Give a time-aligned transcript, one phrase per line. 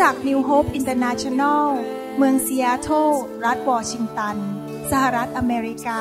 [0.00, 1.68] คริสตจักร New Hope International
[2.16, 3.10] เมืองซีแอตเทิล
[3.44, 4.36] รัฐวอชิงตัน
[4.90, 6.00] สหรัฐอเมริกา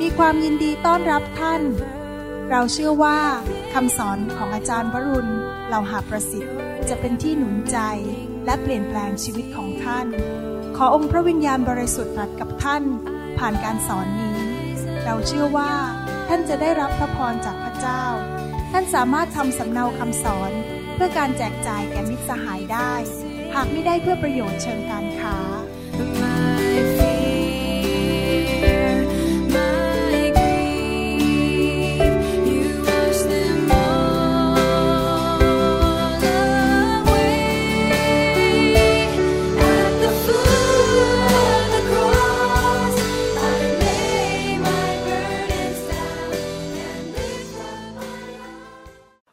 [0.00, 1.62] มีความยินดีต้อนรับท่าน
[2.50, 3.18] เราเชื่อว่า
[3.72, 5.32] คำสอนของอาจารย์วรุณ
[5.66, 6.56] เหล่าหาประสิทธิ์
[6.88, 7.78] จะเป็นที่หนุนใจ
[8.44, 10.06] และเปลี่ยนแปลงชีวิตของท่าน
[10.76, 12.82] ขอองค์พระวิญญาณบริสุทธิ์ตรัสกับท่าน
[13.38, 14.38] ผ่านการสอนนี้
[15.04, 15.72] เราเชื่อว่า
[16.28, 18.04] ท่านจะได้รับพระพรจากพระเจ้า
[18.72, 20.52] ท่านสามารถทำสำเนาคำสอน
[21.04, 22.92] พื่อการแจกจ่ายแก่มิตรสหายได้
[23.54, 25.36] หากไม่ได้เพื่อประโยชน์เชิงการค้า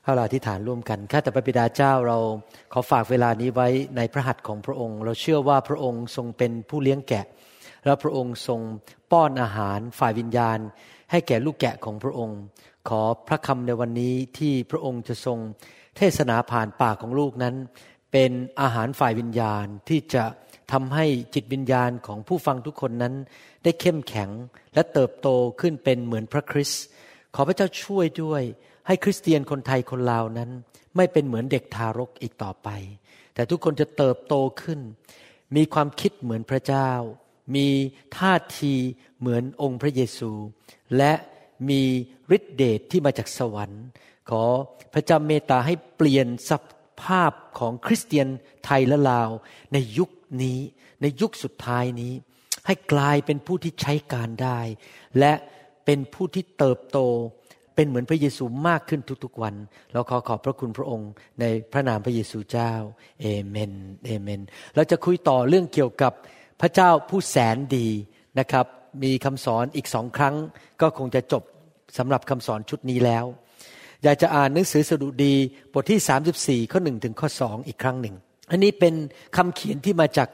[0.09, 2.17] าเอาล่ะอธิษฐานร่วมกันข้าแต่พระบิดาเจ้าเรา
[2.73, 7.25] ขอฝากเวลานี้ไว้ในพระหัตถ์ของพระองค์ เราเชื่อว่าพระองค์ทรงเป็นผู้เลี้ยงแกะ
[7.85, 8.61] และพระองค์ทรง
[9.11, 10.57] ป้อนอาหารฝ่ายวิญญาณ
[11.11, 12.39] ให้แก่ลูกแกะของพระองค์
[12.89, 15.37] ขอพระคำในวันนี้ที่พระองค์จะทรง
[15.97, 17.55] เทศนาผ่านปากของลูกนั้น
[18.11, 20.23] เป็นอาหารฝ่ายวิญญาณที่จะ
[20.71, 23.13] ทำให้จิตวิญญาณของผู้ฟังทุกคนนั้น
[23.63, 24.29] ได้เข้มแข็ง
[24.73, 25.27] และเติบโต
[25.61, 26.83] ขึ้นเป็นเหมือนพระคริสต์
[27.35, 28.43] ขอพระเจ้าช่วยด้วย
[28.87, 30.49] ให้คริสเตียนคนไทยคนลาวนั้น
[30.95, 32.69] ไม่เป็นเหมือนเด็กทารกอีกต่อไป
[33.33, 34.79] แต่ทุกคนจะเติบโตขึ้น
[35.55, 36.91] มีความคิดเหมือนพระเจ้า
[37.55, 37.67] มี
[38.17, 38.73] ท่าที
[39.19, 40.31] เหมือนองค์พระเยซู
[40.97, 41.13] และ
[41.69, 41.81] มี
[42.35, 43.83] ฤทธิเดชที่มาจากสวรรค์
[44.29, 44.43] ขอ
[44.93, 46.51] พระเจ้าเมตตาให้เปลี่ยนส
[47.03, 48.27] ภาพของคริสเตียน
[48.65, 49.29] ไทยและลาว
[49.73, 50.09] ในยุค
[50.43, 50.59] นี้
[51.01, 52.13] ในยุคสุดท้ายนี้
[52.65, 54.59] ให้กลายเป็นผู้ที่ใช้การได้
[55.19, 55.33] และ
[55.85, 56.99] เป็นผู้ที่เติบโต
[57.79, 59.55] เป็นเหมือนพระเยซูมากขึ้นทุกๆวัน
[59.93, 62.71] เราขอขอบพระคุณพระองค์ในพระนามพระเยซูเจ้า
[63.21, 63.73] เอเมน
[64.05, 64.41] เอเมน
[64.75, 66.13] เราจะคุยต่อเรื่องเกี่ยวกับ
[66.61, 67.87] พระเจ้าผู้แสนดี
[68.39, 68.65] นะครับ
[69.03, 70.35] มีคำสอนอีกสองครั้ง
[70.81, 71.43] ก็คงจะจบ
[71.97, 73.25] สำหรับคำสอนชุดนี้แล้ว
[74.03, 75.33] อยากจะอ่านหนังสือสดุดี
[75.73, 78.15] บทที่ 34 ข้อ1ถึงข้อ2อีกครั้งหนึ่ง
[78.51, 78.93] อันนี้เป็น
[79.37, 80.29] คำเขียนที่มาจาก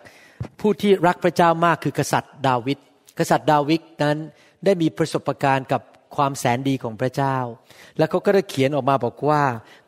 [0.60, 2.78] ผู้ที่รักพระเจ้ามากคือกษัตริย์ดาวิด
[3.20, 4.18] กษัตริย์ดาวิดนั้น
[4.66, 5.82] ได้มีประสบการณ์กับ
[6.16, 7.38] ความแสนดีของพระเจ้า
[7.98, 9.44] แล้วเขาก็ได้เขียนออกมาบอกว่า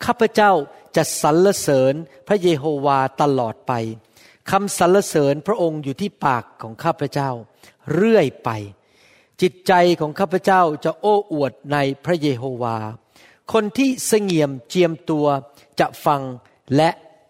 [0.06, 0.52] ข้าพเจ้า
[0.96, 1.94] จะสรรเสริญ
[2.28, 3.74] พระเยโฮวาตลอดไป
[4.52, 7.30] คำสรรเสริญพระองค์อยู่ที่ปากของข้าพเจ้า
[7.94, 8.50] เรื่อยไป
[9.42, 12.78] จิตใจของข้าพเจ้าจะโอ้อวดในพระเยโฮวา
[13.54, 15.28] คนที่เสงี่ยมเจียมตัว
[15.80, 16.22] จะฟัง
[16.76, 16.90] และ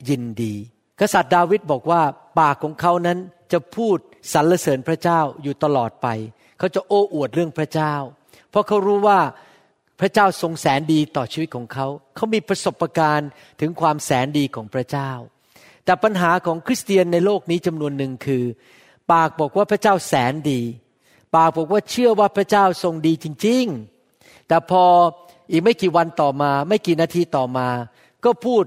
[0.10, 0.54] ยินดี
[1.00, 2.02] กษัตริย์ดาวิดบอกว่า
[2.40, 3.18] ปากของเขานั้น
[3.52, 3.98] จะพูด
[4.34, 6.08] สรรเสริญพระเจ้าอยู่ตลอดไป
[6.58, 7.94] เขาจะโอ้อวดเรื่องพระเจ้า
[8.58, 9.20] ราะเขารู้ว่า
[10.00, 13.30] พระเจ้าทรงแสนดีต่อชีวิตของเขา เขามีประสบการณ์
[13.60, 15.12] ถึงความแสนดีของพระเจ้า
[15.86, 18.44] แต่ปัญหาของคริสเตียนในโลกนี้จำนวนหนึ่งคือ
[19.12, 20.62] ปากบอกว่าพระเจ้าแสนดี
[21.36, 23.66] ปากบอกว่าเชื่อว่าพระเจ้าทรงดีจริง
[24.08, 24.84] ๆ แต่พอ
[25.52, 27.68] อีกไม่กี่วันต่อมา ไม่กี่นาทีต่อมา
[28.26, 28.64] ก็พูด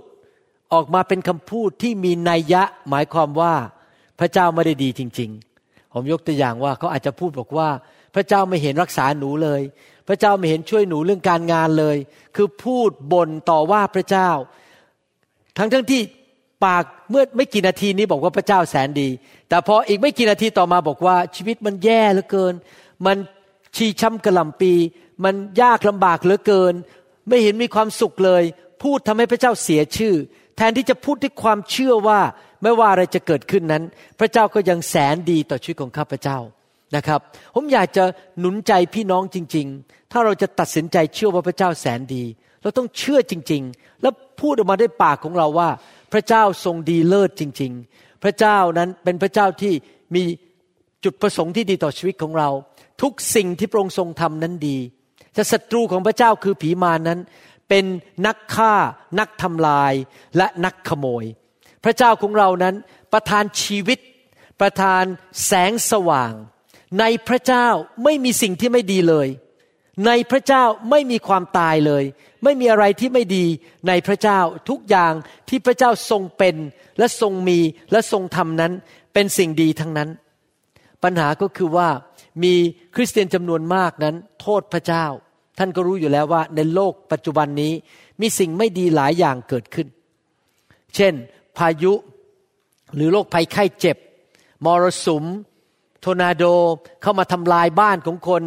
[0.73, 3.55] ออกมาเป็นคำพูดที่มีนัยยะหมายความว่า
[4.19, 5.31] พระเจ้าไม่ได้ดีจริง
[5.63, 7.69] ๆ ผมยกตัวอย่างว่าเขาอาจจะพูดบอกว่า
[8.15, 9.61] พระเจ้าไม่เห็นรักษาหนูเลย
[10.09, 11.97] พระเจ้าไม่เห็นช่วยหนูเรื่องการงานเลย
[12.37, 14.31] คือพูดบ่นต่อว่าพระเจ้า
[15.59, 16.01] ทั้งทั้งที่
[16.65, 19.09] ปากเมื่อไม่กี่นาทีนี้บอกว่าพระเจ้าแสนดี
[19.49, 22.55] แต่พออีกไม่กี่นาทีต่อมาบอกว่าชีวิตมันแย่เหลือเกิน
[23.07, 23.17] มัน
[23.77, 24.73] ชีช้ำกระลำปี
[25.25, 26.75] มันยากลำบากเหลือเกิน
[27.29, 28.43] ไม่เห็นมีความสุขเลย
[28.83, 30.15] พูดทำให้พระเจ้าเสียชื่อ
[30.57, 32.21] แทนที่จะพูดด้วยความเชื่อว่า
[32.63, 33.85] ไม่ว่าอะไรจะเกิดขึ้นนั้น
[34.19, 36.39] พระเจ้าก็ยังแสนดีต่อชีวิตของข้าพเจ้า
[36.97, 37.21] นะครับ
[37.55, 38.05] ผมอยากจะ
[38.39, 42.25] หนุนใจพี่น้องจริง ๆ ถ้าเราจะตัดสินใจเชื่อว่าพระเจ้าแสนดี
[42.63, 45.69] เราต้องเชื่อจริง ๆ แล้วพูดออกมาด้วยปากของเราว่า
[46.13, 49.73] พระเจ้าทรงดีเลิศจริง ๆ พระเจ้านั้นเป็นพระเจ้าที่
[50.15, 50.23] มี
[51.05, 52.49] จุดประสงค์ที่ดีต่อชีวิตของเรา
[53.03, 54.79] ทุกสิ่งที่พระองค์ทรงทำนั้นดี
[55.35, 57.21] แต่ศัตรูของพระเจ้าคือผีมารนนั้น
[57.69, 57.85] เป็น
[58.27, 58.75] นักฆ่า
[59.19, 59.93] นักทำลาย
[60.37, 61.25] และนักขโมย
[61.85, 62.75] พระเจ้าของเรานั้น
[63.13, 63.99] ประทานชีวิต
[64.61, 65.05] ประทาน
[65.47, 66.33] แสงสว่าง
[66.99, 67.69] ในพระเจ้า
[68.05, 69.29] ไม่มีสิ่งที่ไม่ดีเลย
[70.07, 72.05] ในพระเจ้าไม่มีความตายเลย
[72.45, 73.45] ไม่มีอะไรที่ไม่ดี
[73.89, 75.13] ในพระเจ้าทุกอย่าง
[75.49, 76.57] ที่พระเจ้าทรงเป็น
[76.99, 77.59] และทรงมี
[77.93, 78.73] และทรงทำนั้น
[79.13, 80.09] เป็นสิ่งดีทั้งนั้น
[81.03, 81.89] ปัญหาก็คือว่า
[82.43, 82.55] มี
[82.95, 85.07] คริสเตียนจำนวนมากนั้น โทษพระเจ้า
[85.59, 87.73] ท่านก็รู้อยู่แล้วว่าในโลกปัจจุบันนี้
[88.21, 89.87] มีสิ่งไม่ดีหลายอย่างเกิดขึ้น
[90.95, 91.15] เช่น
[91.59, 91.93] พายุ
[92.95, 93.97] หรือโรคภัยไข้เจ็บ
[94.65, 95.25] มรสุม
[96.01, 96.45] โทนาโด
[97.03, 98.43] เข้ามาทำลายบ้านของคน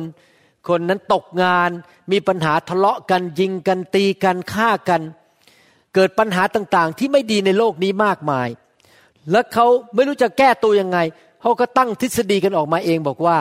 [0.67, 1.69] คนนั้นตกงาน
[2.11, 5.01] มีปัญหาทะเลาะกันยิงกันตีกันฆ่ากัน
[5.95, 8.47] เกิดปัญหาต่างๆ ที่ไม่ดีในโลกนี้มากมาย
[9.31, 9.65] แล้วเขา
[9.95, 10.97] ไม่รู้จะแก้ตัวยังไง
[11.41, 13.37] เขาก็ตั้งทฤษฎีกันออกมาเองบอกว่า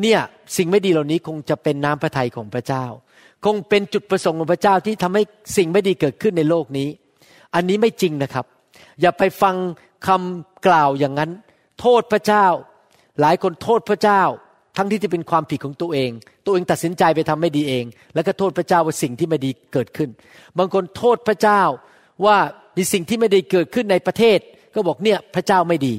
[0.00, 0.20] เนี่ย
[0.56, 2.84] สิ่งไม่ดีเหล่านี้คงจะเป็นน้ำพระทัยของพระเจ้า
[3.44, 5.22] คงเป็นจุดประสงค์ของพระเจ้าที่ทำให้
[5.56, 6.88] สิ่งไม่ดีเกิดขึ้นในโลกนี้
[7.54, 8.46] อันนี้ไม่จริงนะครับ
[9.00, 9.54] อย่าไปฟัง
[10.06, 11.30] คำกล่าวอย่างนั้น
[11.80, 12.46] โทษพระเจ้า
[13.20, 14.22] หลายคนโทษพระเจ้า
[14.76, 16.10] ทั้งที่จะเป็นความผิดของตัวเอง
[16.44, 17.84] ตัวเองตัดสินใจไปทำไม่ดีเอง
[18.14, 20.10] แล้วก็โทษพระเจ้าว่าสิ่งที่ไม่ดีเกิดขึ้น
[20.58, 21.62] บางคนโทษพระเจ้า
[22.24, 22.36] ว่า
[22.76, 24.38] มีสิ่งที่ไม่ดีเกิดขึ้นในประเทศ
[24.74, 25.94] ก็บอกเนี่ยพระเจ้าไม่ดี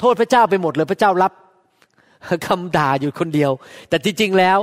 [0.00, 1.32] โทษพระเจ้าไปหมดเลยพระเจ้ารับ
[2.46, 3.50] คำด่าอยู่คนเดียว
[3.88, 4.58] แต่จริงๆแล้ว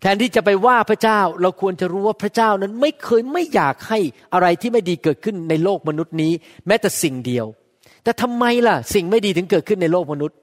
[0.00, 3.98] แทนที่จะไปว่าพระเจ้าเราควรจะรู้ว่าพระเจ้านั้นไม่เคยไม่อยากให้
[4.34, 6.32] อะไรที่ไม่ดีเกิดขึ้นในโลกมนุษย์นี้
[6.66, 7.46] แม้แต่สิ่งเดียว
[8.02, 10.36] แต่ทำไมล่ะ สิ่งไม่ดีถึงเกิดขึ้นในโลกมนุษย์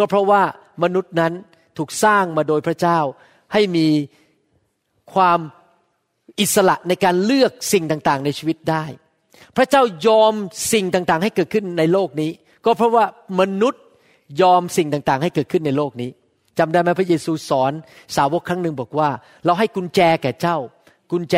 [0.00, 0.42] ก็เพราะว่า
[0.82, 1.32] มนุษย์นั้น
[1.78, 2.98] ถูกสร้างมาโดยพระเจ้า
[3.52, 3.88] ให้มี
[5.14, 5.38] ความ
[6.40, 8.84] อิสระในการเลือกสิ่งต่างๆ ในชีวิตได้
[9.56, 10.34] พระเจ้ายอม
[10.72, 12.30] สิ่งต่างๆ ให้เกิดขึ้นในโลกนี้
[12.64, 13.04] ก็เพราะว่า
[13.40, 13.82] มนุษย์
[14.42, 16.10] ยอมสิ่งต่างๆ ให้เกิดขึ้นในโลกนี้
[16.58, 17.72] จำได้ไหมพระเยซูสอน
[18.16, 19.08] สาวกครั้งหนึ่งบอกว่า
[19.44, 20.56] เราให้กุญแจแก่เจ้า
[21.12, 21.36] กุญแจ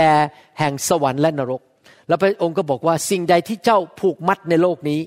[0.59, 1.63] แห่งสวรรค์และนรก
[2.09, 5.01] แล้วพระองค์ก็บอกว่าสิ่งใดที่เจ้าผูกมัดในโลกนี้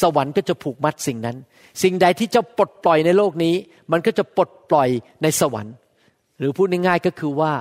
[0.00, 1.36] สวรรค์ก็จะผูกมัดสิ่งนั้น
[1.82, 3.54] สิ่งใดที่เจ้าปลดปล่อยในโลกนี้
[3.92, 4.88] มันก็จะปลดปล่อย
[5.22, 5.74] ในสวรรค์
[6.38, 7.52] หรือพูดง่ายๆก็คือว่า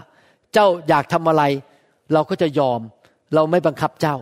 [0.54, 1.44] เจ้าอยากทำอะไร
[2.14, 2.80] เราก็จะยอม
[3.36, 4.16] เราไม่บังคับเจ้า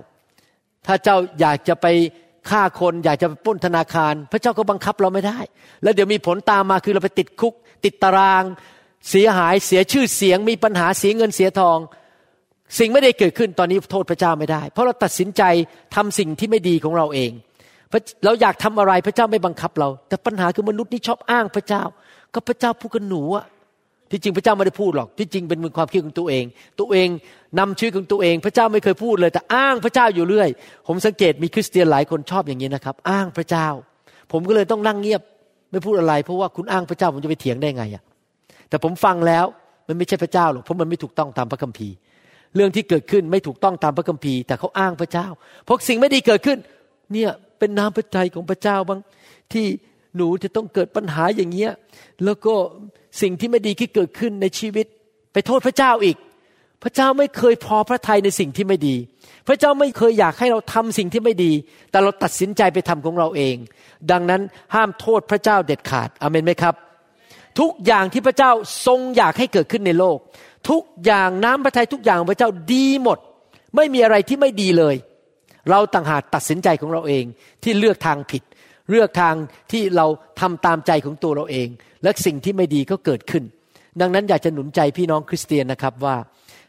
[0.87, 1.87] ถ้าเจ้าอยากจะไป
[2.49, 5.39] ฆ่าคนอยากจะไปป้นธนาคาร พระเจ้าก็บังคับเราไม่ได้
[5.83, 7.53] แล้วเดี๋ยวมีผลตามมาคือเราไปติดคุก
[7.85, 8.43] ติดตาราง
[9.09, 11.77] เสียหายเสียชื่อเสียง มีปัญหาเสียเงินเสียทอง
[12.79, 15.43] สิ่งไม่ได้เกิดขึ้นตอนนี้โทษพระเจ้าไม่ได้ เพราะเราตัดสินใจ
[15.95, 17.31] ทำสิ่งที่ไม่ดีของเราเอง
[18.25, 21.83] เราอยากทำอะไรพระเจ้าไม่บังคับเรา แต่ปัญหาคือมนุษย์นี่ชอบอ้างพระเจ้า
[22.33, 23.45] ก็พระเจ้าพูดกับหนูอะ
[24.11, 26.45] ที่จริงพระเจ้าไม่ได้พูดหรอก ที่จริงเป็นมือความคิดของตัวเอง
[26.79, 27.09] ตัวเอง
[27.59, 30.49] นำชีวิตของตัวเอง พระเจ้าไม่เคยพูดเลย แต่อ้างพระเจ้าอยู่เรื่อย
[30.87, 33.67] ผมสังเกตมีคริสเตียนหลายคนชอบอย่างนี้นะครับ อ้างพระเจ้า
[34.31, 35.21] ผมก็เลยต้องนั่งเงียบ
[35.71, 38.03] ไม่พูดอะไร เพราะว่าคุณอ้างพระเจ้าผมจะไปเถียงได้ไงอะ
[38.69, 39.45] แต่ผมฟังแล้ว
[39.87, 41.95] มันไม่ใช่พระเจ้าหรอกเพราะมันไม่ถูกต้องตามพระคัมภีร์
[42.55, 45.27] เรื่องที่เกิดขึ้นไม่ถูกต้องตามพระคัมภีร์ แต่เขาอ้างพระเจ้า
[45.65, 46.57] เพราะสิ่งไม่ดีเกิดขึ้น
[47.13, 48.99] เนี่ย เป็นน้ำพระทัยของพระเจ้าบ้าง
[49.53, 49.65] ที่
[50.15, 51.71] หนูจะต้องเกิดปัญหาอย่างเงี้ย
[52.25, 52.53] แล้วก็
[53.21, 54.85] สิ่งที่ไม่ดีที่เกิดขึ้นในชีวิต
[55.33, 56.17] ไปโทษพระเจ้าอีก
[56.83, 58.95] พระเจ้าไม่เคยพอพระทัยในสิ่งที่ไม่ดี
[59.47, 61.51] พระเจ้าไม่เคยอยากให้เราทำสิ่งที่ไม่ดี
[61.91, 63.55] แต่เราตัดสินใจไปทำของเราเอง
[64.11, 64.41] ดังนั้น
[64.75, 66.75] ห้ามโทษพระเจ้าเด็ดขาดอเมนไหมครับ
[67.59, 68.51] ทุกอย่างที่พระเจ้า
[68.85, 70.17] ทรงอยากให้เกิดขึ้นในโลก
[70.69, 73.17] ทุกอย่างน้ำพระทัยทุกอย่างของพระเจ้าดีหมด
[73.75, 74.95] ไม่มีอะไรที่ไม่ดีเลย
[75.69, 77.25] เราต่างหากตัดสินใจของเราเอง
[77.63, 78.43] ที่เลือกทางผิด
[78.89, 79.35] เลือกทาง
[79.71, 80.05] ที่เรา
[80.41, 81.67] ทำตามใจของตัวเราเอง
[82.03, 83.43] และสิ่งที่ไม่ดีก็เกิดขึ้น
[84.01, 86.15] ดังนั้นอยากจะหนุนใจพี่น้องคริสเตียนนะครับว่า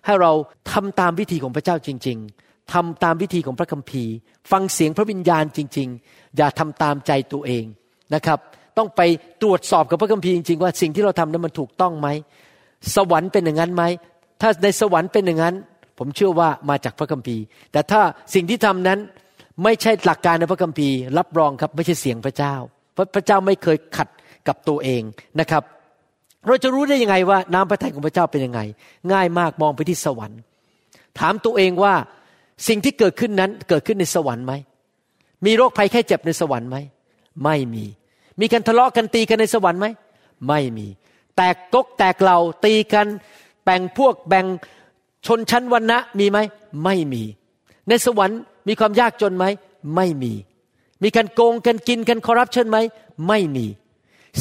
[0.05, 0.33] ให้เรา
[0.73, 4.13] ทำตามวิธีของพระเจ้าจริง ๆทำตามวิธีของพระคัมภีร์
[4.51, 7.65] ฟังเสียงพระวิญญาณจริง ๆ อย่าทำตามใจตัวเอง
[8.15, 8.39] นะครับ
[8.79, 9.01] ต้องไป
[9.43, 12.09] ตรวจสอบกับพระคัมภีร์จริงๆว่าสิ่งที่เราทำนั้นมันถูกต้องไหม
[12.97, 13.83] สวรรค์เป็นอย่างนั้นไหม
[14.41, 15.55] ถ้าในสวรรค์เป็นอย่างนั้น
[16.03, 18.01] ผมเชื่อว่ามาจากพระคัมภีร์ แต่ถ้า
[18.35, 18.99] สิ่งที่ทำนั้น
[19.65, 22.55] ไม่ใช่หลักการในพระคัมภีร์ รับรองครับไม่ใช่เสียงพระเจ้า
[22.93, 24.09] เพราะพระเจ้าไม่เคยขัด
[24.49, 25.03] กับตัวเอง
[25.41, 25.63] นะครับ
[26.47, 28.61] เราจะรู้ได้ยังไงว่าน้ำพระทัยของพระเจ้าเป็นยังไง
[29.13, 30.41] ง่ายมากมองไปที่สวรรค์
[31.19, 31.95] ถามตัวเองว่า
[32.69, 34.53] สิ่งที่เกิดขึ้นนั้นเกิดขึ้นในสวรรค์ไหม
[35.47, 36.77] มีโรคภัยแค่เจ็บในสวรรค์ไหม
[37.45, 37.85] ไม่มี
[38.41, 39.87] มีการทะเลาะกันตีกันในสวรรค์ไหม
[40.49, 40.87] ไม่มี
[41.37, 43.07] แตกกกแตกเหล่าตีกัน
[43.65, 44.47] แบ่งพวกแบ่ง
[45.27, 46.39] ชนชั้นวรรณะมีไหม
[46.85, 47.23] ไม่มี
[47.89, 49.45] ในสวรรค์มีความยากจนไหม
[49.95, 50.33] ไม่มี
[51.03, 52.79] มีการโกงกันกินกันคอร์รัปชันไหม
[53.29, 53.67] ไม่มี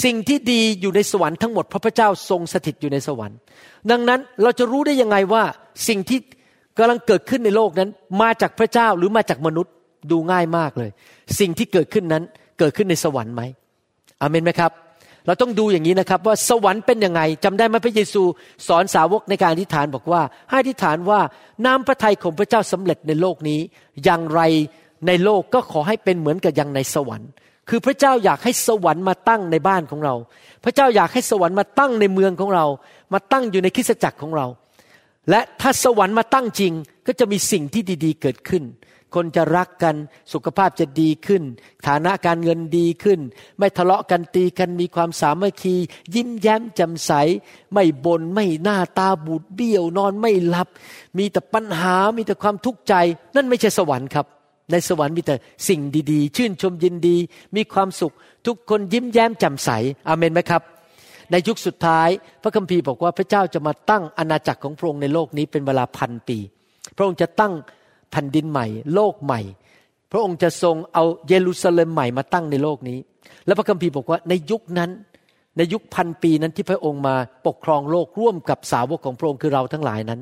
[0.03, 3.37] สิ่งที่ดีอยู่ในสวรรค์ทั้งหมดพระพเจ้าทรงสถิตอยู่ในสวรรค์
[3.91, 5.43] ดังนั้นเราจะรู้ได้ยังไงว่า
[5.87, 6.19] สิ่งที่
[6.77, 7.89] กำลังเกิดขึ้นในโลกนั้น
[8.21, 9.73] มาจากพระเจ้าหรือมาจากมนุษย์
[10.11, 10.91] ดูง่ายมากเลย
[11.39, 12.23] สิ่งที่เกิดขึ้นนั้น
[12.59, 13.41] เกิดขึ้นในสวรรค์ไหม
[14.21, 14.71] อเมนไหมครับ
[15.25, 18.23] เราต้องดูอย่างนี้นะครับว่าสวรรค์เป็นยังไงจำได้ไหมพระเยซู
[18.67, 21.19] สอนสาวกในการอธิษฐานบอกว่า ให้อธิษฐานว่า
[21.65, 23.59] น้ำพระทัยของพระเจ้าสำเร็จในโลกนี้
[24.03, 24.41] อย่างไร
[25.07, 27.29] ในโลกก็ขอให้เป็นเหมือนกับอย่างในสวรรค์
[27.69, 30.15] คือพระเจ้าอยากให้สวรรค์มาตั้งในบ้านของเรา
[30.63, 32.65] พระเจ้าอยากให้สวรรค์มาตั้งในเมืองของเรา
[33.13, 34.47] มาตั้งอยู่ในคริสตจักรของเรา
[35.29, 36.73] และถ้าสวรรค์มาตั้งจริง
[37.07, 38.63] ก็จะมีสิ่งที่ดี ๆ เกิดขึ้น
[39.15, 39.95] คนจะรักกัน
[40.33, 41.43] สุขภาพจะดีขึ้น
[41.87, 43.19] ฐานะการเงินดีขึ้น
[43.57, 45.75] ไม่ทะเลาะกันตีกันมีความสามัคคี
[46.15, 47.11] ยิ้มแย้มแจ่มใส
[47.73, 50.67] ไม่บน่นไม่หน้าตาบูดเบี้ยวนอนไม่หลับ
[51.17, 52.93] มีแต่ปัญหามีแต่ความทุกข์ใจ
[53.35, 54.25] นั่นไม่ใช่สวรรค์ครับ
[54.71, 55.35] ในสวรรค์มีแต่
[55.67, 57.17] สิ่งดีๆ ชื่นชมยินดี
[57.55, 58.13] มีความสุข
[58.45, 59.69] ทุกคนยิ้มแย้มแจ่มใส
[60.07, 60.61] อาเมนไหมครับ
[61.31, 62.09] ในยุคสุดท้าย
[62.41, 66.37] พระคัมภีร์บอกว่าพระเจ้าจะมาตั้งอาณาจักรของพระองค์ในโลกนี้เป็นเวลาพันปี
[66.95, 67.53] พระองค์จะตั้ง
[68.11, 69.41] แผ่นดินใหม่ โลกใหม่
[70.11, 72.99] พระองค์จะทรงเอาเยรูซาเล็มใหม่มาตั้งในโลกนี้
[73.45, 74.91] และพระคัมภีร์บอกว่าในยุคนั้น
[75.57, 77.15] ในยุคพันปีนั้นที่พระองค์มา
[77.47, 80.21] ปกครองโลกร่วมกับสาวกของพระองค์คือเราทั้งหลายนั้น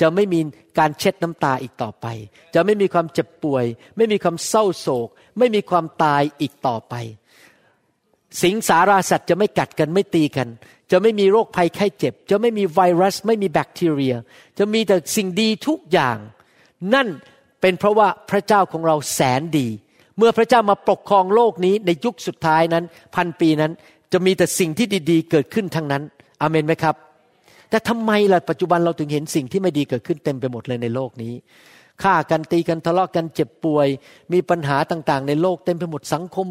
[0.00, 0.40] จะไม่มี
[0.78, 2.06] การเช็ดน้ำตาอีกต่อไป
[2.54, 3.64] จะไม่มีความเจ็บป่วย
[3.96, 6.94] ไม่มีความเศร้าโศก ไม่มีความตายอีกต่อไป
[8.42, 10.48] สิงสาราสัตว์จะไม่กัดกันไม่ตีกัน
[10.90, 14.14] จะไม่มีโรคภัยไข้เจ็บ จะไม่มีไวรัส ไม่มีแบคทีเรีย
[14.58, 16.16] จะมีแต่สิ่งดีทุกอย่าง
[16.94, 17.08] นั่น
[17.60, 19.68] เป็นเพราะว่าพระเจ้าของเราแสนดี
[20.18, 22.84] เมื่อพระเจ้ามาปกครองโลกนี้ในยุคสุดท้ายนั้น
[23.16, 23.72] พันปีนั้น
[24.12, 26.02] จะมีแต่สิ่งที่ดีๆ เกิดขึ้นทั้งนั้น
[26.40, 26.94] อาเมนไหมครับ
[27.70, 31.32] แต่ทำไมล่ะปัจจุบันเราถึงเห็นสิ่งที่ไม่ดีเกิดขึ้นเต็มไปหมดเลยในโลกนี้
[32.02, 33.88] ฆ่ากันตีกันทะเลาะกันเจ็บป่วย
[34.32, 36.46] มีปัญหาต่างๆ ในโลกเต็มไปหมดสังคม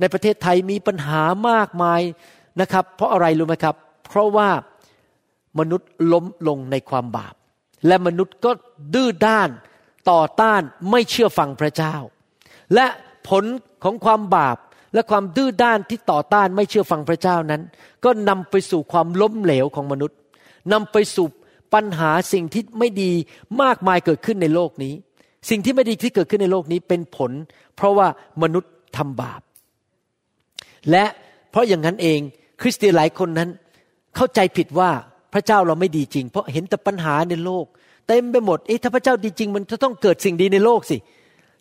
[0.00, 2.00] ในประเทศไทยมีปัญหามากมาย
[2.60, 3.76] นะครับ เพราะอะไรรู้ไหมครับ
[4.08, 4.48] เพราะว่า
[5.58, 7.34] มนุษย์ล้มลงในความบาป
[7.86, 8.50] และมนุษย์ก็
[8.94, 9.48] ดื้อด้าน
[10.10, 10.60] ต่อต้าน
[10.90, 11.94] ไม่เชื่อฟังพระเจ้า
[12.74, 12.86] และ
[13.28, 13.44] ผล
[13.84, 14.56] ของความบาป
[14.94, 17.62] และความดื้อด้านที่ต่อต้านไม่เชื่อฟังพระเจ้านั้น
[18.04, 20.18] ก็นำไปสู่ความล้มเหลวของมนุษย์
[20.72, 21.26] นำไปสู่
[21.74, 23.12] ปัญหาสิ่งที่ไม่ดี
[23.62, 24.94] มากมายเกิดขึ้นในโลกนี้
[25.50, 27.30] สิ่งที่ไม่ดีที่เกิดขึ้นในโลกนี้เป็นผล
[27.76, 28.08] เพราะว่า
[28.42, 29.40] มนุษย์ทำบาป
[30.90, 31.04] และ
[31.50, 32.20] เพราะอย่างนั้นเอง
[32.60, 33.48] คริสเตียนหลายคนนั้น
[34.16, 34.90] เข้าใจผิดว่า
[35.34, 37.66] พระเจ้าเราไม่ดีจริง เพราะเห็นแต่ปัญหาในโลก
[38.08, 40.96] เต็มไปหมดเอ๊ะถ้าพระเจ้าดีจริง มันจะต้องเกิดสิ่งดีในโลกสิ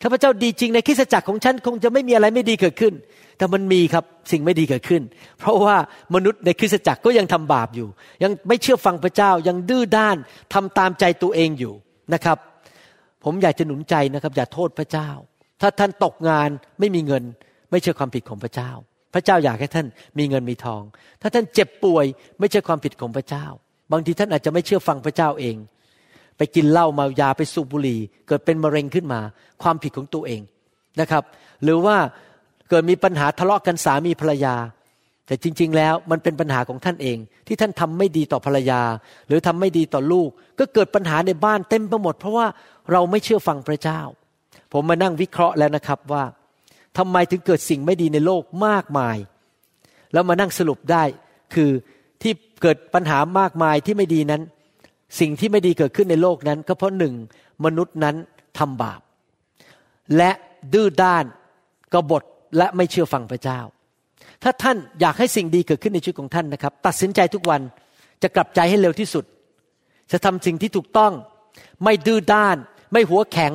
[0.02, 2.94] ถ้าพระเจ้าดีจริงในคริสตจักรของฉันคงจะไม่มีอะไรไม่ดีเกิดขึ้น
[3.38, 5.02] แต่มันมีครับสิ่งไม่ดีเกิดขึ้น
[5.40, 5.76] เพราะว่า
[6.16, 7.88] มนุษย์ในคริสตจักรก็ยังทำบาปอยู่
[8.24, 10.18] ยังไม่เชื่อฟังพระเจ้ายังดื้อด้าน
[10.54, 11.74] ทำตามใจตัวเองอยู่
[12.14, 12.38] นะครับ
[13.24, 15.10] ผมอยากจะหนุนใจนะครับ อย่าโทษพระเจ้า
[15.62, 16.50] ถ้าท่านตกงาน
[16.80, 17.24] ไม่มีเงิน
[17.72, 18.72] ไม่ใช่ความผิดของพระเจ้า
[19.14, 19.88] พระเจ้าอยากให้ท่าน
[20.18, 20.82] มีเงินมีทอง
[21.22, 22.06] ถ้าท่านเจ็บป่วย
[22.40, 23.46] ไม่ใช่ความผิดของพระเจ้า
[23.92, 25.56] บางทีท่านอาจจะไม่เชื่อฟังพระเจ้าเอง
[26.38, 29.20] ไปกินเหล้าเมายาไปสูบบุหรี่ เกิดเป็นมะเร็งขึ้นมา
[29.64, 30.42] ความผิดของตัวเอง
[31.00, 31.24] นะครับ
[31.64, 31.98] หรือว่า
[32.70, 34.56] เกิดมีปัญหาทะเลาะกันสามีภรรยา
[35.28, 38.82] แต่จริง ๆ แล้วมันเป็นปัญหาของท่านเอง ที่ท่านทำไม่ดีต่อภรรยา
[39.28, 42.48] หรือทำไม่ดีต่อลูก ก็เกิดปัญหาในบ้านเต็มไปหมด เพราะว่า
[42.92, 44.00] เราไม่เชื่อฟังพระเจ้า
[44.74, 46.24] ผมมานั่งวิเคราะห์แล้วนะครับว่า
[46.98, 49.18] ทำไมถึงเกิดสิ่งไม่ดีในโลกมากมาย
[50.14, 51.04] แล้วมานั่งสรุปได้
[51.54, 51.72] คือ
[52.22, 54.42] ที่เกิดปัญหามากมายที่ไม่ดีนั้น
[55.20, 57.14] สิ่งที่ไม่ดีเกิดขึ้นในโลกนั้น ก็เพราะหนึ่ง
[57.66, 58.16] มนุษย์นั้น
[58.58, 59.02] ทำบาป
[60.18, 60.32] และ
[60.74, 61.26] ดื้อด้าน
[61.94, 62.24] กบฏ
[62.58, 63.60] และไม่เชื่อฟังพระเจ้า
[64.44, 67.62] ถ้าท่านอยากให้สิ่งดีเกิดขึ้นในชีวิตของท่านนะครับ ตัดสินใจทุกวัน
[68.24, 69.26] จะกลับใจให้เร็วที่สุด
[70.12, 71.14] จะทำสิ่งที่ถูกต้อง
[71.84, 72.58] ไม่ดื้อด้าน
[72.92, 73.54] ไม่หัวแข็ง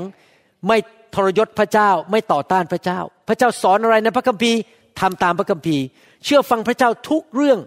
[0.68, 0.76] ไม่
[1.14, 4.58] ทรยศพระเจ้า ไม่ต่อต้านพระเจ้า พระเจ้าสอนอะไรในพระคัมภีร์
[5.00, 5.82] ทำตามพระคัมภีร์
[6.24, 7.58] เชื่อฟังพระเจ้าทุกเรื่อง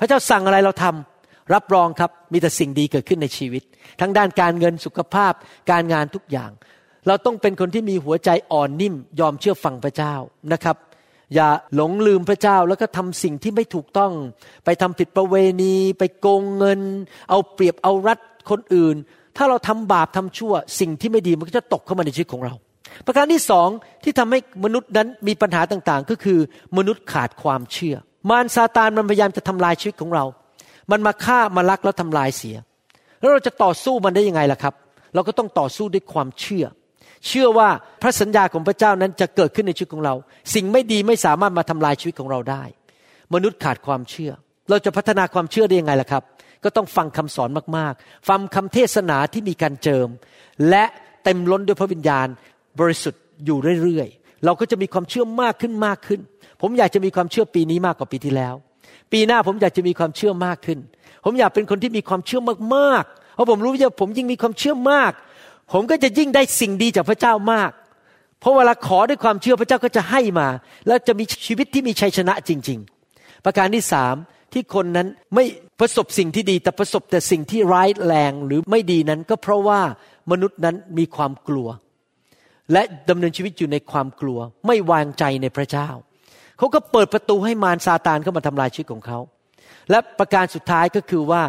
[0.00, 3.62] พระเจ้าสั่งอะไรเราทำรับรองครับมีแต่สิ่งดีเกิดขึ้นในชีวิต
[4.00, 5.32] ทั้งด้านการเงินสุขภาพ
[5.70, 6.50] การงานทุกอย่าง
[7.06, 10.14] เราต้องเป็นคนที่มีหัวใจอ่อนนิ่ม ยอมเชื่อฟังพระเจ้า
[10.52, 10.76] นะครับ
[11.34, 14.12] อย่าหลงลืมพระเจ้าแล้วก็ทำสิ่งที่ไม่ถูกต้อง
[14.64, 16.80] ไปทำผิดประเวณี ไปโกงเงิน
[17.30, 18.18] เอาเปรียบเอารัด
[18.50, 18.96] คนอื่น
[19.36, 22.54] ถ้าเราทำบาปทำชั่ว สิ่งที่ไม่ดีมันก็จะตกเข้ามาในชีวิตของเรา
[23.06, 23.68] ประการที่สอง
[24.04, 26.38] ที่ทำให้มนุษย์นั้นมีปัญหาต่างๆ ก็คือ
[26.76, 27.96] มนุษย์ขาดความเชื่อ
[28.30, 30.24] มารซาตานมันพยายามจะทำลายชีวิตของเรา
[30.90, 32.56] มันมาฆ่ามาลักแล้วทำลายเสีย
[33.20, 34.74] แล้วเราจะต่อสู้มันได้ยังไงล่ะครับ
[35.14, 36.64] เราก็ต้องต่อสู้ด้วยความเชื่อ
[37.26, 37.68] เชื่อว่า
[38.02, 40.14] พระสัญญาของพระเจ้านั้นจะเกิดขึ้นในชีวิตของเรา
[40.54, 42.62] สิ่งไม่ดีไม่สามารถมาทำลายชีวิตของเราได้
[43.34, 44.32] มนุษย์ขาดความเชื่อ
[44.70, 46.22] เราจะพัฒนาความเชื่อได้ยังไงล่ะครับ
[46.64, 50.08] ก็ต้องฟังคำสอนมากๆ ฟังคำเทศนาที่มีการเจิม
[50.70, 50.84] และ
[51.24, 52.26] เต็มล้นด้วยพระวิญญาณ
[52.78, 56.20] บริสุทธิ์อยู่เรื่อยๆ เราก็จะมีความเชื่อมากขึ้นมากขึ้น
[56.60, 58.54] ผมอยากจะมีความเชื่อปีนี้มากกว่าปีที่แล้ว
[59.12, 60.78] ปีหน้าผมอยากจะมีความเชื่อมากขึ้น
[61.24, 62.40] ผมอยากเป็นคนที่มีความเชื่อ
[62.74, 65.12] มากๆ เพราะผมรู้ว่าผมยิ่งมีความเชื่อมาก
[65.72, 67.70] ผมก็จะยิ่งได้สิ่งดีจากพระเจ้ามาก
[68.40, 70.48] เพราะเวลาขอด้วยความเชื่อพระเจ้าก็จะให้มา
[70.86, 72.78] แล้วจะมีชีวิตที่มีชัยชนะจริง
[73.12, 74.14] ๆ ประการที่สาม
[74.52, 75.44] ที่คนนั้นไม่
[75.80, 79.80] ประสบสิ่งที่ดีแต่ประสบแต่สิ่งที่ร้ายแรงหรือไม่ดีนั้นก็เพราะว่า
[80.30, 81.68] มนุษย์นั้นมีความกลัว
[82.72, 85.88] และดำเนินชีวิตอยู่ในความกลัว ไม่วางใจในพระเจ้า
[86.58, 89.18] เขาก็เปิดประตูให้มารซาตานเข้ามาทำลายชีวิตของเขา
[89.90, 91.42] และประการสุดท้ายก็คือว่า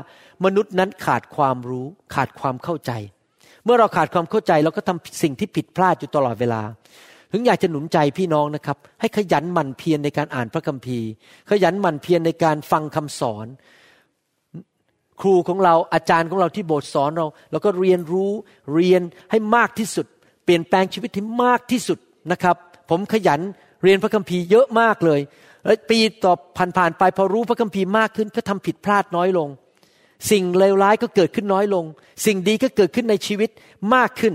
[0.46, 1.86] มนุษย์นั้นขาดความรู้
[2.16, 2.92] ขาดความเข้าใจ
[3.66, 6.62] เมื่อเราขาดความเข้าใจเราก็ทำสิ่งที่ผิดพลาดอยู่ตลอดเวลา
[7.32, 11.10] ถึงอยากจะหนุนใจพี่น้องนะครับ ให้ขยันหมั่นเพียรในการอ่านพระคัมภีร์
[11.50, 13.48] ขยันหมั่นเพียรในการฟังคำสอน
[15.22, 18.32] ครูของเราอาจารย์ของเราที่โบสถ์สอนเราเราก็เรียนรู้
[18.74, 19.02] เรียน
[19.32, 20.08] ให้มากที่สุด
[20.44, 22.00] เปลี่ยนแปลงชีวิตให้มากที่สุด
[22.32, 22.56] นะครับ
[22.90, 23.42] ผมขยัน
[23.84, 25.20] เรียนพระคัมภีร์เยอะมากเลย
[25.66, 26.34] แล้วปีต่อ
[26.78, 29.50] ผ่านๆไปพอรู้พระคัมภีร์มากขึ้นก็ทำผิดพลาดน้อยลง
[30.32, 31.86] สิ่งเลวร้ายก็เกิดขึ้นน้อยลง
[32.26, 33.50] สิ่งดีก็เกิดขึ้นในชีวิต
[33.96, 34.34] มากขึ้น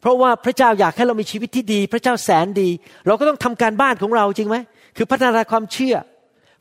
[0.00, 2.68] เพราะว่าพระเจ้าอยากให้เรามีชีวิตที่ดี พระเจ้าแสนดี
[3.06, 4.56] เราก็ต้องทำการบ้านของเราจริงไหม
[4.96, 5.96] คือพัฒนาความเชื่อ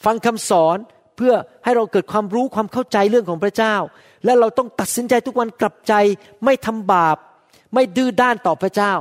[0.05, 0.77] ฟังคำสอน
[1.17, 3.75] เพื่อให้เราเกิดความรู้ความเข้าใจเรื่องของพระเจ้า
[4.25, 5.93] และเราต้องตัดสินใจทุกวันกลับใจ
[6.45, 7.17] ไม่ทำบาป
[7.73, 8.93] ไม่ดื้อด้านต่อพระเจ้า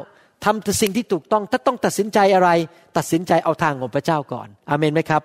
[0.44, 2.50] ทำแต่สิ่งที่ถูกต้องถ้าต้องตัดสินใจอะไร
[2.96, 5.22] ตัดสินใจเอาทางของพระเจ้าก่อนอาเมนไหมครับ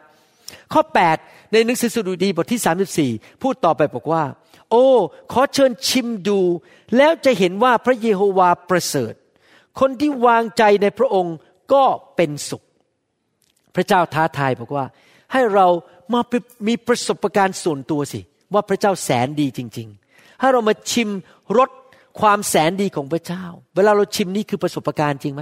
[0.74, 0.82] ข้อ
[1.18, 4.24] 8 ในหนังสือสดุดีบทที่ 34 พูดต่อไปบอกว่า
[4.70, 4.86] โอ้
[5.32, 6.40] ขอเชิญชิมดู
[6.98, 9.14] แล้วจะเห็นว่าพระเยโฮวาประเสริฐ
[9.80, 11.36] คนที่วางใจในพระองค์
[11.74, 11.84] ก็
[12.16, 12.64] เป็นสุข
[13.76, 14.86] พระเจ้าท้าทายบอกว่า
[15.34, 15.68] ให้เรา
[16.14, 16.22] มา
[16.68, 18.20] มีประสบการณ์ส่วนตัวสิ
[18.54, 21.10] ว่าพระเจ้าแสนดีจริง ๆ ให้เรามาชิม
[21.58, 21.70] รส
[22.20, 23.44] ความแสนดีของพระเจ้า
[23.76, 25.42] เวลาเราชิมนี่คือประสบการณ์จริงไหม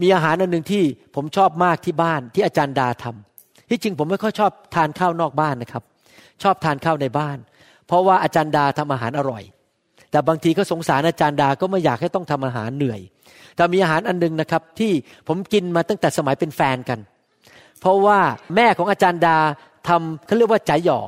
[0.00, 0.82] มีอาหารอันหนึ่งที่
[1.14, 5.82] ผมชอบมากที่บ้านที่อาจารย์ดาทำที่จริงผมไม่ค่อยชอบทานข้าวนอกบ้านนะครับ
[6.42, 7.38] ชอบทานข้าวในบ้าน
[7.86, 9.42] เพราะว่าอาจารย์ดาทำอาหารอร่อย
[10.10, 13.00] แต่บางทีก็สงสารอาจารย์ดาก็ไม่อยากให้ต้องทำอาหารเหนื่อย
[13.56, 14.92] แต่มีอาหารอันหนึงนะครับ ที่
[15.28, 16.98] ผมกินมาตั้งแต่สมัยเป็นแฟนกัน
[17.80, 18.18] เพราะว่า
[18.56, 19.36] แม่ของอาจารย์ดา
[19.88, 21.00] ทำเขาเรียกว่าจ่ายหย่อ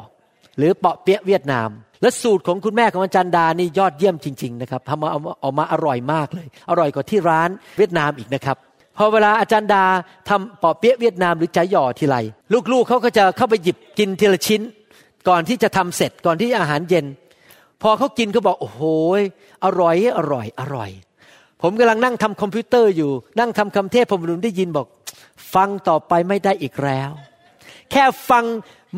[0.59, 1.69] หรือเปาะเปี๊ยะเวียดนาม
[2.05, 8.57] และสูตรของคุณแม่ของอาจารย์ดานี่ยอดเยี่ยมจริง ๆ นะครับทำมาเอาออกมาอร่อยมากเลย อร่อยกว่าที่ร้านเวียดนามอีกนะครับ
[8.97, 9.85] พอเวลาอาจารย์ดา
[10.29, 12.17] ทำเปาะเปี๊ยะเวียดนามหรือ chả giò ทีไร
[12.73, 14.61] ลูกๆเขาก็จะเข้าไปหยิบกินทีละชิ้น
[15.29, 17.07] ก่อนที่จะทำเสร็จก่อนที่อาหารเย็น
[17.83, 18.83] พอเขากินเขาบอกโอ้โห
[19.65, 20.91] อร่อยอร่อยอร่อย
[21.63, 24.87] ผมกำลังนั่งทำคอมพิวเตอร์อยู่ นั่งทำคำเทศผมลุได้ยินบอก
[25.55, 27.11] ฟังต่อไปไม่ได้อีกแล้ว
[27.91, 28.45] แค่ฟัง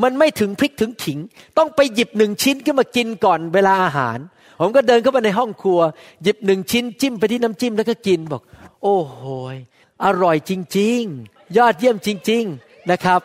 [0.03, 1.19] มันไม่ถึงพริกถึงขิง
[1.59, 4.19] ต้องไปหยิบหนึ่งชิ้นขึ้นมากินก่อนเวลาอาหาร
[4.61, 5.81] ผมก็เดินเข้าไปในห้องครัว
[6.23, 8.43] หยิบหนึ่งชิ้นจิ้มไปที่น้ำจิ้มแล้วก็กินบอก
[8.83, 9.21] โอ้โห
[9.55, 9.57] ย
[10.05, 13.21] อร่อยจริง ๆ ยอดเยี่ยมจริง ๆนะครับ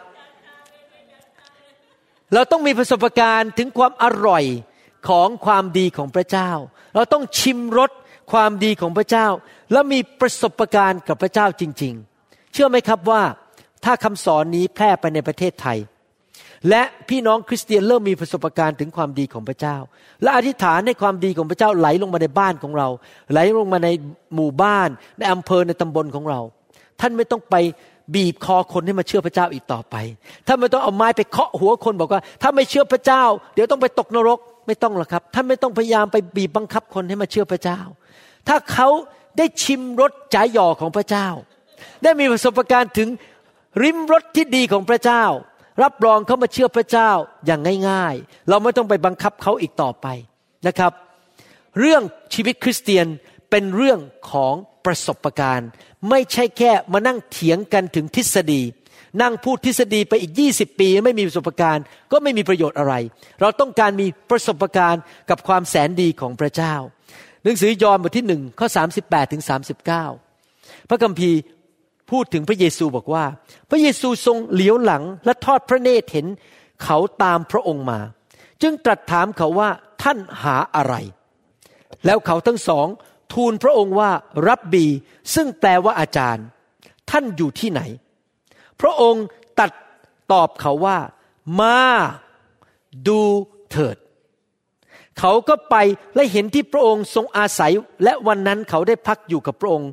[2.34, 4.44] เราต้องมีประสบการณ์ถึงความอร่อย
[5.08, 6.50] ของความดีของพระเจ้า
[6.96, 7.92] เราต้องชิมรส
[8.32, 9.28] ความดีของพระเจ้า
[9.72, 13.24] แล้วมีประสบการณ์กับพระเจ้าจริง ๆ เชื่อไหมครับว่า
[13.84, 15.78] ถ้าคำสอนนี้แพร่ไปในประเทศไทย
[16.70, 19.78] และพี่น้องคริสเตียนเริ่มมีประสบการณ์ถึงความดีของพระเจ้า
[20.22, 22.88] และอธิษฐานให้ความดีของพระเจ้าไหลลงมาในบ้านของเรา
[23.32, 23.90] ไหลลงมาใน
[24.36, 26.40] หมู่บ้าน ในอำเภอในตำบลของเรา
[27.00, 27.56] ท่านไม่ต้องไป
[28.16, 29.96] บีบคอคนให้มาเชื่อพระเจ้าอีกต่อไป
[30.48, 37.80] ท่านไม่ต้องเอาไม้ไปเคาะหัวคนบอกว่า ถ้าไม่เชื่อพระเจ้า เดี๋ยวต้องไปตกนรกไม่ต้องหรอกครับท่านไม่ต้องพยายามไปบีบบังคับคนให้มาเชื่อพระเจ้า
[38.48, 38.88] ถ้าเขา
[39.38, 41.28] ได้ชิมรสจ่าหย่อของพระเจ้า
[42.04, 43.10] ได้มีประสบการณ์ถึง
[43.84, 45.24] ริมรสที่ดีของพระเจ้า
[45.84, 47.12] รับรองเขามาเชื่อพระเจ้า
[47.46, 50.08] อย่างง่าย ๆ เราไม่ต้องไปบังคับเขาอีกต่อไป
[50.68, 50.92] นะครับ
[51.80, 52.02] เรื่อง
[52.34, 53.08] ชีวิตคริสเตียน
[53.50, 54.00] เป็นเรื่อง
[54.32, 54.54] ของ
[54.86, 55.70] ประสบการณ์
[56.10, 58.62] ไม่ใช่แค่มานั่งเถียงกันถึงทฤษฎี
[59.22, 62.94] นั่งพูดทฤษฎีไปอีก 20 ปี ไม่มีประสบการณ์ก็ไม่มีประโยชน์อะไร
[63.42, 66.74] เราต้องการมีประสบการณ์กับความแสนดีของพระเจ้า
[67.44, 68.68] หนังสือยอห์นบทที่หนึ่งข้อ
[69.00, 69.44] 38ถึง
[70.16, 71.40] 39 พระคัมภีร์
[72.12, 73.26] พูดถึงพระเยซูบอกว่า
[73.70, 76.28] พระเยซูทรงเหลียวหลังและทอดพระเนตรเห็น
[76.84, 78.00] เขาตามพระองค์มา
[78.62, 79.70] จึงตรัสถามเขาว่า
[80.04, 80.96] ท่านหาอะไร
[82.06, 82.88] แล้วเขาทั้งสอง
[83.34, 84.12] ทูลพระองค์ว่า
[84.48, 84.86] รับบี
[85.36, 86.46] ซึ่งแปลว่าอาจารย์
[87.10, 87.82] ท่านอยู่ที่ไหน
[88.82, 89.26] พระองค์
[89.60, 89.72] ตัด
[90.32, 90.98] ตอบเขาว่า
[91.60, 91.80] มา
[93.08, 93.22] ดู
[93.72, 93.98] เถิด
[95.20, 95.76] เขาก็ไป
[96.16, 97.72] และเห็นที่พระองค์ทรงอาศัย
[98.04, 99.90] และวันนั้นเขาได้พักอยู่กับพระองค์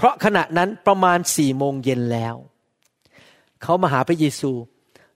[0.00, 2.34] เพราะขณะนั้นประมาณสี่โมงเย็นแล้ว
[3.62, 4.52] เขามาหาพระเยซู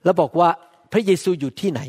[0.05, 0.49] แล้วบอกว่า
[0.93, 1.81] พระเยซูอยู่ที่ไหน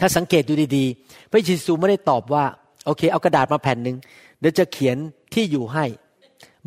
[0.00, 2.44] ถ้าสังเกตดูดีๆ พระเยซูไม่ได้ตอบว่า
[2.86, 3.96] โอเค เอากระดาษมาแผ่นหนึ่ง
[4.40, 4.96] เดี๋ยวจะเขียน
[5.34, 5.84] ที่อยู่ให้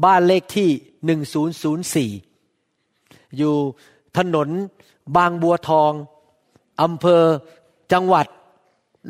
[0.06, 0.70] บ้านเลขที่
[1.06, 2.12] หนึ่งศูนย์ศูนย์สี่
[3.38, 3.56] อยู่
[4.18, 4.50] ถนน
[5.18, 5.92] บางบัวทอง
[6.82, 7.24] อำเภอ
[7.94, 8.26] จังหวัด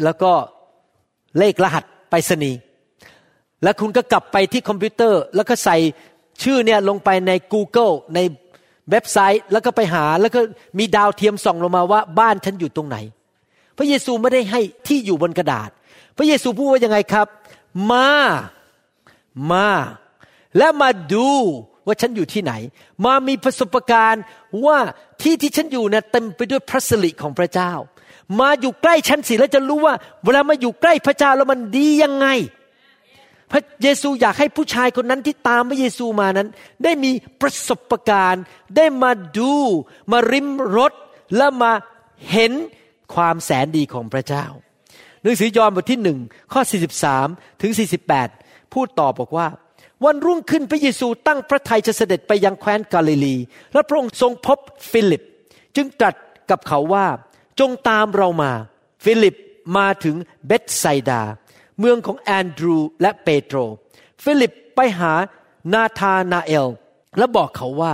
[0.03, 0.31] แล้วก็
[1.37, 2.57] เลขรหัสไปรษณีย์
[3.63, 5.77] แล้วคุณก็กลับไปที่คอมพิวเตอร์ แล้วก็ใส่
[6.43, 8.19] ชื่อเนี่ยลงไปใน Google ใน
[8.91, 10.39] เว็บไซต์แล้วก็ไปหาแล้วก็
[10.79, 12.97] มีดาวเทียมส่องลงมาว่าบ้านฉันอยู่ตรงไหน
[13.77, 15.69] พระเยซูไม่ได้ให้ที่อยู่บนกระดาษ
[16.17, 17.27] พระเยซูพูดว่ายังไงครับ
[17.91, 18.09] มา
[19.51, 19.67] มา
[20.57, 21.29] และมาดู
[21.85, 22.53] ว่าฉันอยู่ที่ไหน
[23.05, 24.23] มามีประสบการณ์
[24.65, 24.77] ว่า
[25.21, 27.71] ที่ที่ฉันอยู่เนี่ยเต็มไปด้วยพระสิริของพระเจ้า
[28.39, 29.93] มาอยู่ใกล้ฉันสิแล้วจะรู้ว่า
[30.23, 32.27] เวลามาอยู่ใกล้พระเจ้าแล้วมันดียังไง
[33.51, 36.49] พระเยซูอยากให้ผู้ชายคนนั้นที่ตามพระเยซูมานั้น
[36.83, 38.43] ได้มีประสบการณ์
[38.77, 39.53] ได้มาดู
[40.12, 40.93] มาลิ้มรส
[41.38, 41.71] และมา
[42.31, 42.51] เห็น
[43.15, 44.45] ความแสนดีของพระเจ้า
[45.21, 46.19] หนังสือยอห์นบทที่หนึ่ง
[46.53, 46.62] ข้อ
[47.12, 47.71] 43 ถึง
[48.23, 49.47] 48 พูดต่อบอกว่า
[50.05, 53.36] วันรุ่งขึ้นพระเยซูตั้งพระทัยจะเสด็จไปยังแคว้นกาลิลี
[53.73, 54.60] และพระองค์ทรงพบ
[54.91, 55.23] ฟิลิป
[55.75, 56.15] จึงตรัส
[56.49, 57.05] กับเขาว่า
[57.60, 58.51] จงตามเรามา
[59.03, 59.36] ฟิลิป
[59.77, 60.15] มาจาก
[60.47, 61.21] เบธไซดา
[61.79, 63.57] เมืองของแอนดรูและเปโตร
[64.23, 65.13] ฟิลิปไปหา
[65.73, 66.67] นาธานาเอล
[67.17, 67.93] และบอกเขาว่า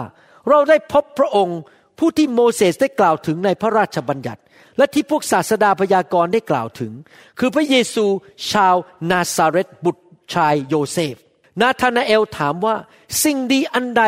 [0.50, 1.60] เราได้พบพระองค์
[1.98, 4.42] ผู้ที่โมเสสได้กล่าวถึงในพระราชบัญญัติ
[4.78, 6.92] และที่พวกศาสดาพยากรณ์ได้กล่าวถึง
[7.40, 8.06] คือพระเยซู
[8.52, 8.76] ชาว
[9.10, 11.16] นาซาเรตบุตรชายโยเซฟ
[11.62, 12.76] นาธานาเอลถามว่า
[13.24, 14.04] สิ่งดีอันใด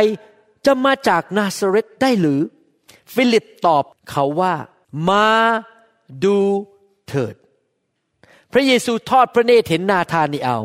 [0.66, 2.42] จะมาจากนาซาเรตได้หรือ
[3.14, 4.54] ฟิลิปตอบเขาว่า
[5.10, 5.28] มา
[6.24, 6.38] ดู
[7.08, 7.36] เถิด
[8.58, 10.64] พระเยซูทอดพระเนตรเห็นนาธานาเอล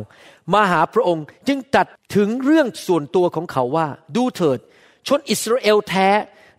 [0.53, 4.59] มาหาพระองค์จึงตรัสถึงเรื่องส่วนตัวของเขาว่า ดูเถิด
[5.07, 6.09] ชนอิสราเอลแท้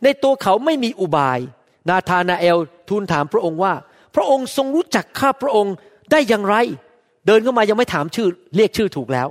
[0.04, 1.40] ในตัวเขาไม่มีอุบาย
[1.90, 2.58] นาธานาเอล
[2.90, 3.74] ทูลถามพระองค์ว่า
[4.16, 5.76] พระองค์ทรงรู้จักข้าพระองค์
[6.12, 6.56] ได้อย่างไร
[7.28, 9.28] เดินเข้ามายังไม่ถามชื่อ เรียกชื่อถูกแล้ว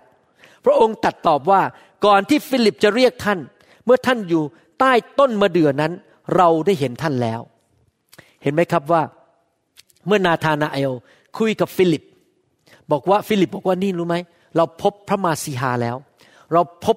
[0.65, 1.63] พระองค์ตรัสตอบว่า
[2.07, 3.39] ก่อนที่ฟิลิปจะเรียกท่าน
[3.85, 4.43] เมื่อท่านอยู่
[4.81, 5.93] ใต้ต้นมะเดื่อนั้น
[6.37, 7.41] เราได้เห็นท่านแล้ว
[8.43, 9.03] เห็นไหมครับว่า
[10.07, 10.93] เมื่อนาธานาเอล
[11.39, 12.03] คุยกับฟิลิป
[12.93, 14.17] บอกว่าฟิลิปบอกว่านี่รู้ไหม
[14.57, 15.97] เราพบพระมาซีฮาแล้ว
[16.53, 16.97] เราพบ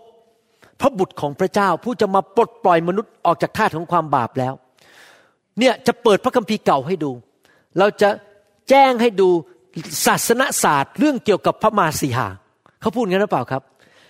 [0.81, 4.53] พระบุตรของพระเจ้าผู้จะมาปลดปล่อยมนุษย์ออกจากทาสของความบาปแล้ว
[5.59, 7.11] เนี่ยจะเปิดพระคัมภีร์เก่าให้ดู
[7.79, 8.09] เราจะ
[8.69, 9.29] แจงให้ดู
[10.05, 12.27] ศาสนศาสตร์เรื่องเกี่ยวกับพระมาซีฮา
[12.81, 13.61] เขาพูดงั้นหรือเปล่าครับ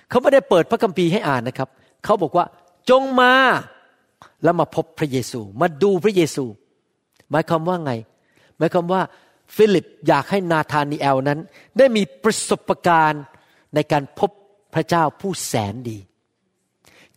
[0.09, 1.69] เขาไม่ได้เปิดพระคัมภีร์ให้อ่านนะครับ
[2.03, 2.45] เขาบอกว่า
[2.89, 3.33] จงมา
[4.43, 6.45] แล้วมาพบพระเยซู มาดูพระเยซู
[7.31, 7.91] หมายความว่าไง
[8.57, 9.01] หมายความว่า
[9.55, 11.39] ฟิลิปอยากให้นาธานีแอลนั้น
[11.77, 13.23] ได้มีประสบการณ์
[13.75, 14.31] ในการพบ
[14.73, 15.97] พระเจ้าผู้แสนดี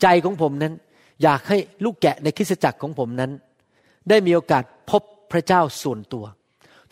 [0.03, 0.75] ใจของผมนั้น
[1.23, 3.31] อยากให้ลูกแกะในคริสตจักรของผมนั้น
[4.09, 6.25] ได้มีโอกาสพบพระเจ้าส่วนตัว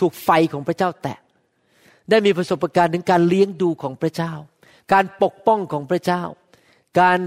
[0.00, 1.18] ถูกไฟของพระเจ้าแตะ
[2.11, 4.33] ได้มีประสบการณ์ถึงการเลี้ยงดูของพระเจ้า
[4.92, 6.22] การปกป้องของพระเจ้า
[7.00, 7.18] การ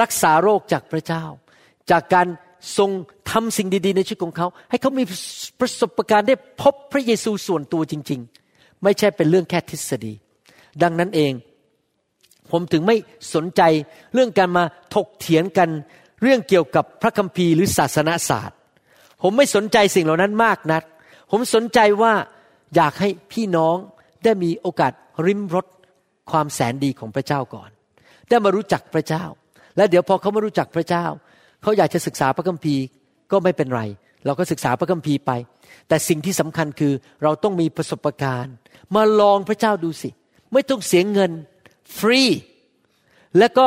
[0.00, 1.24] รักษาโรคจากพระเจ้า
[1.90, 2.26] จากการ
[2.78, 2.90] ทรง
[3.30, 5.04] ทำสิ่งดีๆ ในชีวิตของเขา ให้เขามี
[5.60, 8.20] ประสบการณ์ได้พบพระเยซูส่วนตัวจริง
[8.52, 10.14] ๆ ไม่ใช่เป็นเรื่องแค่ทฤษฎี
[10.82, 11.32] ดังนั้นเอง
[12.50, 12.96] ผมถึงไม่
[13.34, 13.62] สนใจ
[14.14, 15.68] เรื่องการมาถกเถียงกัน
[16.22, 18.58] เรื่องเกี่ยวกับพระคัมภีร์หรือศาสนาศาสตร์
[19.22, 20.82] ผมไม่สนใจสิ่งเหล่านั้นมากนัก
[21.30, 22.12] ผมสนใจว่า
[22.76, 23.76] อยากให้พี่น้อง
[24.24, 24.92] ได้มีโอกาส
[25.26, 25.66] ริมรส
[26.30, 27.70] ความแสนดีของพระเจ้าก่อน
[28.28, 29.24] ได้มารู้จักพระเจ้า
[29.76, 31.06] และเดี๋ยวพอเขามารู้จักพระเจ้า
[31.62, 32.82] เขาอยากจะศึกษาพระคัมภีร์
[33.32, 33.82] ก็ไม่เป็นไร
[34.26, 35.30] เราก็ศึกษาพระคัมภีร์ไป
[35.88, 38.54] แต่สิ่งที่สำคัญคือเราต้องมีประสบการณ์
[38.94, 40.10] มาลองพระเจ้าดูสิ
[40.52, 41.30] ไม่ต้องเสียเงิน
[41.98, 42.22] ฟรี
[43.38, 43.66] แล้วก็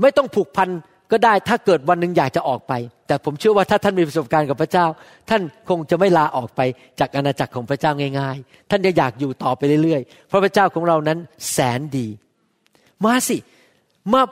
[0.00, 0.68] ไม่ต้องผูกพัน
[1.12, 2.72] ก็ได้ถ้าเกิดวันหนึ่งอยากจะออกไป
[3.06, 4.86] แต่ผมเชื่อว่าถ้าท่านมีประสบการณ์กับพระเจ้า
[5.30, 6.60] ท่านคงจะไม่ลาออกไป
[7.00, 11.18] จากอาณาจักรของพระเจ้าง่าย ๆ ท่านจะอยากอยู่ต่อไปเรื่อยๆ เพราะพระเจ้าของเรานั้น
[11.52, 12.06] แสนดี
[13.04, 13.36] มาสิ
[14.12, 14.22] มา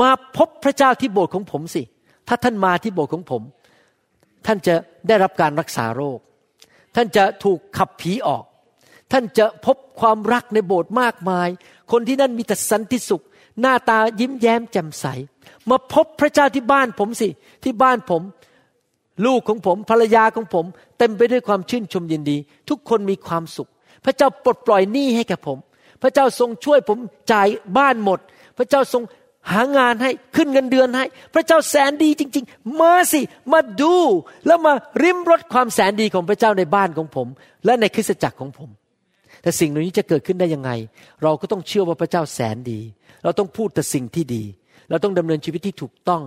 [0.00, 1.82] มาพบพระเจ้าที่โบสถ์ของผมสิ
[2.28, 3.42] ถ้าท่านมาที่โบสถ์ของผม
[4.46, 4.74] ท่านจะ
[5.08, 6.18] ได้รับการรักษาโรค
[6.94, 8.44] ท่านจะถูกขับผีออก
[9.12, 11.48] ท่านจะพบความรักในโบสถ์มากมาย
[11.92, 13.24] คนที่นั่นมีแต่สันติสุข
[13.60, 15.06] หน้าตายิ้มแย้มแจ่มใส
[15.70, 17.28] มาพบพระเจ้าที่บ้านผมสิ
[17.64, 18.22] ที่บ้านผม
[19.26, 20.64] ลูกของผมภรรยาของผม
[20.98, 22.36] เต็มไปด้วยความชื่นชมยินดี
[22.68, 23.70] ทุกคนมีความสุข
[24.04, 25.58] พระเจ้าปลดปล่อยหนี้ให้แก่ผม
[26.02, 26.98] พระเจ้าทรงช่วยผม
[27.32, 28.18] จ่ายบ้านหมด
[28.58, 29.02] พระเจ้าทรง
[29.50, 33.20] หางานให้ขึ้นเงินเดือนให้ พระเจ้าแสนดีจริง ๆ มาสิ
[33.52, 33.94] มาดู
[34.46, 37.28] แล้วมาริมรสความแสนดีของพระเจ้าในบ้านของผม
[37.64, 38.70] และในคริสตจักรของผม
[39.42, 40.70] แต่สิ่งเหล่านี้จะเกิดขึ้นได้ยังไง
[41.22, 42.80] เราก็ต้องเชื่อว่าพระเจ้าแสนดี
[43.24, 44.44] เราต้องพูดแต่สิ่งที่ดี
[44.90, 46.22] เราต้องดำเนินชีวิตที่ถูกต้อง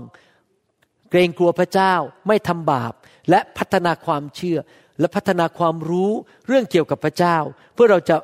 [1.12, 1.94] เกรงกลัวพระเจ้า
[2.28, 2.94] ไม่ทำบาป
[3.30, 4.58] และพัฒนาความเชื่อ
[5.00, 6.12] และพัฒนาความรู้
[6.48, 7.38] เรื่องเกี่ยวกับพระเจ้า
[7.74, 8.16] เพื่อเราจะ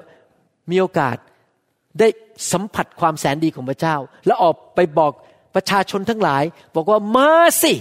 [0.71, 1.17] มีโอกาส
[1.99, 2.07] ได้
[2.51, 5.11] สัมผัสความแสนดีของพระเจ้า แล้วออกไปบอก
[5.55, 6.43] ประชาชนทั้งหลาย
[6.75, 7.29] บอกว่ามา
[7.61, 7.73] สิ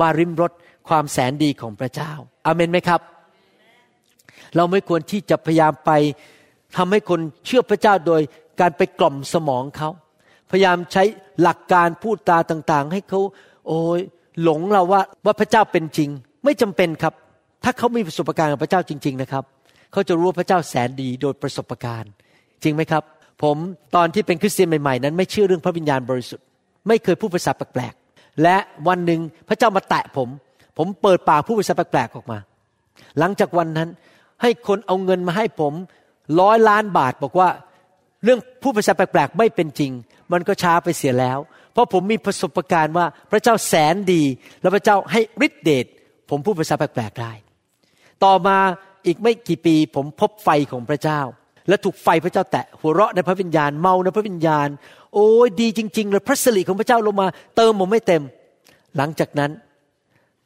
[0.00, 0.52] มาริมรส
[0.88, 2.12] ความแสนดีของพระเจ้า
[2.46, 3.00] อาเมนไหมครับ
[4.56, 5.90] เราไม่ควรที่จะพยายามไป
[6.76, 8.22] ทำให้คนเชื่อพระเจ้าโดย
[8.60, 9.90] การไปกล่อมสมองเขา
[10.50, 11.02] พยายามใช้
[11.42, 13.20] หลักการพูดตาต่างๆ ให้เขา
[13.66, 14.00] โอ้ย
[14.42, 16.10] หลงเราว่าว่าพระเจ้าเป็นจริง
[16.44, 17.14] ไม่จำเป็นครับ
[17.64, 19.44] ถ้าเขามีประสบการณ์กับพระเจ้าจริง ๆนะครับ
[19.92, 22.12] เขาจะรู้ว่าพระเจ้าแสนดีโดยประสบการณ์
[22.62, 23.02] จริงไหมครับ
[23.42, 23.56] ผม
[23.96, 26.46] ตอนที่เป็นคริสเตียนใหม่ๆนั้น ไม่เชื่อเรื่องพระวิญญาณบริสุทธิ์
[26.88, 28.56] ไม่เคยพูดภาษาแปลกๆและ
[28.88, 30.28] วันหนึ่งพระเจ้ามาแตะผม
[30.78, 32.38] ผมเปิดปากพูดภาษาแปลกๆออกมา
[33.18, 33.88] หลังจากวันนั้น
[34.42, 35.72] ให้คนเอาเงินมาให้ผม
[36.40, 37.48] ร้อยล้านบาทบอกว่า
[38.24, 39.92] เรื่องผู้ภาษาแปลกๆไม่เป็นจริง
[40.32, 41.38] มันก็ช้าไปเสียแล้ว
[41.72, 44.22] เพราะผมมีประสบการณ์ว่าพระเจ้าแสนดี
[44.60, 45.86] แล้วพระเจ้าให้ฤทธิเดช
[46.30, 47.32] ผมพูดภาษาแปลกๆได้
[48.24, 48.58] ต่อมา
[49.06, 51.20] อีกไม่กี่ปีผมพบไฟของพระเจ้า
[51.68, 54.68] และถูกไฟพระเจ้าแตะหัวเราะในพระวิญญาณเมาในพระวิญญาณ
[55.14, 58.22] โอ้ยดีจริง ๆ เลยพระสิริของพระเจ้าลงมา เติมผมไม่เต็ม
[58.96, 59.50] หลังจากนั้น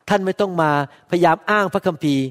[0.08, 0.70] ท่านไม่ต้องมา
[1.10, 2.24] พยายามอ้างพระคัมภีร์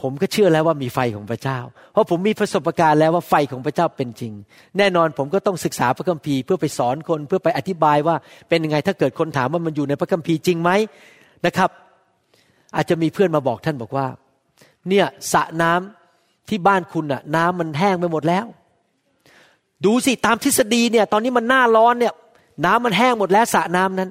[0.00, 1.58] ผมก็เชื่อแล้วว่ามีไฟของพระเจ้า
[1.92, 4.32] เพราะผมมีประสบการณ์แล้วว่าไฟของพระเจ้าเป็นจริง
[4.78, 8.16] แน่นอนผมก็ต้องศึกษาพระคัมภีร์เพื่อไปสอนคนเพื่อไปอธิบายว่า
[8.48, 10.70] เป็นยังไงถ้าเกิดคนถามว่ามันอยู่ในพระคัมภีร์จริงไหม
[11.46, 11.70] นะครับ
[12.76, 14.06] อาจจะมีเพื่อนมาบอกท่านบอกว่า
[14.88, 15.97] เนี่ยสระน้ำ
[16.48, 18.46] ที่บ้านคุณน่ะน้ำมันแห้งไปหมดแล้ว
[19.84, 22.12] ดูสิตามทฤษฎีเนี่ย ตอนนี้มันหน้าร้อนเนี่ย
[22.64, 24.10] น้ำมันแห้งหมดแล้วสระน้ำนั้น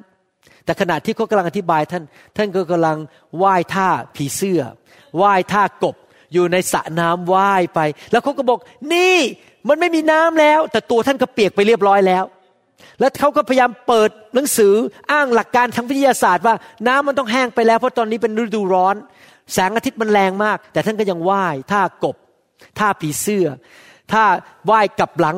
[0.66, 2.04] แต่ขณะที่เขากำลังอธิบายท่าน
[2.38, 2.98] ท่านก็กำลัง
[3.44, 4.62] ว่ายท่าผีเสื้อ
[5.22, 5.96] ว่ายท่ากบ
[6.34, 7.80] อยู่ในสระน้ำว่ายไป
[8.12, 8.60] แล้วเขาก็บอก
[8.94, 9.18] นี่
[9.68, 12.24] มันไม่มีน้ำแล้ว แต่ตัวท่านก็เปียกไปเรียบร้อยแล้ว
[13.00, 14.74] แล้วเขาก็พยายามเปิดหนังสือ
[15.12, 16.56] อ้างหลักการทางวิทยาศาสตร์ว่า
[16.88, 18.96] น้ำมันต้องแห้งไปแล้วเพราะตอนนี้เป็นฤดูร้อน
[19.54, 22.16] แสงอาทิตย์มันแรงมาก แต่ท่านก็ยังว่ายท่ากบ
[22.80, 23.48] ท่าผีเสื้อ
[24.12, 24.24] ท่า
[24.70, 25.38] ว่ายกลับหลัง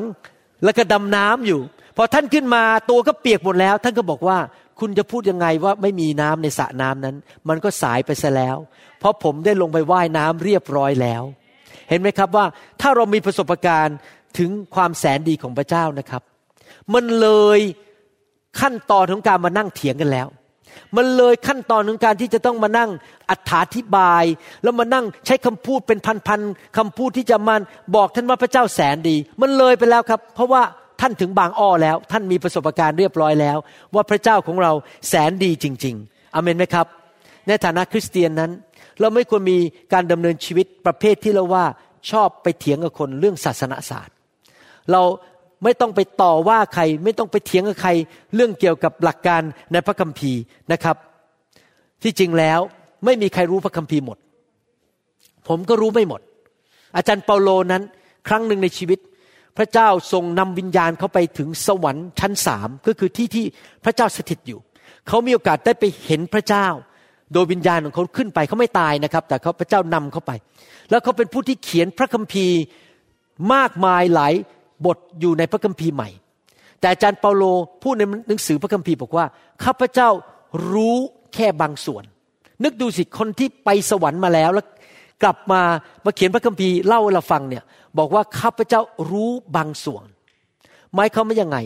[0.64, 1.62] แล้วก็ดำน้ำอยู่
[1.98, 4.38] พอท่านขึ้นมาตัวก็เปียกหมดแล้ว ท่านก็บอกว่า
[4.80, 7.16] คุณจะพูดยังไงว่าไม่มีน้ำในสระน้ำนั้น
[7.50, 8.58] มันก็สายไปซะแล้ว
[9.00, 11.24] เพราะผมได้ลงไปว่ายน้ำเรียบร้อยแล้ว
[11.90, 12.46] เห็นไหมครับว่า
[12.82, 13.98] ถ้าเรามีประสบการณ์
[14.38, 16.22] ถึงความแสนดีของพระเจ้านะครับ
[16.94, 17.60] มันเลย
[18.60, 20.28] ขั้นตอนของการมานั่งเถียงกันแล้ว
[20.96, 22.90] มันเลยขั้นตอนของการที่จะต้องมานั่ง
[23.32, 23.34] อ
[23.76, 24.24] ธิบาย
[24.64, 27.62] แล้วมานั่งใช้คำพูดเป็นพันๆคำพูดที่จะมัน
[27.96, 30.62] บอกท่านว่าพระเจ้าแสนดี มันเลยไปแล้วครับ เพราะว่า
[31.02, 33.58] ท่านถึงบางอ้อแล้ว ท่านมีประสบการณ์เรียบร้อยแล้ว
[33.96, 34.72] ว่าพระเจ้าของเรา
[35.10, 36.88] แสนดีจริง ๆอเมนไหมครับ
[37.48, 38.52] ในฐานะคริสเตียนนั้น
[39.00, 39.58] เราไม่ควรมี
[39.94, 41.66] การดำเนินชีวิตประเภทที่เราว่า
[42.12, 44.16] ชอบไปเถียงกับคนเรื่องศาสนาศาสตร์
[44.92, 45.02] เรา
[45.64, 47.92] ไม่ต้องไปต่อว่าใคร ไม่ต้องไปเถียงกับใคร
[48.36, 49.42] เรื่องเกี่ยวกับหลักการ
[49.72, 50.42] ในพระคัมภีร์
[50.72, 50.96] นะครับ
[52.04, 52.60] ที่จริงแล้ว
[53.06, 54.18] ไม่มีใครรู้พระคัมภีร์หมด
[55.48, 56.22] ผมก็รู้ไม่หมด
[56.96, 57.84] อาจารย์เปาโลนั้น
[58.28, 59.00] ครั้งหนึ่งในชีวิต
[59.58, 63.46] พระเจ้าทรงนำวิญญาณเขาไปถึงสวรรค์ชั้นสามก็คือที่ที่
[63.84, 64.60] พระเจ้าสถิตอยู่
[65.08, 66.68] เขามีโอกาสได้ไปเห็นพระเจ้า
[67.34, 70.32] โดยวิญญาณของเขาขึ้นไปเขาไม่ตายนะครับ แต่เขาพระเจ้านำเขาไป
[70.90, 72.60] แล้วเขาเป็นผู้ที่เขียนพระคัมภีร์
[73.54, 74.34] มากมายหลาย
[74.86, 76.10] บทอยู่ในพระคัมภีร์ใหม่
[76.80, 77.44] แต่อาจารย์เปาโล
[77.84, 79.26] พูดในหนังสือพระคัมภีร์บอกว่า
[79.64, 80.10] ข้าพเจ้า
[80.72, 80.96] รู้
[81.34, 82.04] แค่บางส่วน
[82.64, 84.66] นึกดูสิคนที่ไปสวรรค์มาแล้วแล้ว
[85.24, 85.62] กลับมา
[86.06, 87.64] มาเขียนพระคัมภีร์เล่าให้เราฟังเนี่ย
[87.98, 90.04] บอกว่าข้าพเจ้ารู้บางส่วน
[90.94, 91.58] หมายเขามว่ายังไง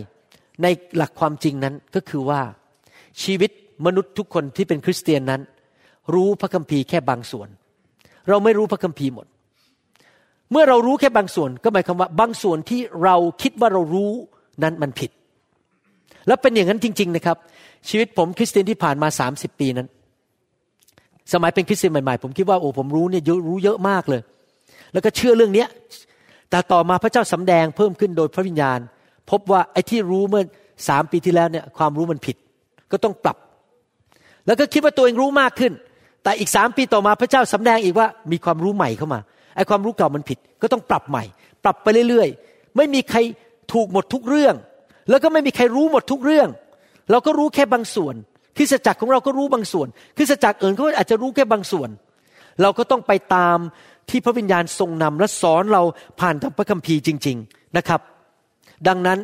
[0.64, 2.42] ในหลักความจริงนั้นก็คือว่า
[3.24, 3.52] ชีวิต
[3.86, 5.42] มนุษย์ทุกคนที่เป็นคริสเตียนนั้น
[6.14, 7.50] รู้พระคัมภีร์แค่บางส่วน
[8.30, 9.28] เราไม่รู้พระคัมภีร์หมด
[10.52, 14.12] เมื่อเรารู้แค่บางส่วนก็หมายความว่า บางส่วนที่เราคิดว่าเรารู้
[14.64, 15.12] นั้นมันผิด
[16.28, 17.38] แล้วเป็นอย่างนั้นจริง ๆ นะครับ
[17.90, 19.88] ชีวิตผมคริสเตียนที่ผ่านมา 30 ปีนั้น
[21.34, 24.22] สมัยเป็นคริสเตียนใหม่ๆ ผมคิดว่าโอ้ผมรู้เนี่ยรู้เยอะมากเลย
[24.94, 25.68] แล้วก็เชื่อเรื่องเนี้ย
[26.50, 28.80] แต่ต่อมาพระเจ้าสำแดงเพิ่มขึ้นโดยพระวิญญาณ
[29.32, 30.44] พบว่าไอ้ที่รู้เมื่อ
[30.88, 32.36] สามปีที่แล้วเนี่ยความรู้มันผิด
[32.92, 33.38] ก็ต้องปรับ
[34.46, 35.72] แล้วก็คิดว่าตัวเองรู้มากขึ้น
[36.24, 39.20] แต่อีกสามปีต่อมาพระเจ้าสำแดงอีกว่ามีความรู้ใหม่เข้ามา
[39.56, 41.24] ไอ้ความรู้เก่ามันผิดก็ต้องปรับใหม่
[41.64, 43.20] ปรับไปเรื่อยๆ ไม่มีใคร
[43.74, 44.56] ถูกหมดทุกเรื่อง
[45.10, 46.50] แล้วก็ไม่มีใครรู้หมดทุกเรื่อง
[47.12, 48.16] เราก็รู้แค่บางส่วน
[48.58, 49.88] คริสตจักรของเราก็รู้บางส่วน
[50.18, 51.90] คริสตจักรอื่นเขาอาจจะรู้แค่บางส่วน
[52.62, 53.58] เราก็ต้องไปตาม
[54.10, 55.82] ที่พระวิญญาณทรงนำและสอนเรา
[56.20, 58.02] ผ่านทางพระคัมภีร์จริง ๆนะครับ
[58.88, 59.20] ดังนั้น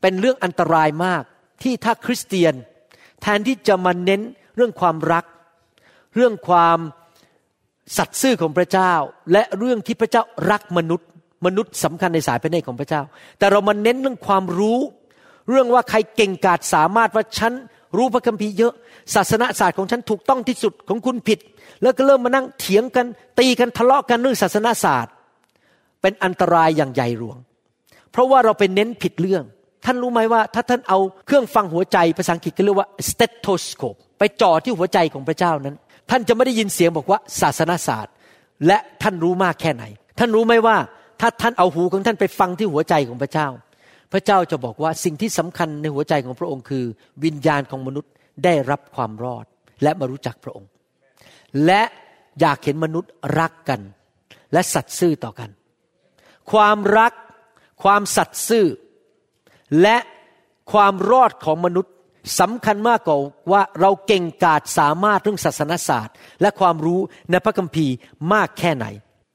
[0.00, 1.22] เป็นเรื่องอันตรายมาก
[1.62, 2.54] ที่ถ้าคริสเตียน
[3.22, 4.20] แทนที่จะมาเน้น
[4.56, 5.24] เรื่องความรัก
[6.14, 6.78] เรื่องความ
[7.96, 8.92] สัตย์ซื่อของพระเจ้า
[9.32, 11.08] และเรื่องที่พระเจ้ารักมนุษย์
[11.46, 13.02] มนุษย์สำคัญในสายพระเนตรของพระเจ้า
[13.38, 14.78] แต่เรามาเน้นเรื่องความรู้
[15.48, 17.52] เรื่องว่าใครเก่งกาจสามารถว่าฉัน
[17.96, 18.72] รู้พระคัมภีร์เยอะ
[19.14, 21.38] ศาสนาศาสตร์ของฉันถูกต้องที่สุดของคุณผิด
[21.82, 23.06] แล้วก็เริ่มมานั่งเถียงกัน
[23.38, 25.12] ตีกันทะเลาะกันเรื่องศาสนาศาสตร์
[26.02, 27.36] เป็นอันตรายอย่างใหญ่หลวง
[28.12, 29.44] เพราะว่าเราไปเน้นผิดเรื่อง
[29.84, 35.76] ท่านรู้ไหมว่าถ้าท่านเอาเครื่องฟังหัวใจภาษาอังกฤษก็เรียกว่า stethoscope ไปจ่อที่หัวใจของพระเจ้านั้น
[36.10, 38.14] ท่านจะไม่ได้ยินเสียงบอกว่าศาสนาศาสตร์
[38.66, 39.84] และท่านรู้มากแค่ไหน
[40.18, 40.76] ท่านรู้ไหมว่า
[41.20, 43.48] ถ้าท่านเอาหูของท่านไปฟังที่หัวใจของพระเจ้า
[44.12, 46.84] พระเจ้าจะบอกว่าสิ่งที่สำคัญในหัวใจของพระองค์คือ
[47.24, 48.10] วิญญาณของมนุษย์
[48.44, 49.44] ได้รับความรอด
[49.82, 50.70] และมารู้จักพระองค์
[51.66, 51.82] และ
[52.40, 53.80] อยากเห็นมนุษย์รักกัน
[54.52, 55.50] และสัตย์ซื่อต่อกัน
[56.52, 57.12] ความรัก
[57.82, 58.66] ความสัตย์ซื่อ
[59.82, 59.96] และ
[60.72, 61.92] ความรอดของมนุษย์
[62.40, 63.18] สำคัญมากกว่า
[63.52, 67.94] ว่าเราเก่งกาจสามารถเรื่องศาสนศาสตร์ และความรู้ในพระคัมภีร์
[68.32, 68.86] มากแค่ไหน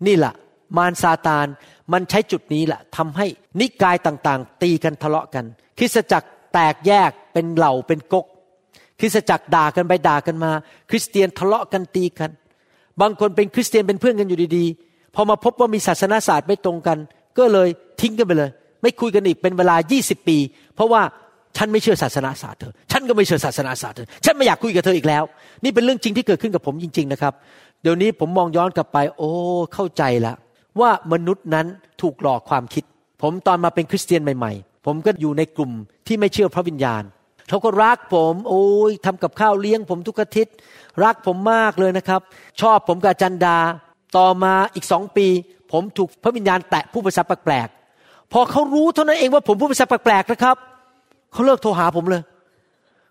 [0.07, 0.33] นี่แหละ
[0.77, 1.45] มารซาตาน
[1.93, 3.25] มันใช้จุดนี้แหละทำให้
[3.59, 5.45] นิกายต่างๆ ตีกันทะเลาะกัน
[5.77, 8.25] คริสตจักรแตกแยกเป็นเหล่าเป็นกก
[8.99, 10.51] คริสตจักรด่ากันไปด่ากันมา
[10.89, 12.31] คริสเตียนทะเลาะกันตีกัน
[13.01, 16.97] บางคนเป็นคริสเตียนเป็นเพื่อนกันอยู่ดีๆ พอมาพบว่ามีศาสนาศาสตร์ไม่ตรงกัน
[17.37, 17.69] ก็เลย
[18.01, 20.37] ทิ้งกันไปเลย ไม่คุยกันอีกเป็นเวลา 20 ปี
[20.75, 21.01] เพราะว่า
[21.57, 25.23] ฉันไม่เชื่อศาสนาศาสตร์เธอ ฉันก็ไม่เชื่อศาสนาศาสตร์เธอ ฉันไม่อยากคุยกับเธออีกแล้ว
[25.63, 27.33] นี่เป็นเรื่องจริงที่เกิดขึ้นกับผมจริง ๆ นะครับ
[27.81, 29.31] เดี๋ยวนี้ผมมองย้อนกลับไป โอ้
[29.73, 30.33] เข้าใจละ
[30.79, 31.65] ว่ามนุษย์นั้น
[32.01, 32.83] ถูกหลอกความคิด
[33.21, 35.71] ผมตอนมาเป็นคริสเตียนใหม่ ๆ ผมก็อยู่ในกลุ่ม
[36.07, 37.03] ที่ไม่เชื่อพระวิญญาณ
[37.49, 40.53] เขาก็รักผม โอ้ยทำกับข้าวเลี้ยงผมทุกอาทิตย์
[41.03, 42.21] รักผมมากเลยนะครับ
[42.61, 43.57] ชอบผมกับจันดา
[44.17, 45.27] ต่อมาอีกสองปี
[45.71, 50.57] ผมถูกพระวิญญาณแตะผู้ภาษาแปลกๆ พอเขารู้เท่านั้นเองว่าผมผู้ภาษาแปลกๆนะครับ
[51.35, 52.21] เขาเลิกโทรหาผมเลย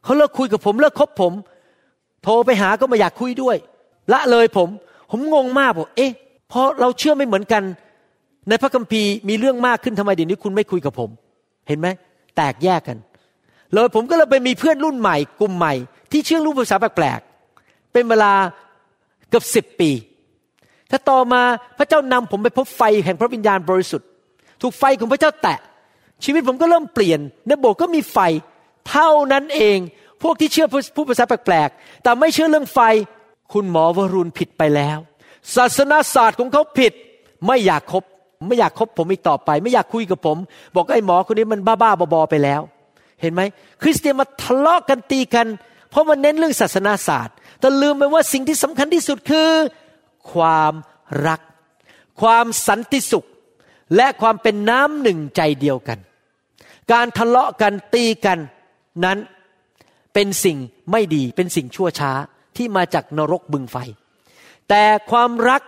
[0.05, 1.33] เขาเลิกคุยกับผมเลิกคบผม
[2.25, 3.57] โทรไปหาก็ไม่อยากคุยด้วย
[4.13, 4.69] ละเลยผม
[5.11, 6.13] ผมงงมากบอกเอ๊ะ
[6.53, 7.63] พอเราเชื่อไม่เหมือนกัน
[8.49, 11.11] ในพระคัมภีร์มีเรื่องมากขึ้นทำไมเดี๋ยวนี้คุณไม่คุยกับผม
[11.69, 11.89] เห็นไหม
[12.37, 12.99] แตกแยกกัน
[13.73, 15.75] เลยผมก็เลยไปมีเพื่อนรุ่นใหม่ กลุ่มใหม่
[16.13, 18.33] ที่เชื่อรู้ภาษาแปลกๆเป็นเวลา
[19.29, 19.91] เกือบสิบปี
[20.91, 21.43] ถ้าต่อมา
[21.79, 24.09] พระเจ้านำผมไปพบไฟแห่งพระวิญญาณบริสุทธิ์
[24.63, 25.59] ถูกไฟของพระเจ้าแตะ
[26.25, 28.19] ชีวิตผมก็เริ่มเปลี่ยนในโบสถ์ก็มีไฟ
[28.91, 29.79] เท่านั้นเอง
[30.23, 32.79] พวกที่เชื่อผู้ภาษาแปลกๆ แต่ไม่เชื่อเรื่องไฟ
[33.53, 34.99] คุณหมอวรุณผิดไปแล้ว
[35.57, 36.93] ศาสนาศาสตร์ของเขาผิด
[37.47, 38.05] ไม่อยากคบ
[38.47, 40.39] ไม่อยากคบผมอีกต่อไป ไม่อยากคุยกับผม
[40.75, 42.61] บอกไอ้หมอคนนี้มันบ้าๆบอๆไปแล้ว
[43.21, 43.43] เห็นไหม
[43.83, 45.47] คริสเตียนมาทะเลาะกันตีกัน
[45.91, 49.51] เพราะมันเน้นเรื่องศาสนาศาสตร์ แต่ลืมไปว่าสิ่งที่สำคัญที่สุดคือ
[50.33, 50.73] ความ
[51.27, 51.41] รัก
[52.21, 53.27] ความสันติสุข
[53.97, 55.99] และความเป็นน้ำหนึ่งใจเดียวกัน
[56.93, 58.39] การทะเลาะกันตีกัน
[59.05, 59.19] นั้น
[60.15, 60.59] เป็นสิ่ง
[60.91, 62.13] ไม่ดีเป็นสิ่งชั่วช้า
[62.57, 63.77] ที่มาจากนรกบึงไฟ
[64.69, 65.63] แต่ความรัก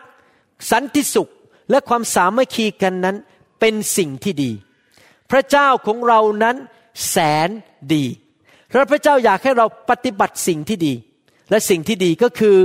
[0.71, 1.29] สันติสุข
[1.71, 3.17] และความสามัคคีกันนั้น
[3.61, 4.53] เป็นสิ่งที่ดี
[5.31, 6.57] พระเจ้าของเรานั้น
[7.11, 7.49] แสน
[7.95, 8.05] ดี
[8.73, 10.95] และพระเจ้าอยากให้เราปฏิบัติสิ่งที่ดี
[11.51, 12.57] และสิ่งที่ดีก็คือ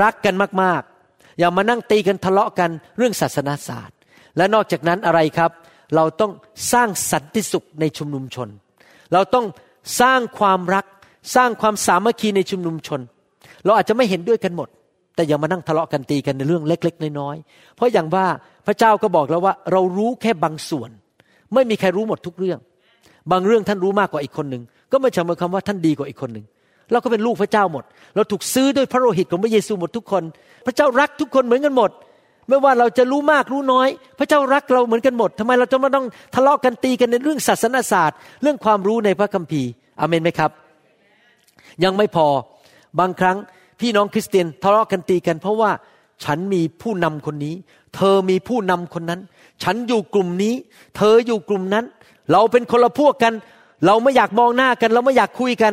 [0.00, 3.95] รักกันมากๆ อย่ามานั่งตีกันทะเลาะกันเรื่องศาสนาศาสตร์
[4.36, 5.50] และนอกจากนั้นอะไรครับ
[5.96, 6.32] เราต้อง
[6.72, 8.48] สร้างสันติสุขในชุมนุมชน
[9.12, 9.46] เราต้อง
[10.00, 10.84] สร้างความรัก
[11.34, 13.00] สร้างความสามัคคีในชุมนุมชน
[13.64, 14.68] เราอาจจะไม่เห็นด้วยกันหมด
[15.14, 18.26] แต่อย่ามานั่งทะเลาะกันตีกันในเรื่องเล็ก ๆ น้อยๆเพราะอย่างว่า
[18.66, 20.90] พระเจ้าก็บอกแล้วว่า เรารู้แค่บางส่วน
[21.54, 22.58] ไม่มีใครรู้หมดทุกเรื่อง
[23.32, 26.44] บางเรื่องท่านรู้มากกว่าอีกคนหนึ่งก็ไม่ใช่หมายความว่าท่านดีกว่าอีกคนหนึ่ง
[26.92, 30.22] เราก็เป็นลูกพระเจ้าหมด เราถูกซื้อด้วยพระโลหิตของพระเยซูหมดทุกคน
[30.66, 31.90] พระเจ้ารักทุกคนเหมือนกันหมด
[32.48, 40.50] ไม่ว่าเราจะรู้มากรู้น้อย พระเจ้ารักเราเหมือนกันหมดทำไมเราจะมาต้องทะเลาะกันตีกันในเรื่องศาสนาศาสตร์ เรื่องความรู้ในพระคัมภีร์อเมนไหมครับ
[41.84, 42.26] ยังไม่พอ
[42.98, 43.36] บางครั้ง
[43.80, 45.70] พี่น้องคริสเตียนทะเลาะกันตีกัน เพราะว่า
[46.24, 47.54] ฉันมีผู้นำคนนี้
[47.96, 49.20] เธอมีผู้นำคนนั้น
[49.62, 50.54] ฉันอยู่กลุ่มนี้
[50.96, 51.84] เธออยู่กลุ่มนั้น
[52.32, 53.34] เราเป็นคนละพวกกัน
[53.86, 55.72] เราไม่อยากมองหน้ากัน เราไม่อยากคุยกัน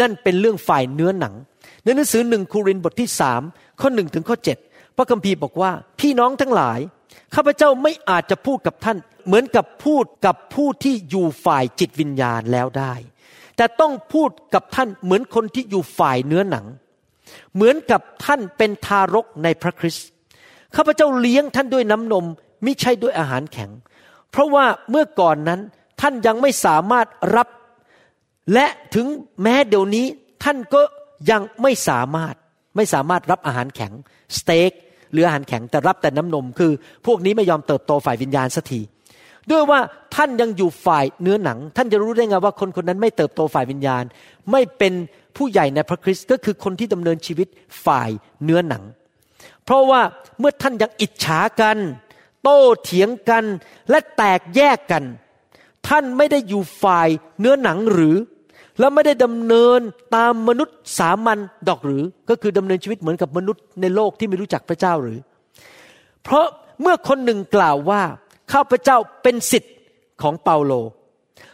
[0.00, 1.34] นั่นเป็นเรื่องฝ่ายเนื้อหนัง
[1.82, 3.42] ในหนังสือหนึ่งคูรินบทที่สาม
[3.80, 4.58] ข้อหนึ่งถึงข้อเจ็ด
[4.96, 6.78] พระคัมภีร์บอกว่าพี่น้องทั้งหลาย
[7.34, 12.94] ข้าพเจ้าไม่อาจจะพูดกับท่าน เหมือนกับพูดกับผู้ที่อยู่ฝ่ายจิตวิญญาณแล้วได้
[13.56, 16.66] แต่ต้องพูดกับท่านเหมือนคนที่อยู่ฝ่ายเนื้อหนัง
[17.54, 20.08] เหมือนกับท่านเป็นทารกในพระคริสต์
[20.76, 22.26] ข้าพเจ้าเลี้ยงท่านด้วยน้ำนม
[22.64, 23.70] มิใช่ด้วยอาหารแข็ง
[24.30, 25.60] เพราะว่าเมื่อก่อนนั้น
[26.00, 27.06] ท่านยังไม่สามารถ
[27.36, 27.48] รับ
[28.54, 29.06] และถึง
[29.42, 30.06] แม้เดี๋ยวนี้
[30.44, 30.80] ท่านก็
[31.30, 32.34] ยังไม่สามารถ
[32.76, 33.92] ไม่สามารถรับอาหารแข็ง
[34.36, 34.72] สเต็ก
[35.12, 36.72] หรืออาหารแข็งแต่รับแต่น้ำนม คือ
[37.06, 38.80] พวกนี้ไม่ยอมเติบโตฝ่ายวิญญาณสักที
[39.50, 39.80] ด้วยว่า
[40.14, 44.04] ท่านยังอยู่ฝ่ายเนื้อหนัง ท่านจะรู้ได้ไงว่าคนคนนั้นไม่เติบโตฝ่ายวิญญาณ
[44.52, 44.92] ไม่เป็น
[45.36, 47.48] ผู้ใหญ่ในพระคริสต์ก็คือคนที่ดำเนินชีวิต
[47.84, 48.10] ฝ่าย
[48.44, 48.82] เนื้อหนัง
[49.64, 50.00] เพราะว่า
[50.38, 51.78] เมื่อท่านยังอิจฉากัน
[52.42, 53.44] โต้เถียงกัน
[53.90, 55.04] และแตกแยกกัน
[55.88, 57.08] ท่านไม่ได้อยู่ฝ่าย
[57.40, 58.16] เนื้อหนังหรือ
[58.78, 59.80] และไม่ได้ดำเนิน
[60.16, 65.18] ตามมนุษย์สามัญดอกหรือ ก็คือดำเนินชีวิตเหมือนกับมนุษย์ในโลกที่ไม่รู้จักพระเจ้าหรือ
[66.24, 66.46] เพราะ
[66.80, 68.02] เมื่อคนหนึ่งกล่าวว่า
[68.52, 69.74] ข้าพเจ้าเป็นสิทธิ์
[70.22, 70.72] ของเปาโล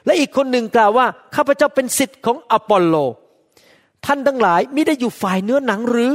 [0.05, 2.97] และอีกคนหนึ่งกล่าวว่าข้าพเจ้าเป็นสิทธิ์ของอปอลโล
[4.07, 6.13] ท่านทั้งหลายไม่ได้อยู่ฝ่ายเนื้อหนังหรือ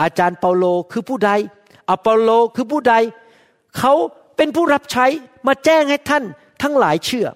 [0.00, 1.30] อาจารย์เปาโลคือผู้ใด
[1.90, 2.94] อปอลโลคือผู้ใด
[3.78, 3.92] เขา
[4.36, 5.06] เป็นผู้รับใช้
[5.46, 6.24] มาแจ้งให้ท่าน
[6.62, 7.26] ทั้งหลายเชื่อ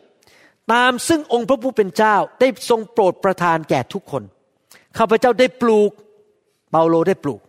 [0.73, 4.23] ตามซึ่งองค์พระผู้เป็นเจ้าได้ทรงโปรดประทานแก่ทุกคน
[4.99, 5.91] ข้าพเจ้าได้ปลูก
[6.71, 7.41] เปาโลได้ปลูก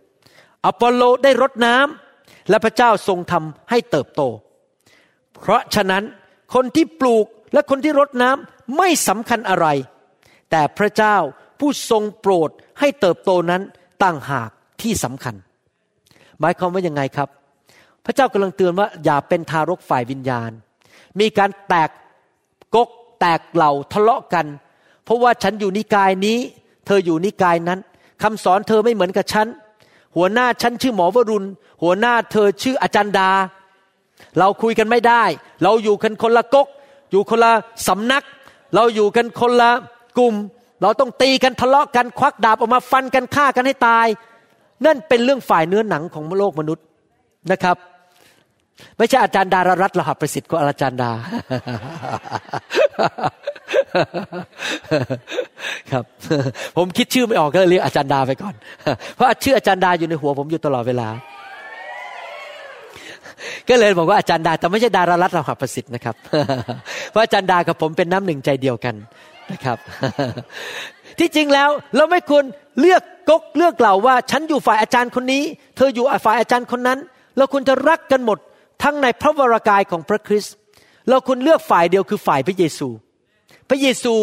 [0.64, 4.22] อปอลโลได้รดน้ำและพระเจ้าทรงทำให้เติบโต
[5.40, 6.04] เพราะฉะนั้น
[6.54, 9.66] คนที่ปลูกและคนที่รดน้ำไม่สำคัญอะไร
[10.50, 11.16] แต่พระเจ้า
[11.60, 12.50] ผู้ทรงโปรด
[12.80, 13.62] ให้เติบโตนั้น
[14.02, 14.50] ต่างหาก
[14.82, 15.34] ที่สำคัญ
[16.40, 17.28] หมายความว่ายังไงครับ
[18.04, 20.50] พระเจ้ากำลังเตือนว่าอย่าเป็นทารกฝ่ายวิญญาณ
[21.20, 21.90] มีการแตก
[22.74, 22.88] กก
[23.20, 24.46] แตกเหล่าทะเลาะกัน
[25.04, 26.38] เพราะว่าฉันอยู่นิกายนี้
[26.86, 27.78] เธออยู่นิกายนั้น
[28.22, 29.46] คำสอนเธอไม่เหมือนกับฉัน
[30.16, 31.46] หัวหน้าฉันชื่อหมอวรุณ
[31.82, 33.30] หัวหน้าเธอชื่ออาจารย์ดา
[34.38, 35.22] เราคุยกันไม่ได้
[35.62, 36.66] เราอยู่กันคนละกก
[37.10, 37.52] อยู่คนละ
[37.88, 38.24] สำนัก
[38.74, 39.70] เราอยู่กันคนละ
[40.18, 40.34] กลุ่ม
[40.82, 44.06] เราต้องตีกันทะเลาะกันควักดาบออกมาฟันกันฆ่ากันให้ตาย
[44.84, 46.84] นั่นเป็นเรื่องฝ่ายเนื้อหนังของโลกมนุษย์
[47.50, 47.76] นะครับ
[48.98, 51.10] ไม่ใช่อาจารย์ดารารัตน์รหัสประสิทธิ์ก็อาจารย์ดา
[55.90, 56.04] ครับ
[56.76, 58.54] ผมคิดชื่อไม่ออกก็เลยเรียกอาจารย์ดาไปก่อน
[59.14, 61.08] เพราะชื่ออาจารย์ดาอยู่ในหัวผมอยู่ตลอดเวลา
[63.68, 66.14] ก็เลยบอกว่าอาจารย์ดา แต่ไม่ใช่ดารารัตน์รหัสประสิทธิ์นะครับ
[67.10, 68.94] เพราะอาจารย์ดากับผมเป็นน้ำหนึ่งใจเดียวกัน
[69.52, 69.78] นะครับ
[71.18, 72.44] ที่จริงแล้วเราไม่ควร
[72.80, 75.42] เลือกกกเลือกเหล่าว่า ฉันอยู่ฝ่ายอาจารย์คนนี้
[75.76, 76.98] เธออยู่ฝ่ายอาจารย์คนนั้น
[77.36, 78.38] เราควรจะรักกันหมด
[78.82, 80.54] ทั้งในพระวรากายของพระคริสต์
[81.08, 82.88] เราควรเลือกฝ่ายเดียวคือฝ่ายพระเยซู
[83.68, 84.14] พระเยซู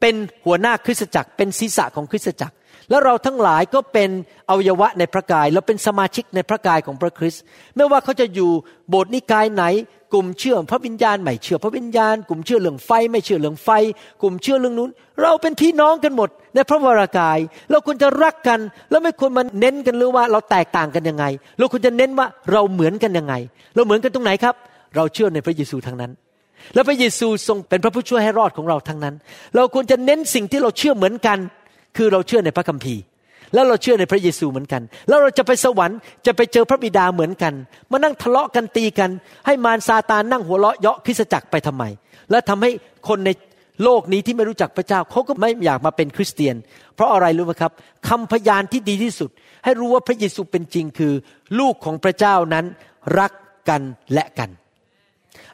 [0.00, 0.14] เป็น
[0.44, 2.54] หัวหน้าคริสตจักร เป็นศีรษะของคริสตจักร
[2.90, 4.10] แล้วเราทั้งหลายก็เป็น
[4.48, 7.42] อวัยวะในพระกาย เราเป็นสมาชิกในพระกายของพระคริสต์
[7.76, 8.50] ไม่ว่าเขาจะอยู่
[8.88, 9.64] โบสถ์นิกายไหน
[10.12, 13.68] กลุ่มเชื่อพระวิญญาณไม่เชื่อพระวิญญาณ กลุ่มเชื่อเรื่องไฟไม่เชื่อเรื่องไฟ
[14.22, 14.90] กลุ่มเชื่อเรื่องนู้น
[15.22, 17.38] เราเป็นพี่น้องกันหมดในพระวรากาย
[17.70, 18.60] เราควรจะรักกัน
[18.90, 21.24] แล้วไม่ควรมาเน้นกันหรือว่าเราแตกต่างกันยังไง
[21.58, 23.34] เราควรจะเน้นว่าเราเหมือนกันยังไง
[23.74, 24.54] เราเหมือนกันตรงไหนครับ
[24.96, 26.10] เราเชื่อในพระเยซูทั้งนั้น
[26.74, 29.14] แล้วพระเยซูทรงเป็นพระผู้ช่วยให้รอดของเราทั้งนั้น
[29.56, 31.38] เราควรจะเน้นสิ่งที่เราเชื่อเหมือนกัน
[31.96, 33.02] คือเราเชื่อในพระคัมภีร์
[33.54, 37.54] แล้วเราเชื่อในพระเยซูเหมือนกัน แล้วเราจะไปสวรรค์จะไปเจอพระบิดาเหมือนกัน
[37.90, 39.10] มานั่งทะเลาะกันตีกัน
[39.46, 41.84] ให้มารซาตานนั่งหัวเราะเยาะคริสตจักรไปทำไม
[42.30, 42.70] และทำให้
[43.08, 43.30] คนใน
[43.84, 46.56] โลกนี้ที่ไม่รู้จักพระเจ้าเขาก็ไม่อยากมาเป็นคริสเตียน
[46.94, 47.72] เพราะอะไรรู้ไหมครับ
[48.08, 49.30] คำพยานที่ดีที่สุด
[49.64, 51.12] ให้รู้ว่าพระเยซูเป็นจริงคือ
[51.58, 52.64] ลูกของพระเจ้านั้น
[53.18, 53.32] รัก
[53.68, 53.82] กัน
[54.14, 54.50] และกัน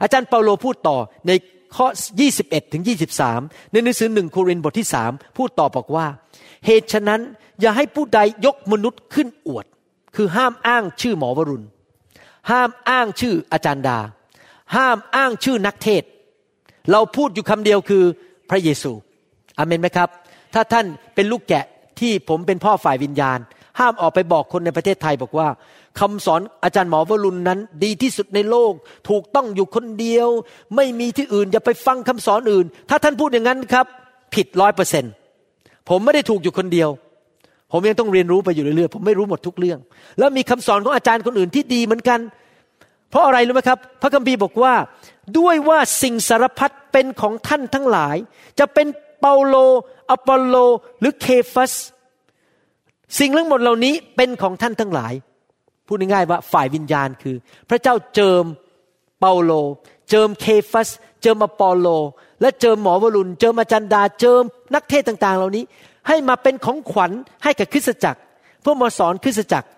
[0.03, 1.33] อาจารย์เปาโลพูดต่อใน
[1.77, 1.87] ข้อ
[2.31, 2.83] 21 ถึง
[3.27, 6.07] 23 ในหนังสือหนึ่งโครินธ์บทที่ 3 พูดต่อบอกว่า
[6.67, 7.21] เหตุฉะนั้น
[7.61, 9.67] อย่าให้ผู้ใดยกมนุษย์ขึ้นอวด
[10.17, 11.67] คือห้ามอ้างชื่อหมอวรุณ
[12.51, 13.99] ห้ามอ้างชื่ออาจารย์ดา
[14.77, 16.03] ห้ามอ้างชื่อนักเทศ
[16.93, 18.05] เราพูดอยู่คำเดียวคือ
[18.51, 18.93] พระเยซู
[19.59, 20.09] อาเมนไหมครับ
[20.55, 21.65] ถ้าท่านเป็นลูกแกะ
[22.01, 23.39] ที่ผมเป็นพ่อฝ่ายวิญญาณ
[23.79, 25.49] ห้ามออกไปบอกคนในประเทศไทยบอกว่า
[26.01, 28.73] คำสอนอาจารย์หมอวรุณนั้น ดีที่สุดในโลก
[29.09, 30.29] ถูกต้องอยู่คนเดียว
[30.77, 33.87] ไม่มีที่อื่นอย่าไปฟังคำสอนอื่น ถ้าท่านพูดอย่างนั้นครับ
[34.35, 35.13] ผิดร้อยเปอร์เซ็นต์
[35.89, 36.91] ผมไม่ได้ถูกอยู่คนเดียว
[37.73, 39.79] ผมยังต้องเรียนรู้ไปอยู่เรื่อยๆผมไม่รู้หมดทุกเรื่อง
[40.19, 42.21] แล้วมีคำสอนของอาจารย์คนอื่นที่ดีเหมือนกัน
[43.11, 44.75] เพราะอะไรรู้ไหมครับ พระคัมภีร์บอกว่า
[45.39, 48.17] ด้วยว่าสิ่งสารพัดเป็นของท่านทั้งหลาย
[48.59, 48.87] จะเป็น
[49.21, 49.57] เปาโล
[50.11, 50.57] อปอลโล
[51.01, 51.73] หรือเคฟัส
[53.19, 55.13] สิ่งทั้งหมดเหล่านี้เป็นของท่านทั้งหลาย
[55.87, 57.37] พูดง่ายๆว่าฝ่ายวิญญาณคือ
[57.69, 58.45] พระเจ้าเจิม
[59.21, 59.53] เปาโล
[60.09, 60.89] เจิมเคฟัส
[61.21, 61.87] เจิมอปอลโล
[62.41, 64.43] และเจิมหมอวรุณ เจิมอาจารย์ดา เจิม
[64.75, 65.65] นักเทศน์ต่าง ๆ เหล่านี้
[66.09, 67.11] ให้มาเป็นของขวัญ
[67.45, 68.21] ให้กับคริสตจักร
[68.61, 69.69] เพื่อมาสอนคริสตจักร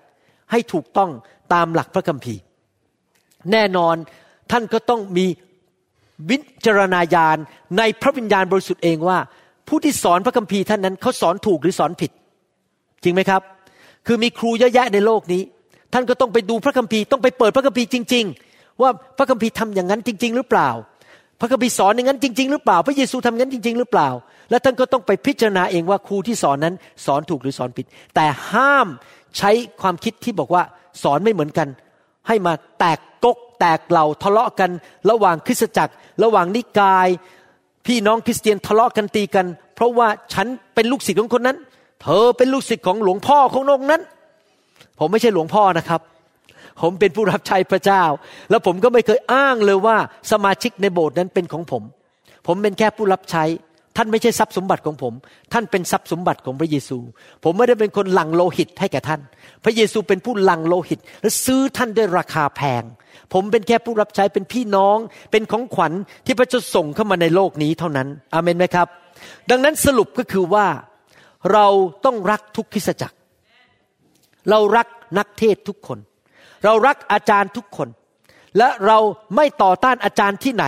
[0.51, 1.11] ให้ถูกต้อง
[1.53, 2.41] ตามหลักพระคัมภีร์
[3.53, 3.97] แน่นอน
[4.51, 5.27] ท่านก็ต้องมี
[6.31, 7.37] วิจารณญาณ
[7.79, 9.19] ในพระวิญญาณบริสุทธิ์เองว่า
[9.69, 12.11] ผู้ที่สอนพระคัมภีร์ท่านนั้นเขาสอนถูกหรือสอนผิด
[13.03, 13.43] จริงไหมครับ
[14.07, 15.43] คือมีครูเยอะแยะในโลกนี้
[15.93, 20.69] ท่านก็ต้องไปดูพระคัมภีร์ต้องไปเปิดพระคัมภีร์จริง ๆ ว่าพระคัมภีร์ทำอย่างนั้นจริง ๆ หรือเปล่า
[21.41, 24.09] พระคัมภีร์สอนอย่างนั้นจริง ๆ หรือเปล่า พระเยซูทำอย่างั้นจริง ๆ หรือเปล่า
[24.51, 26.75] และท่านก็ต้องไปพิจารณาเองว่าครูที่สอนนั้น
[27.07, 28.87] สอนถูกหรือสอนผิด แต่ห้าม
[29.39, 30.63] ใช้ความคิดที่บอกว่า
[31.03, 31.69] สอนไม่เหมือนกัน
[32.29, 34.71] ให้มาแตกกกแตกเหล่าทะเลาะกัน
[35.11, 37.09] ระหว่างคริสตจักร ระหว่างนิกาย
[37.87, 41.57] พี่น้องคริสเตียนทะเลาะกันตีกัน เพราะว่าฉันเป็นลูกศิษย์ของคนนั้น
[42.03, 44.03] เธอเป็นลูกศิษย์ของหลวงพ่อขององค์นั้น
[44.99, 46.01] ผมไม่ใช่หลวงพ่อนะครับ
[46.83, 48.03] ผมเป็นผู้รับใช้พระเจ้า
[48.51, 49.97] แล้วผมก็ไม่เคยอ้างเลยว่า
[50.33, 51.83] สมาชิกในโบสถ์นั้นเป็นของผม
[52.47, 53.45] ผมเป็นแค่ผู้รับใช้
[53.97, 55.13] ท่านไม่ใช่ทรัพย์สมบัติของผม
[55.53, 56.99] ท่านเป็นทรัพย์สมบัติของพระเยซู
[57.45, 59.21] ผมไม่ได้เป็นคนหลั่งโลหิตให้แก่ท่าน
[59.65, 62.83] พระเยซูเป็นผู้หลั่งโลหิต และซื้อท่านด้วยราคาแพง
[63.33, 64.97] ผมเป็นแค่ผู้รับใช้เป็นพี่น้อง
[65.31, 65.93] เป็นของขวัญ
[66.27, 68.87] ที่พระเจ้าส่งเข้ามาในโลกนี้เท่านั้นอาเมนไหมครับ
[69.51, 70.67] ดังนั้นสรุปก็คือว่า
[71.53, 71.67] เรา
[72.05, 73.17] ต้องรักทุกคริสจักร
[74.51, 74.87] เรารัก
[75.19, 75.99] นักเทศทุกคน
[76.65, 77.89] เรารักอาจารย์ทุกคน
[78.59, 78.99] และเรา
[79.37, 80.65] ไม่ต่อต้านอาจารย์ที่ไหน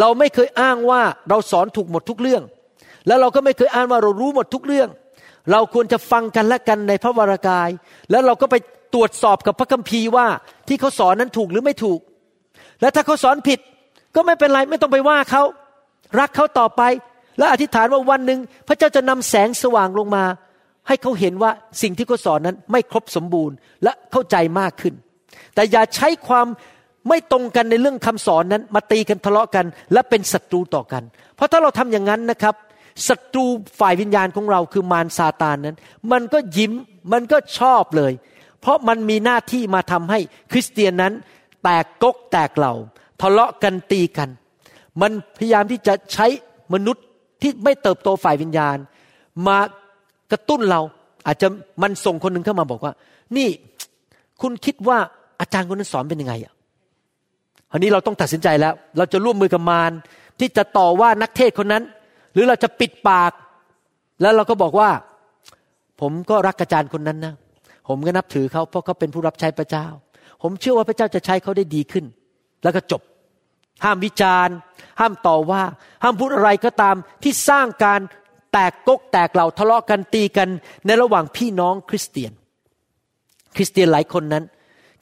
[0.00, 2.42] เราไม่เคยอ้างว่าเราสอนถูกหมดทุกเรื่อง
[3.06, 4.88] แล้วเราก็ไม่เคยอ้างว่าเรารู้หมดทุกเรื่อง
[5.52, 7.68] เราควรจะฟังกันและกันในพระวรากาย
[8.10, 8.56] แล้วเราก็ไป
[8.94, 10.26] ตรวจสอบกับพระคัมภีร์ว่า
[10.68, 12.00] ที่เขาสอนนั้นถูกหรือไม่ถูก
[12.80, 13.58] และถ้าเขาสอนผิด
[14.14, 15.42] ก็ไม่เป็นไรไม่ต้องไปว่าเขา
[16.20, 16.82] รักเขาต่อไป
[17.38, 20.24] และอธิษฐานว่าวันหนึ่งพระเจ้าจะนำแสงสว่างลงมา
[20.88, 21.50] ให้เขาเห็นว่า
[21.82, 24.94] สิ่งที่เขาสอนนั้นไม่ครบสมบูรณ์และเข้าใจมากขึ้น
[25.54, 26.46] แต่อย่าใช้ความ
[27.08, 31.02] ไม่ตรงกันในเรื่องคำสอนนั้น มาตีกันทะเลาะกัน และเป็นศัตรูต่อกัน
[31.36, 32.54] เพราะถ้าเราทำอย่างนั้นนะครับ
[33.08, 33.44] ศัตรู
[33.80, 35.76] ฝ่ายวิญญาณของเราคือมารซาตานนั้น
[36.12, 36.72] มันก็ยิ้ม
[37.12, 38.12] มันก็ชอบเลย
[38.60, 40.18] เพราะมันมีหน้าที่มาทำให้
[40.52, 41.12] คริสเตียนนั้น
[41.62, 42.74] แตกกกแตกเหล่า
[43.20, 44.28] ทะเลาะกันตีกัน
[45.00, 46.26] มันพยายามที่จะใช้
[46.74, 47.04] มนุษย์
[47.42, 48.76] ที่ไม่เติบโตฝ่ายวิญญาณ
[49.46, 49.58] มา
[50.32, 50.80] กระตุ้นเรา
[51.26, 51.48] อาจจะ
[51.82, 52.92] มันส่งคนหนึ่งเข้ามาบอกว่า
[53.36, 53.48] นี่
[54.40, 54.98] คุณคิดว่า
[55.40, 56.52] อาจารย์คนนั้นสอนเป็นยังไงอะ
[57.72, 59.92] อันนี้เราต้องตัดสินใจแล้ว เราจะร่วมมือกับมาร
[60.40, 61.82] ที่จะต่อว่านักเทศคนนั้น
[62.32, 63.32] หรือเราจะปิดปาก
[64.22, 64.90] แล้วเราก็บอกว่า
[66.00, 67.34] ผมก็รักอาจารย์คนนั้นนะ
[67.88, 69.86] ผมก็นับถือเขาเพราะเขาเป็นผู้รับใช้พระเจ้า
[70.42, 72.04] ผมเชื่อว่าพระเจ้าจะใช้เขาได้ดีขึ้น
[72.62, 73.02] แล้วก็จบ
[73.84, 74.54] ห้ามวิจารณ์
[75.00, 75.62] ห้ามต่อว่า
[76.02, 78.00] ห้ามพูดอะไรก็ตามที่สร้างการ
[78.52, 80.48] แตกกกแตกเหล่าทะเลาะกันตีกัน
[80.86, 82.32] ในระหว่างพี่น้องคริสเตียน
[83.56, 84.44] คริสเตียนหลายคนนั้น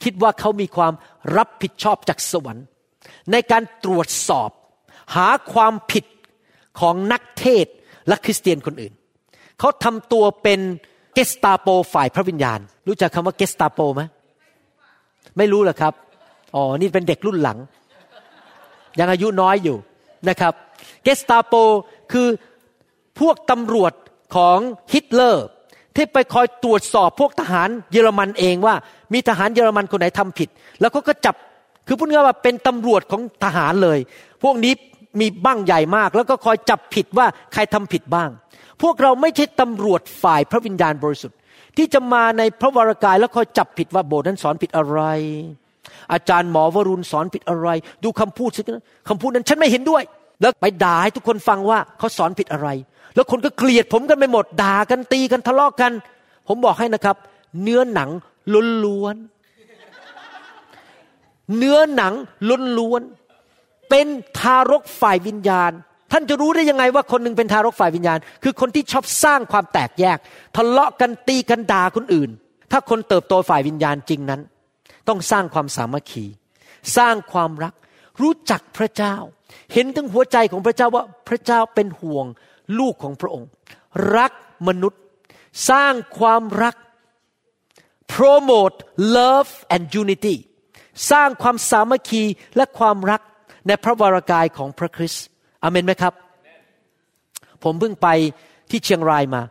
[0.03, 0.93] คิดว่าเขามีความ
[1.37, 2.65] รับผิดชอบจากสวรรค์
[3.31, 4.49] ในการตรวจสอบ
[5.15, 6.05] หาความผิด
[6.79, 7.65] ของนักเทศ
[8.07, 8.93] และคริสเตียนคนอื่น
[9.59, 10.59] เขาทำตัวเป็น
[11.13, 14.01] เกสตาโปฝ่ายพระวิญญาณ รู้จักคำว่าเกสตาโปไหม
[15.37, 15.93] ไม่รู้หรอครับ
[16.55, 17.57] อ๋อนี่เป็นเด็กรุ่นหลัง
[18.99, 19.77] ยังอายุน้อยอยู่
[20.29, 20.53] นะครับ
[21.03, 21.53] เกสตาโป
[22.11, 22.27] คือ
[23.19, 23.93] พวกตำรวจ
[24.35, 24.57] ของ
[24.93, 25.47] ฮิตเลอร์
[25.95, 28.75] ที่ไปคอยตรวจสอบพวกทหารเยอรมันเองว่า
[29.13, 31.35] มีทหารเยอรมันคนไหนทำผิด แล้วเขาก็จับ
[31.87, 33.99] คือพูดง่ายๆว่าเป็นตำรวจของทหารเลย
[34.43, 34.73] พวกนี้
[35.19, 38.29] มีบ้างใหญ่มาก แล้วก็คอยจับผิดว่าใครทำผิดบ้าง
[38.81, 41.37] พวกเราไม่ใช่ตำรวจฝ่ายพระวิญญาณบริสุทธิ์
[41.77, 44.99] ที่จะมาในพระวรากายแล้วคอยจับผิดว่าโบสถ์นั้นสอนผิดอะไร
[46.13, 47.67] อาจารย์หมอวรุณสอนผิดอะไร
[48.03, 48.61] ดูคำพูดสิ
[49.09, 50.03] คำพูดนั้นฉันไม่เห็นด้วย
[50.41, 52.67] แล้วไปด่าให้ทุกคนฟังว่าเขาสอนผิดอะไร
[53.15, 55.91] แล้วคนก็เกลียดผมกันไปหมดด่ากันตีกันทะเลาะกัน
[56.47, 57.15] ผมบอกให้นะครับ
[57.63, 58.09] เนื้อหนัง
[58.83, 62.13] ล้วนๆเนื้อหนัง
[62.79, 64.07] ล้วนๆเป็น
[64.39, 65.71] ทารกฝ่ายวิญญาณ
[66.11, 70.17] ท่านจะรู้ได้ยังไงว่าคนหนึงเป็นทารกฝ่ายวิญญาณ คือคนที่ชอบสร้างความแตกแยก
[70.55, 72.29] ทะเลาะกันตีกันด่าคนอื่น
[72.71, 74.41] ถ้าคนเติบโตฝ่ายวิญญาณจริงนั้น
[75.07, 76.25] ต้องสร้างความสามัคคี
[76.97, 77.73] สร้างความรัก
[78.21, 79.15] รู้จักพระเจ้า
[79.73, 82.25] เห็นถึงหัวใจของพระเจ้าว่าพระเจ้าเป็นห่วง
[82.79, 83.47] ลูกของพระองค์
[84.17, 84.31] รัก
[84.67, 85.01] มนุษย์
[85.69, 86.75] สร้างความรัก
[88.13, 88.77] promote
[89.17, 90.35] love and unity
[91.11, 92.23] สร้างความสามัคคี
[92.55, 93.21] และความรัก
[93.67, 95.25] ในพระวรากายของพระคริสต์
[95.63, 96.13] อเมนไหมครับ
[97.63, 98.07] ผมเพิ่งไป
[98.69, 99.41] ที่เชียงรายมา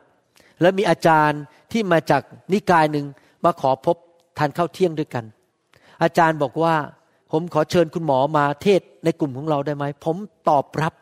[0.61, 1.41] แล้วมีอาจารย์
[1.73, 3.07] ที่มาจากนิกายหนึ่ง
[3.45, 3.97] มาขอพบ
[4.39, 5.25] ทานข้าวเที่ยงด้วยกัน
[6.03, 6.75] อาจารย์บอกว่า
[7.33, 10.17] ผมขอเชิญคุณหมอมาเทศในกลุ่มของเราได้ไหม ผม
[10.49, 10.93] ตอบรับ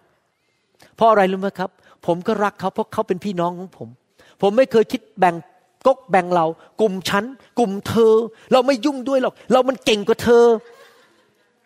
[0.97, 1.71] เพราะอะไรรู้ไหมครับ
[2.07, 3.89] ผมก็รักเขาเพราะเขาเป็นพี่น้องของผม
[4.43, 5.35] ผมไม่เคยคิดแบ่ง
[5.87, 6.47] กกแบ่งเรา
[6.81, 7.25] กลุ่มฉัน
[7.59, 8.15] กลุ่มเธอ
[8.53, 10.45] เราไม่ยุ่งด้วยหรอก เรามันเก่งกว่าเธอ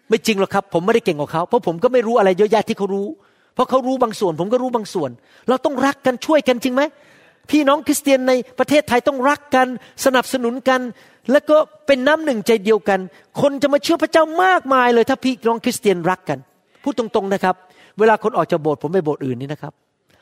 [0.08, 3.06] ไม่จริงหรอกครับ ผมไม่ได้เก่งกว่าเขา เพราะผมก็ไม่รู้อะไรเยอะแยะที่เขารู้
[3.54, 5.10] เพราะเขารู้บางส่วน ผมก็รู้บางส่วน
[5.48, 6.82] เราต้องรักกันช่วยกันจริงไหม
[7.50, 9.66] พี่น้องคริสเตียนในประเทศไทยต้องรักกัน
[10.04, 10.80] สนับสนุนกัน
[11.32, 11.56] แล้วก็
[11.86, 13.00] เป็นน้ำหนึ่งใจเดียวกัน
[13.40, 16.38] คนจะมาเชื่อพระเจ้ามากมายเลย ถ้าพี่น้องคริสเตียนรักกัน
[16.82, 17.54] พูดตรงๆนะครับ
[17.98, 19.72] เวลาคนออกจากโบสถ์ผมไปโบสถ์อื่นนี่นะครับ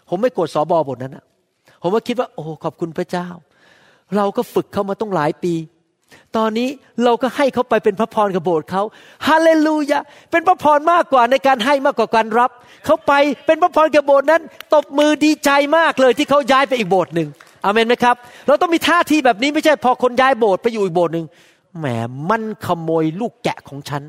[0.09, 1.25] ผมไม่โกรธสอบอบทนั้นนะ
[1.83, 3.29] ผมว่าคิดว่า โอ้ขอบคุณพระเจ้า
[4.17, 5.55] เราก็ฝึกเขามาต้องหลายปี
[6.37, 6.69] ตอนนี้
[7.05, 8.83] เราก็ให้เขาไปเป็นพระพรกับโบสถ์เขา
[9.27, 10.01] ฮาเลลูยา
[10.31, 12.51] เป็นพระพรมากกว่าในการให้มากกว่าการรับ
[12.85, 13.13] เขาไป
[13.47, 14.43] เป็นพระพรกับโบสถ์นั้น
[14.75, 17.29] ตบมือดีใจมากเลยที่เขาย้ายไปอีกโบสถ์หนึ่ง
[17.65, 21.27] อเมนไหมครับ เราต้องมีท่าทีแบบนี้ไม่ใช่พอคนย้ายโบสถ์ไปอยู่อีกโบสถ์หนึ่ง
[21.79, 21.87] แหม
[22.31, 24.03] มันขโมยลูกแกะของฉัน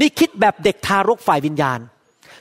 [0.00, 1.78] นี่คิดแบบเด็กทารกฝ่ายวิญญาณ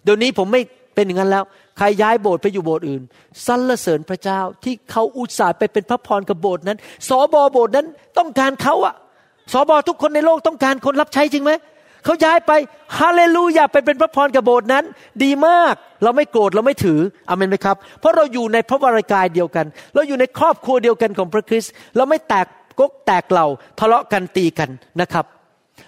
[0.04, 0.62] เดี๋ยวนี้ผมไม่
[0.96, 1.44] เป็นอย่างนั้นแล้ว
[1.78, 3.02] ใครย้ายโบสถ์ไปอยู่โบสถ์อื่น
[3.48, 6.78] สรรเสริญพระเจ้าที่เขาอุตส่าห์ไปเป็นพระพรกับโบสถ์นั้น
[7.10, 8.96] สอบอโบสถ์นั้นต้องการเขาอะ
[9.54, 11.52] สอบอทุกคนในโลกต้องการคนรับใช้จริงไหม
[12.06, 12.52] เขาย้ายไป
[12.98, 14.84] ฮาเลลูยาไปเป็นพระพรกับโบสถ์นั้น
[15.24, 17.00] ดีมากเราไม่โกรธเราไม่ถือ
[17.30, 22.48] อเมนไหมครับ เพราะเราอยู่ในพระวรากายเดียวกัน เราอยู่ในครอบครัวเดียวกันของพระคริสต์เราไม่แตก
[22.80, 23.48] กกแตกเหล่า
[23.80, 24.70] ทะเลาะกันตีกัน
[25.02, 25.26] นะครับ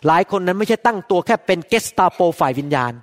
[0.08, 2.94] หลายคนนั้นไม่ใช่ตั้งตัวแค่เป็นเกสตาโปฝ่ายวิญญาณ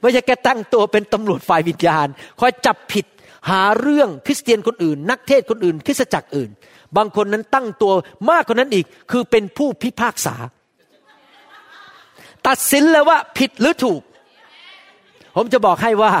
[0.00, 2.06] ไม่ใช่แค่ตั้งตัวเป็นตำรวจฝ่ายวิญญาณ
[2.40, 3.06] คอยจับผิด
[3.50, 6.50] หาเรื่องคริสเตียนคนอื่น นักเทศคนอื่น คริสตจักรอื่น
[6.96, 7.92] บางคนนั้นตั้งตัว
[8.30, 10.34] มากกว่านั้นอีก คือเป็นผู้พิพากษา
[12.46, 14.02] ตัดสินเลยว่าผิดหรือถูก
[15.36, 16.12] ผมจะบอกให้ว่า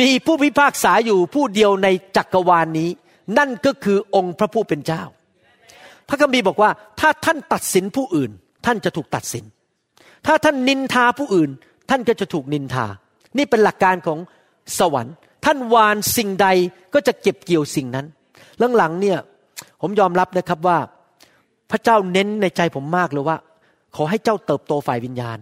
[0.00, 2.90] มีผู้พิพากษาอยู่ผู้เดียวในจักรวาลนนี้
[3.38, 5.02] นั่นก็คือองค์พระผู้เป็นเจ้า
[6.08, 6.70] พระคัมภีร์บอกว่า
[7.00, 8.30] ถ้าท่านตัดสินผู้อื่น
[8.66, 9.44] ท่านจะถูกตัดสิน
[10.26, 11.50] ถ้าท่านนินทาผู้อื่น
[11.90, 12.86] ท่านก็จะถูกนินทา
[13.36, 14.18] นี่เป็นหลักการของ
[14.78, 15.14] สวรรค์
[15.44, 16.48] ท่านวานสิ่งใด
[16.94, 18.06] ก็จะเก็บเกี่ยวสิ่งนั้น
[18.76, 19.18] หลังๆเนี่ย
[19.80, 20.78] ผมยอมรับนะครับว่า
[21.70, 23.36] พระเจ้าเน้นในใจผมมากเลยว่า
[23.96, 25.38] ขอให้เจ้าเติบโตฝ่ายวิญญาณ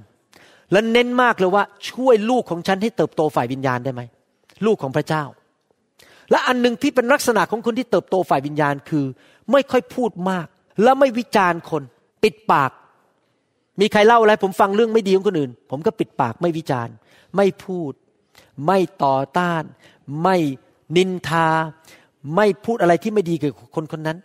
[0.73, 4.03] และเน้นมากเลยว่าช่วยลูกของฉันให้เติบโตฝ่ายวิญญาณได้ไหม
[4.67, 5.25] ลูกของพระเจ้า
[6.31, 9.05] และอันหนึ่งที่เป็นลักษณะของคนที่เติบโตฝ่ายวิญญาณคือ
[9.53, 10.47] ไม่ค่อยพูดมาก
[10.83, 11.83] และไม่วิจารณ์คน
[12.23, 12.71] ปิดปาก
[13.81, 16.95] มีใครเล่าอะไร ผมฟังเรื่องไม่ดีของคนอื่น ผมก็ปิดปากไม่วิจารณ์
[17.37, 17.93] ไม่พูด
[18.67, 19.63] ไม่ต่อต้าน
[20.23, 20.37] ไม่
[20.97, 21.49] นินทา
[22.37, 24.19] ไม่พูดอะไรที่ไม่ดีเกี่ยวกับคนคนนั้น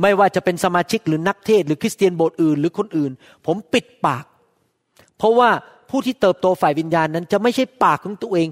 [0.00, 3.10] ไม่ว่าจะเป็นสมาชิกหรือนักเทศ หรือคริสเตียนโบสถ์อื่น หรือคนอื่น
[3.46, 4.24] ผมปิดปาก
[5.18, 5.50] เพราะว่า
[5.90, 8.48] ผู้ที่เติบโตฝ่ายวิญญาณนั้น จะไม่ใช่ปากของตัวเอง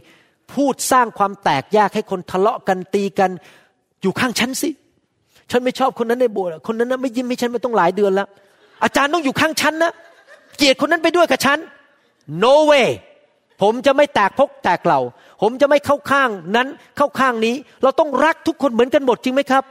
[0.55, 3.31] พูดสร้างความแตกแยกให้คนทะเลาะกันตีกัน
[4.03, 4.71] อยู่ข้างฉันสิ
[5.51, 8.29] ฉันไม่ชอบคนนั้นในโบสถ์คนนั้นนะไม่ยิ้มให้ฉันมาต้องหลายเดือนแล้ว
[8.85, 9.93] อาจารย์ต้องอยู่ข้างฉันนะ
[10.59, 11.59] เกลียดคนนั้นไปด้วยกับฉัน
[12.43, 12.89] no way
[13.63, 15.01] ผมจะไม่แตกพกแตกเหล่า
[15.43, 19.65] ผมจะไม่เข้าข้างนั้นเข้าข้างนี้ เราต้องรักทุกคนเหมือนกันหมดจริงไหมครับ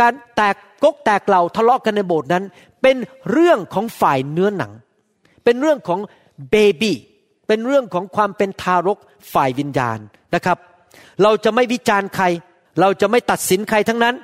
[0.00, 2.44] การแตกกกแตกเหล่าทะเลาะกันในโบสถ์นั้น
[2.82, 2.96] เป็น
[3.30, 4.72] เรื่องของฝ่ายเนื้อหนัง
[5.44, 6.00] เป็นเรื่องของ
[6.50, 6.96] เบบี้
[7.48, 8.98] เป็นเรื่องของความเป็นทารก
[9.32, 9.98] ฝ่ายวิญญาณ
[10.34, 10.58] นะครับ
[11.22, 12.24] เราจะไม่วิจารณ์ใคร
[12.80, 14.14] เราจะไม่ตัดสินใครทั้งนั้น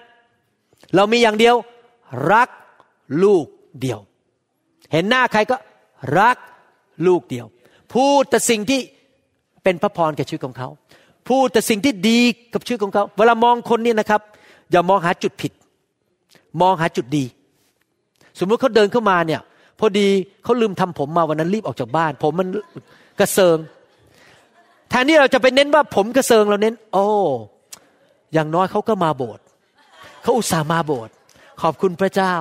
[0.94, 1.56] เรามีอย่างเดียว
[2.32, 2.48] รัก
[3.22, 3.44] ลูก
[3.80, 4.00] เดียว
[4.92, 5.56] เห็นหน้าใครก็
[6.18, 6.36] รัก
[7.06, 7.46] ลูกเดียว
[7.94, 8.80] พูดแต่สิ่งที่
[9.64, 10.68] เป็นพระพรแก่ชีวิตของเขา
[11.28, 12.20] พูดแต่สิ่งที่ดี
[12.54, 14.20] กับชีวิตของเขา เวลามองคนนี่นะครับ
[14.70, 15.52] อย่ามองหาจุดผิด
[16.60, 17.24] มองหาจุดดี
[18.38, 19.40] สมมติเขาเดินเข้ามาเนี่ย
[19.78, 20.08] พอดี
[20.44, 22.48] เขาลืมทำผมมาวันนั้นรีบออกจากบ้าน ผมมัน
[23.20, 23.58] กระเซิง
[24.90, 27.04] แทนที่เราจะไปเน้นว่าผมกระเซิงเราเน้น โอ้
[28.32, 29.44] อย่างน้อยเขาก็มาโบสถ์
[30.22, 31.14] เขาอุตส่าห์มาโบสถ์
[31.62, 32.34] ขอบคุณพระเจ้า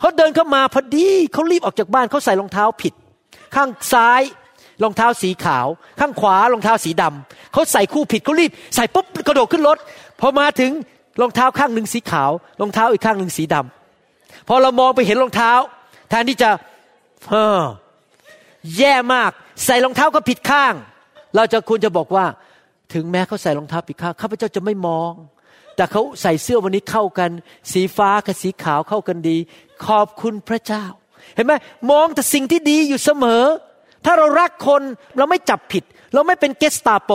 [0.00, 2.92] เขาเดินเข้ามาพอดีเขารีบออกจากบ้านเขาใส่รองเท้าผิด
[3.54, 4.22] ข้างซ้าย
[4.82, 5.66] รองเท้าสีขาว
[6.00, 9.78] ข้างขวารองเท้าสีดำเขาใส่คู่ผิดเขารีบ ใส่ปุ๊บกระโดดขึ้นรถ
[10.20, 10.70] พอมาถึง
[11.20, 12.30] รองเท้าข้างหนึ่งสีขาว
[12.60, 15.52] รองเท้าอีกข้างหนึ่งสีดำพอเรามองไปเห็นรองเท้า
[16.10, 16.50] แทนที่จะ
[17.30, 17.60] เออ
[18.78, 19.30] แย่มาก
[19.64, 20.74] ใส่รองเท้าก็ผิดข้าง
[21.36, 22.26] เราจะควรจะบอกว่า
[22.94, 25.12] ถึงแม้เขาใส่รองเท้าผิดข้างข้าพเจ้าจะไม่มอง
[25.76, 27.30] แต่เขาใส่เสื้อวันนี้เข้ากัน
[27.72, 29.36] สีฟ้ากับสีขาวเข้ากันดี
[29.86, 30.84] ขอบคุณพระเจ้า
[31.34, 31.52] เห็นไหม
[31.90, 33.42] มองแต่สิ่งที่ดีอยู่เสมอ
[34.04, 34.82] ถ้าเรารักคน
[35.18, 37.10] เราไม่จับผิด เราไม่เป็นเกสตาโป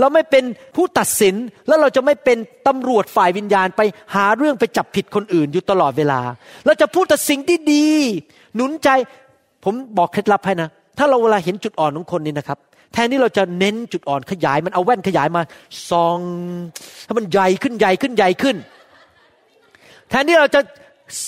[0.00, 0.44] เราไม่เป็น
[0.76, 1.34] ผู้ตัดสิน
[1.66, 3.80] แล้วเราจะไม่เป็นตำรวจฝ่ายวิญญาณไป
[4.14, 6.20] หาเรื่องไปจับผิดคนอื่นอยู่ตลอดเวลา
[6.64, 7.86] เราจะพูดแต่สิ่งที่ดี
[8.54, 8.88] หนุนใจ
[9.64, 12.58] ผมบอกเคล็ดลับให้นะ ถ้าเราเวลาเห็นจุดอ่อนของคนนี้นะครับ
[12.92, 15.42] แทนที่เราจะเน้นจุดอ่อนขยายมันเอาแว่นขยายมา
[15.90, 16.18] ส่อง
[17.04, 18.56] ให้มันใหญ่ขึ้นใหญ่ขึ้นใหญ่ขึ้น
[20.10, 20.60] แทนที่เราจะ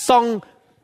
[0.09, 0.25] ส่อง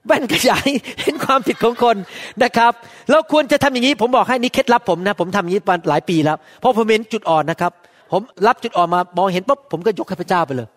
[0.06, 0.66] แว่นขยาย
[1.02, 1.96] เห็นความผิดของคน
[2.44, 2.72] นะครับ
[3.10, 7.72] เราควรจะทำอย่างนี้ ผมบอกให้นี่เคล็ดลับผมนะ ผมทำอย่างนี้มาหลายปีแล้วเพราะผมเห็นจุดอ่อนนะครับ
[8.12, 10.68] ผมรับจุดอ่อนมามองเห็นปุ๊บผมก็ยกให้พระเจ้าไปเลย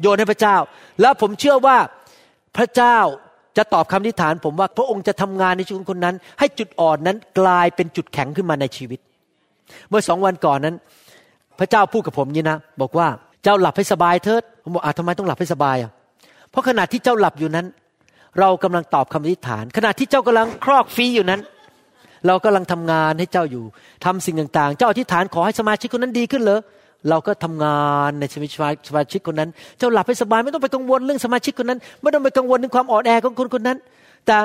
[0.00, 0.56] โยนให้พระเจ้า
[1.00, 1.76] แล้วผมเชื่อว่า
[2.56, 2.96] พระเจ้า
[3.56, 9.00] จะตอบคำอธิฐานผมว่าพระองค์จะทำงานในชีวิตคนนั้น ให้จุดอ่อนนั้นกลายเป็นจุดแข็งขึ้นมาในชีวิต
[9.88, 10.76] เมื่อสองวันก่อนนั้น
[11.58, 13.06] พระเจ้าพูดกับผมนี้นะ บอกว่า
[13.44, 15.90] เจ้าหลับให้สบายเถิดผมบอกอะทำไมต้องหลับให้สบายอะ
[16.50, 17.66] เพราะขณะที่เจ้าหลับอยู่นั้น
[18.40, 21.40] เรากำลังตอบคำอธิฐาน ขณะที่เจ้ากำลังครอกฟีอยู่นั้น
[22.26, 23.64] เรากำลังทำงานให้เจ้าอยู่
[24.04, 26.60] ทำสิ่งต่างๆ เจ้าอธิษฐานขอให้สมาชิกคนนั้นดีขึ้นเหรอ
[27.10, 28.48] เราก็ทำงานในชีวิต
[28.88, 33.78] สมาชิกคนนั้น เจ้าหลับให้สบายไม่ต้องไปกังวลเรื่องสมาชิกคนนั้น ไม่ต้องไปกังวลเรื่องความอ่อนแอของคนคนนั้น
[34.26, 34.36] แต่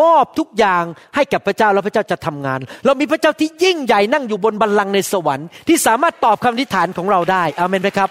[0.00, 0.84] มอบทุกอย่าง
[1.14, 8.10] ให้กับพระเจ้าแล้วพระเจ้าจะทำงาน เรามีพระเจ้าที่ยิ่งใหญ่นั่งอยู่บนบัลลังก์ในสวรรค์ที่สามารถตอบคำอธิษฐานของเราได้อาเมนไหมครับ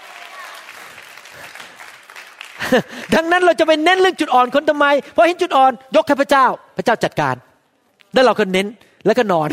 [3.14, 6.46] ดังนั้นเราจะไปเน้นเรื่องจุดอ่อนคนทำไมเพราะเห็นจุดอ่อนยกให้พระเจ้า
[6.76, 7.34] พระเจ้าจัดการ
[8.14, 8.66] แล้วเราก็เน้น
[9.06, 9.48] แล้วก็นอน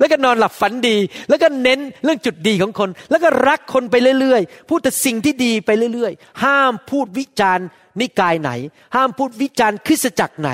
[0.00, 0.96] แล้วก็นอนหลับฝันดี
[1.28, 7.66] แล้วก็เน้นเรื่องจุดดีของคน แล้วก็รักคนไปเรื่อยๆ พูดแต่สิ่งที่ดีไปเรื่อยๆ ห้ามพูดวิจารณ์
[8.00, 8.50] นิกายไหน
[8.96, 10.50] ห้ามพูดวิจารณ์คริสตจักรไหน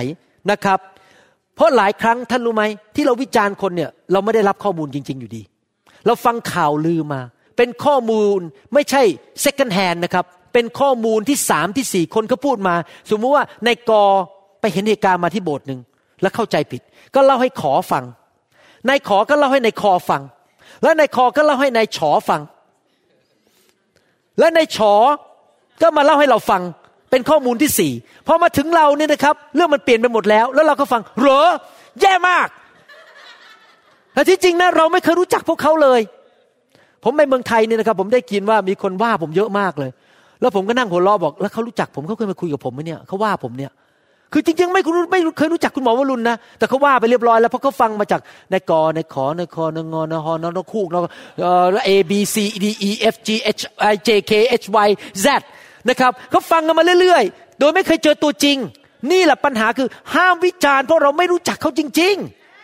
[0.50, 0.78] นะครับ
[1.56, 2.64] เพราะหลายครั้งท่านรู้ไหม
[2.94, 5.42] ที่เราวิจารณ์คนเนี่ยเราไม่ได้รับข้อมูลจริง ๆ อยู่ดี
[6.06, 7.20] เราฟังข่าวลือมา
[7.56, 8.38] เป็นข้อมูล
[8.74, 9.02] ไม่ใช่
[9.44, 10.24] second hand นะครับ
[10.54, 12.74] เป็นข้อมูลที่สามที่สี่คนเขาพูดมา
[13.10, 14.04] สมมติว่าในกอ
[14.60, 15.80] ไปเห็นเหตุการณ์มาที่โบสถ์หนึ่ง
[16.22, 16.82] แล้วเข้าใจผิด
[17.14, 18.04] ก็เล่าให้ขอฟัง
[18.88, 20.22] นายขอก็เล่าให้ในายคอฟัง
[20.82, 22.40] แล้วนายคอก็เล่าให้ในายฉอฟัง
[24.38, 24.92] และในายฉอ
[25.82, 26.62] ก็มาเล่าให้เราฟัง
[27.10, 27.92] เป็นข้อมูลที่สี่
[28.26, 31.42] พอมาถึงเราเนี่ยนะครับ เรื่องมันเปลี่ยนไปหมดแล้ว แล้วเราก็ฟังเหรอ
[32.00, 32.48] แย่มาก
[34.12, 36.00] แต่ที่จริงนะเราไม่เคยรู้จักพวกเขาเลย
[37.04, 39.90] ผมไปเมืองไทยเนี่ยนะครับ ผมได้กินว่ามีคนว่าผมเยอะมากเลย
[40.40, 43.70] แล้วผมก็นั่งหัวเราะบอก แล้วเขารู้จักผมเขาเคยมาคุยกับผมไหมเนี่ยเขาว่าผมเนี่ย
[44.32, 48.20] คือจริงๆไม่รู้ไม่เคยรู้จักคุณหมอวรุณนะแต่เขาว่าไปเรียบร้อยแล้วเพราะเขาฟังมาจาก
[48.50, 51.02] ในกอในขอในคอนายงอนหอนนคูกนาย
[51.40, 53.62] เอ่อ A B C D E F G H
[53.92, 54.88] I J K H Y
[55.24, 55.26] Z
[55.88, 58.56] นะครับเขาฟังกันมาเรื่อยๆ โดยไม่เคยเจอตัวจริง
[59.12, 62.14] นี่แหละปัญหาคือห้ามวิจารณ์เพราะเราไม่รู้จักเขาจริง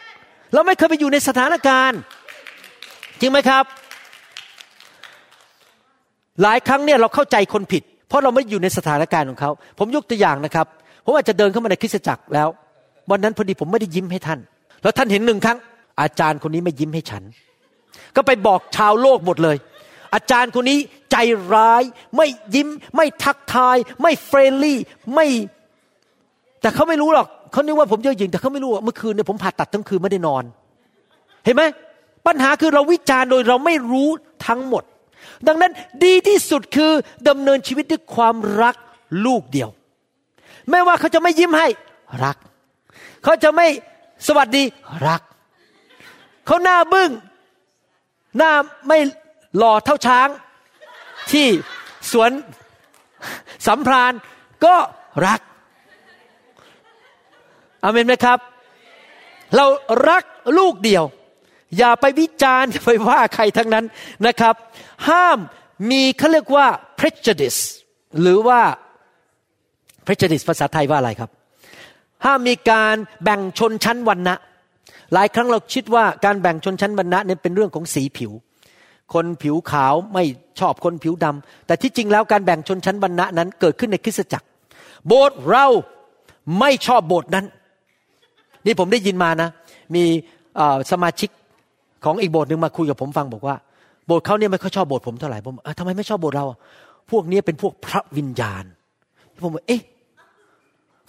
[0.03, 1.99] ๆ เราไม่เคยไปอยู่ในสถานการณ์
[3.21, 3.65] จริงไหมครับ
[6.43, 10.67] หลายครั้งเนี่ยเราเข้าใจคนผิด เพราะเราไม่อยู่ในสถานการณ์ของเขา ผมยกตัวอย่างนะครับ
[11.05, 12.49] ผมอาจจะเดินเข้ามาในคริสตจักรแล้ว
[13.11, 14.41] วันนั้นพอดีผมไม่ได้ยิ้มให้ท่าน
[14.83, 15.59] แล้วท่านเห็นหนึ่งครั้ง
[16.01, 17.23] อาจารย์คนนี้ไม่ยิ้มให้ฉัน
[18.17, 19.57] ก็ไปบอกชาวโลกหมดเลย
[20.15, 20.79] อาจารย์คนนี้
[21.13, 21.17] ใจ
[21.55, 21.83] ร้าย
[22.17, 24.79] ไม่ยิ้ม ไม่ทักทาย ไม่เฟรนลี่
[25.15, 25.27] ไม่
[26.61, 30.45] แต่เขาไม่รู้หรอกเขานึกว่าผมเย่อหยิ่งแต่เขาไม่รู้ว่าเมื่อคืนเนี่ยผมผ่าตัดทั้งคืนไม่ได้นอน
[31.45, 31.63] เห็นไหม
[32.27, 34.09] ปัญหาคือเราวิจารณ์โดยเราไม่รู้
[34.47, 34.83] ทั้งหมด
[35.47, 35.73] ดังนั้น
[36.05, 36.93] ดีที่สุดคือ
[37.29, 38.75] ดำเนินชีวิตด้วยความรัก
[39.27, 39.71] ลูกเดียว
[40.71, 41.69] ไม่ว่าเขาจะไม่ยิ้มให้
[42.25, 42.37] รัก
[43.25, 43.67] เขาจะไม่
[44.27, 44.65] สวัสดี
[45.09, 45.23] รัก
[46.47, 47.11] เขาหน้าบึ้ง
[48.37, 48.53] หน้า
[48.89, 48.99] ไม่
[49.57, 50.29] หล่อเท่าช้าง
[51.33, 51.47] ที่
[52.13, 52.31] สวน
[53.67, 54.13] สัมพราน
[54.65, 54.77] ก็
[55.27, 55.41] รัก
[57.83, 58.39] อเมนไหมครับ
[59.57, 59.67] เรา
[60.11, 60.25] รัก
[60.59, 61.05] ลูกเดียว
[61.79, 63.85] อย่าไปวิจารณ์อย่าไปว่าใครทั้งนั้น
[64.27, 64.55] นะครับ
[65.09, 65.39] ห้าม
[65.91, 66.67] มีเขาเรียกว่า
[66.99, 67.61] prejudice
[68.21, 68.61] หรือว่า
[70.07, 71.31] prejudice ภาษาไทยว่าอะไรครับ
[72.25, 74.35] ห้ามมีการแบ่งชนชั้นวรรณะ
[75.15, 78.33] หลายครั้งเราคิดว่าการแบ่งชนชั้นวรรณะเนี่ยเป็นเรื่องของสีผิว
[79.15, 80.25] คนผิวขาวไม่
[80.61, 84.47] ชอบคนผิวดำแต่ที่จริงแล้วการแบ่งชนชั้นวรรณะนั้นเกิดขึ้นในคริสตจักร
[85.07, 85.67] โบสถ์เรา
[86.61, 87.45] ไม่ชอบโบสถ์นั้น
[88.67, 89.49] นี่ผมได้ยินมานะ
[89.95, 90.05] มี
[90.91, 91.31] สมาชิก
[92.05, 93.57] ของอีกโบสถ์หนึ่งมาคุยกับผมฟังบอกว่า
[94.07, 96.45] โบสถ์เขาเนี่ยไม่ค่อยชอบโบสถ์ผมเท่าไหร่ผมเอ้าทำไมไม่ชอบโบสถ์เรา
[97.11, 98.65] พวกนี้เป็นพวกพระวิญญาณ
[99.43, 99.83] ผมบอกเอ๊ะ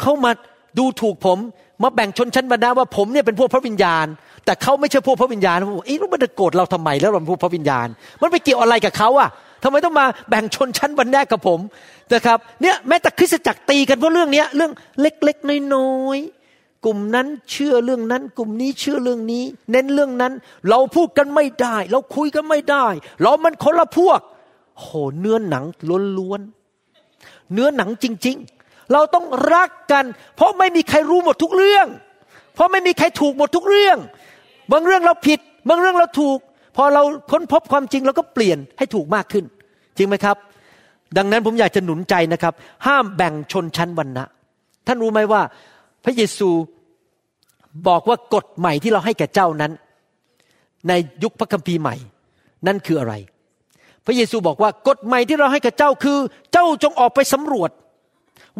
[0.01, 0.31] เขามา
[0.77, 1.39] ดูถูกผม
[1.83, 4.05] มาแบ่งชนชั้นวรรณะว่าผมเนี่ยเป็นพวกพระวิญญาณ
[4.45, 7.87] แต่เขาไม่ใช่พวกพระวิญญาณผมบอกเอ๊ะแล้วมันจะโกรธเราทำไมแล้วเราเป็นพวกพระวิญญาณ
[8.21, 9.29] มันไปเกี่ยวอะไรกับเขาอะ
[9.63, 11.59] ทำไมต้องมาแบ่งชนชั้นวรรณะกับผม
[12.13, 14.71] นะครับเนี่ยแม้แต่คริสตจักรตีกันเพราะเรื่องเนี้ยเรื่อง
[15.01, 20.33] เล็กๆน้อยๆกลุ่มนั้นเชื่อเรื่องนั้น กลุ่มนี้เชื่อเรื่องนี้ เน้นเรื่องนั้น
[20.69, 22.85] เราพูดกันไม่ได้ เราคุยกันไม่ได้
[23.21, 24.19] เรามันคนละพวก
[24.79, 24.87] โห
[25.19, 25.63] เนื้อหนัง
[26.17, 28.54] ล้วนๆเนื้อหนังจริง ๆ
[28.93, 30.05] เราต้องรักกัน
[30.35, 31.87] เพราะไม่มีใครรู้หมดทุกเรื่อง
[32.55, 33.97] เพราะไม่มีใครถูกหมดทุกเรื่อง
[34.71, 36.37] บางเรื่องเราผิด บางเรื่องเราถูก
[36.77, 39.45] พอเราค้นพบความจริงเราก็เปลี่ยนให้ถูกมากขึ้น
[39.97, 40.37] จริงไหมครับ
[41.17, 42.53] ดังนั้นผมอยากจะหนุนใจนะครับ
[42.87, 44.25] ห้ามแบ่งชนชั้นวรรณะ
[44.87, 45.41] ท่านรู้ไหมว่า
[46.03, 46.49] พระเยซู
[47.87, 49.71] บอกว่ากฎใหม่ที่เราให้แก่เจ้านั้น
[50.87, 51.95] ในยุคพระคัมภีร์ใหม่
[52.67, 53.13] นั่นคืออะไร
[54.05, 56.17] พระเยซูบอกว่ากฎใหม่ที่เราให้แก่เจ้าคือ
[56.51, 57.69] เจ้าจงออกไปสำรวจ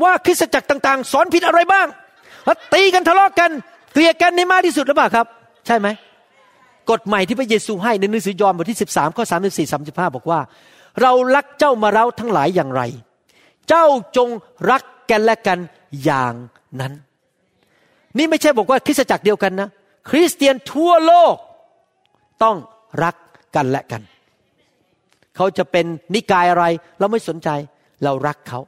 [0.03, 1.87] ว่าคริสตจักรต่าง ๆ สอนผิดอะไรบ้าง
[2.45, 3.51] แล้วตีกันทะเลาะกัน
[3.93, 5.25] เกลียดกันในมากที่สุดหรือเปล่าครับ
[5.67, 5.87] ใช่ไหม
[6.91, 10.39] กฎใหม่ที่พระเยซูให้ในหนังสือยอห์นบทที่ 13ข้อ34 35 บอกว่า
[11.01, 12.81] เรารักเจ้ามาเราทั้งหลายอย่างไร
[13.69, 13.85] เจ้า
[14.17, 14.29] จง
[14.71, 15.59] รักกันและกัน
[16.03, 16.33] อย่าง
[16.79, 16.93] นั้น
[18.17, 19.69] นี่ไม่ใช่บอกว่าคริสตจักรเดียวกันนะ
[20.09, 21.35] คริสเตียนทั่วโลก
[22.43, 22.57] ต้อง
[23.03, 23.15] รัก
[23.55, 24.01] กันและกัน
[25.35, 26.65] เขาจะเป็นนิกายอะไร
[26.99, 27.49] เราไม่สนใจ
[28.03, 28.59] เรารักเขา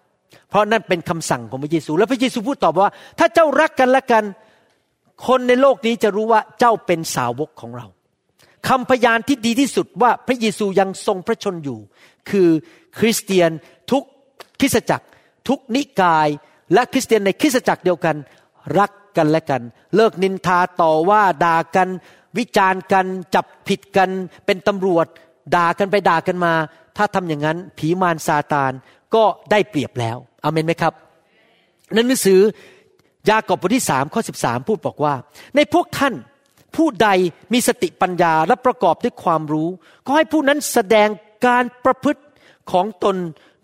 [0.49, 4.23] เพราะนั่นเป็นคำสั่งของพระเยซู และพระเยซูพูดตอบว่า ถ้าเจ้ารักกันและกัน
[5.27, 7.87] คนในโลกนี้จะรู้ว่าเจ้าเป็นสาวกของเรา
[8.67, 11.79] คำพยานที่ดีที่สุดว่าพระเยซูยังทรงพระชนอยู่
[12.29, 12.49] คือ
[12.99, 13.51] คริสเตียน
[13.91, 14.03] ทุก
[14.59, 15.05] คริสตจักร
[15.47, 16.27] ทุกนิกาย
[16.73, 18.15] และคริสเตียนในคริสตจักรเดียวกัน
[18.79, 19.61] รักกันและกัน
[19.95, 21.89] เลิกนินทาต่อว่าด่ากัน
[22.37, 23.05] วิจารณ์กัน
[23.35, 24.09] จับผิดกัน
[24.45, 25.05] เป็นตำรวจ
[25.55, 26.53] ด่ากันไปด่ากันมา
[26.97, 28.71] ถ้าทำอย่างนั้น ผีมารซาตาน
[29.15, 30.93] ก็ได้เปรียบแล้วอเมนไหมครับ
[31.93, 32.39] ในหนังสือ
[33.29, 35.13] ยากอบบทที่สามข้อสิบสามพูดบอกว่า
[35.55, 36.13] ในพวกท่าน
[36.75, 37.09] ผู้ใด
[37.53, 39.69] มีสติปัญญาและประกอบด้วยความรู้
[40.05, 41.09] ก็ให้ผู้นั้นแสดง
[41.45, 42.21] การประพฤติ
[42.71, 43.15] ของตน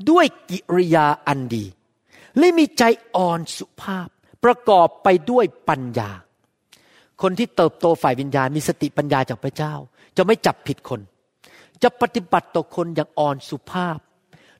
[0.10, 1.66] ด้วยกิริยาอันดี
[2.38, 2.84] และมีใจ
[3.16, 4.08] อ่อนสุภาพ
[4.44, 6.12] ประกอบไปด้วยปัญญา
[7.22, 9.74] คนที่เติบโตฝ่ายวิญญาณมีสติปัญญาจากพระเจ้า
[10.18, 11.02] จะไม่จับผิดคน
[11.84, 13.98] จะปฏิบัติต่อคนอย่างอ่อนสุภาพ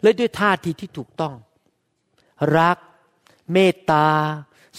[0.04, 1.34] และด้วยท่าทีที่ถูกต้อง
[2.58, 2.78] รัก
[3.54, 4.08] เมตตา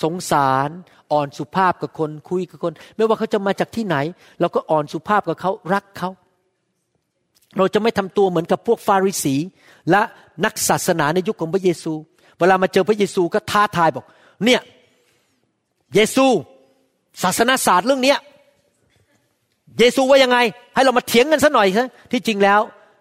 [0.03, 0.69] สงสาร
[1.13, 3.97] อ่อนสุภาพกับคนคุยกับคน ไม่ว่าเขาจะมาจากที่ไหน
[4.41, 6.11] เราก็อ่อนสุภาพกับเขารักเขา
[7.57, 9.35] เราจะไม่ทำตัวเหมือนกับพวกฟาริสี
[9.91, 10.03] และ
[10.45, 11.93] นักศาสนาในยุคของพระเยซู
[12.39, 14.05] เวลามาเจอพระเยซูก็ท้าทายบอก
[14.45, 14.61] เนี่ย
[15.95, 16.27] เยซู
[17.23, 18.19] ศาสนาศาสตร์เรื่องเนี้ย
[19.79, 20.39] เยซูว่ายังไง
[20.75, 22.61] ให้เรามาเถียงกันซะหน่อยนะที่จริงแล้ว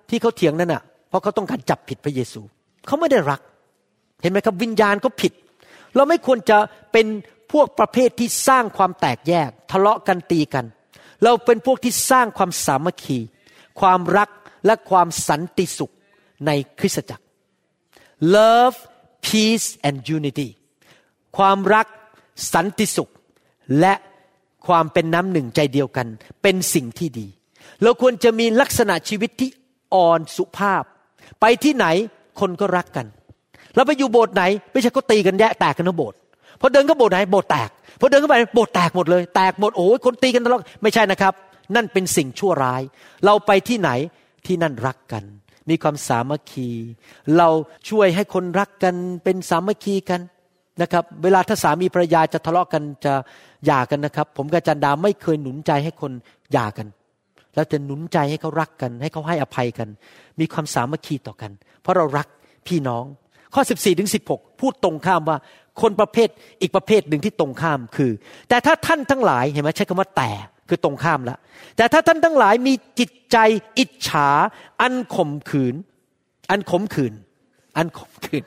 [0.09, 0.81] ที่เขาเถียงนั่นน่ะ
[1.13, 2.41] เพราะเขาต้องการจับผิดพระเยซู
[2.87, 3.41] เขาไม่ได้รัก
[4.21, 5.33] เห็นไหมครับวิญญาณก็ผิด
[5.95, 6.57] เราไม่ควรจะ
[6.91, 7.07] เป็น
[7.51, 10.65] พวกประเภทที่สร้างความแตกแยก ทะเลาะกันตีกัน
[11.23, 13.19] เราเป็นพวกที่สร้างความสามัคคี
[13.79, 14.29] ความรัก
[14.65, 15.93] และความสันติสุข
[16.45, 17.23] ในคริสตจักร
[18.35, 18.77] love
[19.25, 20.49] peace and unity
[21.37, 21.87] ความรัก
[22.53, 23.11] สันติสุข
[23.79, 23.93] และ
[24.67, 26.07] ความเป็นน้ำหนึ่งใจเดียวกัน
[26.41, 27.27] เป็นสิ่งที่ดี
[27.81, 29.49] เราควรจะมีลักษณะชีวิตที่
[29.93, 30.83] อ่อนสุภาพ
[31.41, 31.85] ไปที่ไหน
[32.39, 33.05] คนก็รักกัน
[33.75, 36.17] เราไปอยู่โบสถ์ไหน ไม่ใช่ก็ตีกันแยกแตกกันทั้งโบสถ์
[36.59, 37.69] พอเดินเข้าโบสถ์ไหนโบสถ์แตก
[37.99, 41.33] พอเดินเข้าไปโบสถ์แตกหมดเลย แตกหมดโอ้ยคนตีกันทะเลาะไม่ใช่นะครับ
[41.75, 42.81] นั่นเป็นสิ่งชั่วร้าย
[43.25, 43.89] เราไปที่ไหน
[44.45, 45.23] ที่นั่นรักกัน
[45.69, 46.69] มีความสามัคคี
[47.37, 47.47] เรา
[47.89, 50.21] ช่วยให้คนรักกันเป็นสามัคคีกัน
[50.81, 53.13] นะครับเวลาถ้าสามีภรรยาจะทะเลาะกันจะ
[53.65, 56.11] หย่ากันนะครับ ผมกับจันดาไม่เคยหนุนใจให้คน
[56.53, 56.87] หย่ากัน
[57.55, 59.89] แล้วจะหนุนใจให้เขารักกัน ให้เขาให้อภัยกัน
[60.39, 61.51] มีความสามัคคีต่อกัน
[61.81, 62.27] เพราะเรารัก
[62.67, 63.03] พี่น้อง
[63.53, 65.37] ข้อ 14ถึง16พูดตรงข้ามว่า
[65.81, 66.29] คนประเภท
[66.61, 68.11] อีกประเภทหนึ่งที่ตรงข้ามคือ
[68.49, 70.31] แต่ถ้าท่านทั้งหลายเห็นไหมใช้คำว่าแต่
[70.69, 71.37] คือตรงข้ามละ
[71.77, 73.37] แต่ถ้าท่านทั้งหลายมีจิตใจ
[73.79, 74.29] อิจฉา
[74.81, 75.75] อันข่มขืน
[76.49, 77.13] อันขมขืน
[77.77, 78.43] อันขมขืน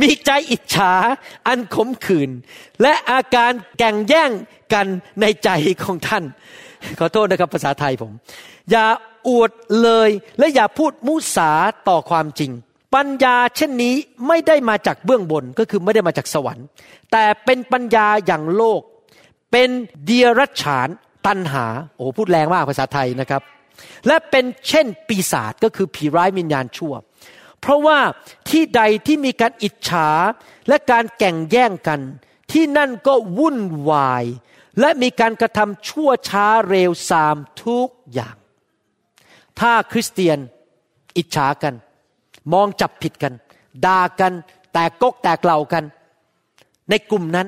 [0.00, 0.92] มีใจอิจฉา
[1.48, 2.30] อันขมขืน
[2.82, 4.30] และอาการแก่งแย่ง
[4.72, 4.86] กัน
[5.20, 5.50] ในใจ
[5.84, 6.24] ของท่าน
[6.98, 8.12] ขอโทษนะครับภาษาไทยผม
[8.70, 8.86] อย่า
[9.28, 9.52] อวด
[9.82, 11.50] เลยและอย่าพูดมุสา
[11.88, 12.50] ต่อความจริง
[12.94, 13.94] ปัญญาเช่นนี้
[14.28, 16.66] ไม่ได้มาจากเบื้องบนก็คือไม่ได้มาจากสวรรค์
[17.12, 18.80] แต่เป็นปัญญาอย่างโลก
[19.52, 19.68] เป็น
[20.04, 20.88] เดียรัจฉาน
[21.26, 21.66] ตันหา
[21.96, 23.42] โอ้พูดแรงมากภาษาไทยนะครับ
[24.06, 26.94] และเป็นเช่นปีศาจก็คือผีร้ายวิญญาณชั่ว
[27.60, 27.98] เพราะว่า
[28.48, 30.08] ที่ใดที่มีการอิจฉา
[30.68, 32.00] และการแก่งแย่งกัน
[32.52, 33.58] ที่นั่นก็วุ่น
[33.90, 34.24] วาย
[34.80, 38.36] และมีการกระทำชั่วช้าเร็วซามทุกอย่าง
[39.60, 40.38] ถ้าคริสเตียน
[41.16, 41.74] อิจฉากัน
[42.52, 43.34] มองจับผิดกัน
[43.86, 44.32] ด่ากัน
[44.72, 45.84] แตกกกแตกเหล่ากัน
[46.90, 47.46] ในกลุ่มนั้น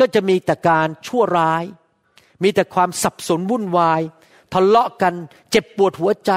[0.00, 1.64] ก็จะมีแต่การชั่วร้าย
[2.42, 4.00] มีแต่ความสับสนวุ่นวาย
[4.52, 5.14] ทะเลาะกัน
[5.50, 6.32] เจ็บปวดหัวใจ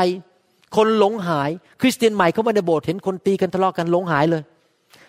[0.75, 1.49] คนหลงหาย
[1.81, 4.43] คริสเตียนใหม่เข้ามาในโบสถ์เห็นคนตีกันทะเลาะกันหลงหายเลย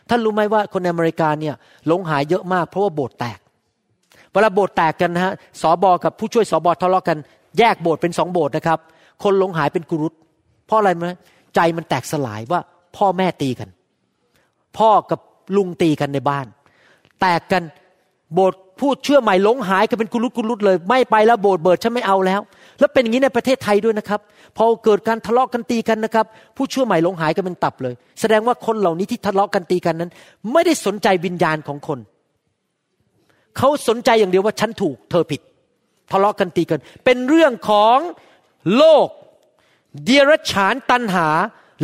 [0.09, 1.55] ท่านรู้ไหมว่าคนในอเมริกาเนี่ย
[1.87, 3.39] หลงหายเยอะมากเพราะว่าโบสถ์แตก
[4.33, 7.19] เวลาโบสถ์แตกกันนะฮะสอบอกับผู้ช่วยสอบอทะเลาะกัน
[7.59, 8.79] แยกโบสถ์เป็นสองโบสถ์นะครับ
[9.23, 10.15] คนหลงหายเป็นกุรุต
[10.67, 11.07] เพราะอะไรไหม
[11.55, 12.61] ใจมันแตกสลายว่า
[12.97, 13.69] พ่อแม่ตีกัน
[14.79, 15.21] พ่อกับ
[15.57, 16.47] ลุงตีกันในบ้าน
[17.21, 17.63] แตกกัน
[18.35, 22.41] โบสถ์ผู้เชื่อใหม่หลงหายกันเป็นกุลุตกุลุตเลย ไม่ไปแล้วโบสถ์เบิดฉันไม่เอาแล้ว
[22.79, 24.21] แล้วเป็นอย่างนี้ในประเทศไทยด้วยนะครับ
[24.57, 26.27] พอเกิดการทะเลาะกันตีกันนะครับ
[26.57, 30.11] ผู้เชื่อใหม่หลงหายกันเป็นตับเลย แสดงว่าคนเหล่านี้ที่ทะเลาะกันตีกันนั้น
[30.53, 31.99] ไม่ได้สนใจวิญญาณของคน
[33.63, 35.41] เขาสนใจอย่างเดียวว่าฉันถูกเธอผิด
[36.11, 37.99] ทะเลาะกันตีกัน เป็นเรื่องของ
[38.77, 39.09] โลก
[40.05, 41.29] เดียรฉานตันหา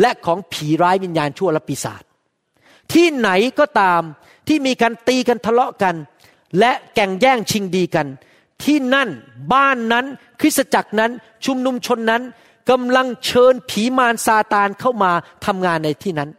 [0.01, 2.03] และของผีร้ายวิญญาณชั่วและปีศาจ
[2.93, 4.03] ที่ไหนก็ตาม
[4.49, 5.95] ที่มีการตีกันทะเลาะกัน
[6.59, 8.07] และแก่งแย่งชิงดีกัน
[8.65, 9.09] ที่นั่น
[9.53, 10.05] บ้านนั้น
[10.41, 11.11] คริสตจักรนั้น
[11.45, 12.23] ชุมนุมชนนั้น
[12.71, 15.13] กำลังเชิญผีมารซาตานเข้ามา
[15.47, 16.31] ทำงานในที่นั้น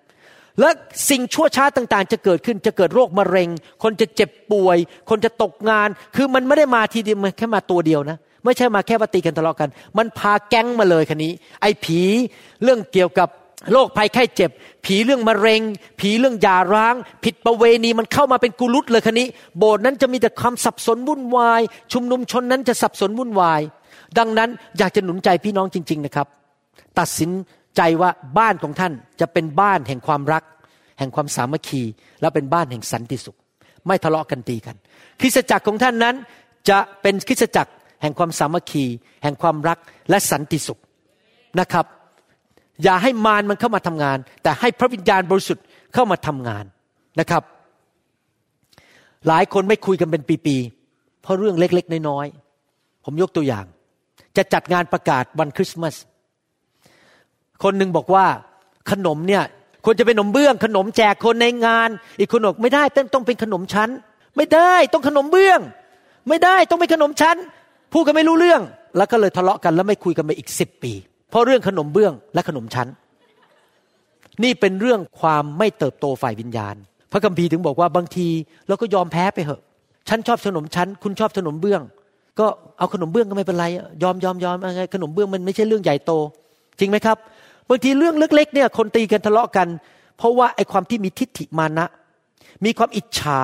[0.60, 0.70] และ
[1.10, 3.50] สิ่งชั่วช้าต่างๆ จะเกิดขึ้นจะเกิดโรคมะเร็ง
[3.84, 4.78] คนจะเจ็บป่วย
[5.10, 11.32] คนจะตกงาน คือมันไม่ได้มาทีเดียวมันแค่มาตัวเดียวนะ ไม่ใช่มาแค่ว่าตีกันทะเลาะกัน มันพาแก๊งมาเลยคันนี้
[11.62, 12.00] ไอ้ผี
[12.64, 13.30] เรื่องเกี่ยวกับ
[13.72, 14.52] โรคภัยไข้เจ็บ
[14.86, 15.62] ผีเรื่องมะเร็ง
[16.00, 19.28] ผีเรื่องยาร้าง ผิดประเวณีมันเข้ามาเป็นกุลุตเลยคันนี้
[19.58, 21.62] โบสถ์นั้นจะมีแต่ความสับสนวุ่นวาย
[21.94, 23.62] ชุมนุมชนนั้นจะสับสนวุ่นวาย
[24.18, 26.28] ดังนั้นอยากจะหนุนใจพี่น้องจริง ๆนะครับ
[27.00, 27.30] ตัดสิน
[27.78, 28.10] ใจว่า
[28.40, 30.44] บ้านของท่านจะเป็นบ้านแห่งความรัก
[31.00, 31.82] แห่งความสามัคคี
[32.22, 33.38] และเป็นบ้านแห่งสันติสุข
[33.88, 34.76] ไม่ทะเลาะกันตีกัน
[35.20, 36.16] คริสตจักรของท่านนั้น
[36.70, 37.72] จะเป็นคริสตจักร
[38.02, 38.86] แห่งความสามัคคี
[39.24, 39.78] แห่งความรัก
[40.10, 40.80] และสันติสุข
[41.60, 41.86] นะครับ
[42.84, 46.66] อย่าให้มารมันเข้ามาทำงาน แต่ให้พระวิญญาณบริสุทธิ์เข้ามาทำงาน
[47.20, 47.44] นะครับ
[49.28, 53.66] หลายคนไม่คุยกันเป็นปีๆเพราะเรื่องเล็กๆน้อยๆผมยกตัวอย่าง
[54.38, 55.96] จะจัดงานประกาศวันคริสต์มาส
[57.64, 58.26] คนหนึ่งบอกว่า
[58.92, 59.44] ขนมเนี่ย
[59.86, 61.90] ควรจะเป็นขนมเบื้อง ขนมแจกคนในงาน
[62.20, 62.84] อีกคนบอกไม่ได้
[63.14, 63.90] ต้องเป็นขนมชั้น
[64.38, 65.60] ไม่ได้ต้องขนมเบื้อง
[66.30, 67.38] ไม่ได้ต้องเป็นขนมชั้น
[67.94, 68.62] พูดกันไม่รู้เรื่อง
[68.98, 70.94] แล้วก็เลยทะเลาะกันแล้วไม่คุยกันไปอีกสิบปี
[71.30, 72.88] เพราะเรื่องขนมเบื้องและขนมชั้น
[74.44, 76.76] นี่เป็นเรื่องความไม่เติบโตฝ่ายวิญญาณ
[77.12, 78.28] พระคัมภีร์ถึงบอกว่าบางที
[78.68, 79.62] เราก็ยอมแพ้ไปเหอะ
[80.10, 81.82] ฉันชอบขนมชั้น คุณชอบขนมเบื้อง
[82.40, 82.46] ก็
[82.78, 83.66] เอาขนมเบื้องก็ไม่เป็นไร
[84.04, 86.12] ยอมยอมยอมอะไรขนมเบื้องมันไม่ใช่เรื่องใหญ่โต
[86.80, 87.18] จริงไหมครับ
[87.70, 89.68] บางทีเรื่องเล็กๆเนี่ยคนตีกันทะเลาะกัน
[90.18, 91.86] เพราะว่าไอ้ความที่มีทิฏฐิมานะ
[92.66, 93.42] มีความอิจฉา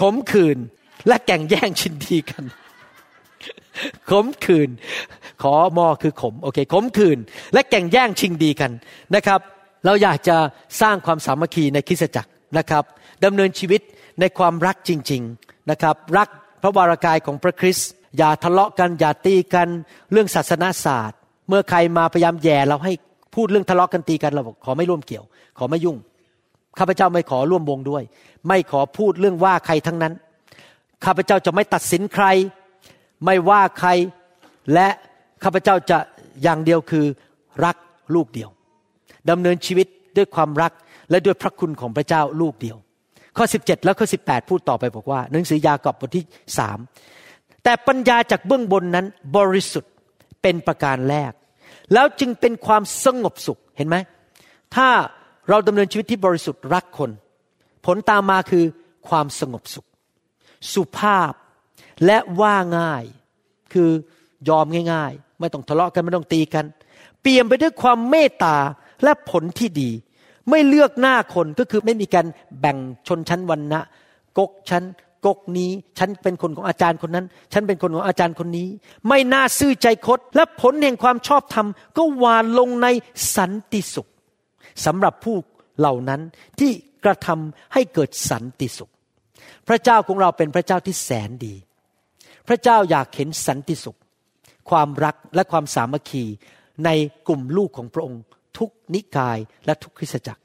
[0.00, 0.58] ขมขื่น
[1.08, 2.44] และแก่งแย่งชินดีกัน
[4.10, 4.70] ขมขื่น
[5.42, 7.18] ขอมอคือขมโอเคขมขื่น
[7.54, 8.72] และแก่งแย่งชิงดีกัน
[9.14, 9.40] นะครับ
[9.84, 10.36] เราอยากจะ
[10.80, 12.84] สร้างความสามัคคีในคริสตจักรนะครับ
[13.24, 13.80] ดำเนินชีวิต
[14.20, 16.28] ในความรักจริง ๆนะครับ รัก
[16.62, 17.88] พระวรากายของพระคริสต์
[18.18, 19.68] อย่าทะเลาะกันอย่าตีกัน
[20.12, 22.92] เรื่องศาสนาศาสตร์ เมื่อใครมาพยายามแย่เราให้
[23.34, 25.24] พูดเรื่องทะเลาะกันตีกันเราบอกขอไม่ร่วมเกี่ยว
[25.58, 25.96] ขอไม่ยุ่ง
[26.78, 28.02] ข้าพเจ้าไม่ขอร่วมวงด้วย
[28.48, 30.12] ไม่ขอพูดเรื่องว่าใครทั้งนั้น
[31.04, 32.26] ข้าพเจ้าจะไม่ตัดสินใคร
[33.24, 33.88] ไม่ว่าใคร
[34.72, 34.88] และ
[35.44, 35.98] ข้าพเจ้าจะ
[36.42, 37.04] อย่างเดียวคือ
[37.64, 37.76] รัก
[38.14, 38.50] ลูกเดียว
[39.30, 40.72] ดำเนินชีวิตด้วยความรัก
[41.10, 42.76] และด้วยพระคุณของพระเจ้าลูกเดียว
[43.36, 46.24] ข้อ 17 แล้วข้อ 18 พูดต่อไปบอกว่า หนังสือยากอบบทที่
[46.58, 46.78] สาม
[47.64, 49.06] แต่ปัญญาจากเบื้องบนนั้น
[49.36, 49.92] บริสุทธิ์
[50.42, 51.32] เป็นประการแรก
[51.92, 53.96] แล้วจึงเป็นความสงบสุขเห็นไหม
[54.74, 54.88] ถ้า
[55.48, 57.10] เราดำเนินชีวิตที่บริสุทธิ์รักคน
[57.86, 58.64] ผลตามมาคือ
[59.08, 59.86] ความสงบสุข
[60.72, 61.32] สุภาพ
[62.06, 63.04] และว่าง่าย
[63.72, 63.90] คือ
[64.48, 66.64] ยอมง่าย ๆ ไม่ต้องทะเลาะกันไม่ต้องตีกัน
[67.20, 68.56] เปลี่ยมไปด้วยความเมตตา
[69.04, 69.90] และผลที่ดี
[70.50, 72.26] ไม่เลือกหน้าคนก็คือไม่มีการ
[72.60, 73.80] แบ่งชนชั้นวรรณะ
[74.38, 74.84] กกชั้น
[75.26, 78.68] กกนี้ ฉันเป็นคนของอาจารย์คนนั้น ฉันเป็นคนของอาจารย์คนนี้
[79.08, 81.66] ไม่น่าซื่อใจคดและผลแห่งความชอบธรรม
[81.96, 82.88] ก็หวานลงใน
[83.36, 84.08] สันติสุข
[84.84, 85.36] สำหรับผู้
[85.78, 86.20] เหล่านั้น
[86.58, 86.70] ที่
[87.04, 88.92] กระทำให้เกิดสันติสุข
[89.68, 91.54] พระเจ้าของเราเป็นพระเจ้าที่แสนดี
[92.48, 93.98] พระเจ้าอยากเห็นสันติสุข
[94.70, 96.24] ความรักและความสามัคคี
[96.84, 96.90] ใน
[97.28, 98.22] กลุ่มลูกของพระองค์
[98.58, 100.42] ทุกนิกายและทุกคริสตจักร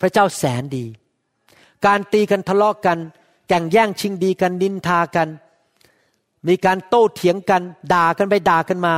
[0.00, 0.84] พระเจ้าแสนดี
[1.86, 2.98] การตีกันทะเลาะกัน
[3.48, 5.28] แก่งแย่งชิงดีกันนินทากัน
[6.48, 7.62] มีการโต้เถียงกัน
[7.94, 8.94] ด่ากันไปด่ากันมา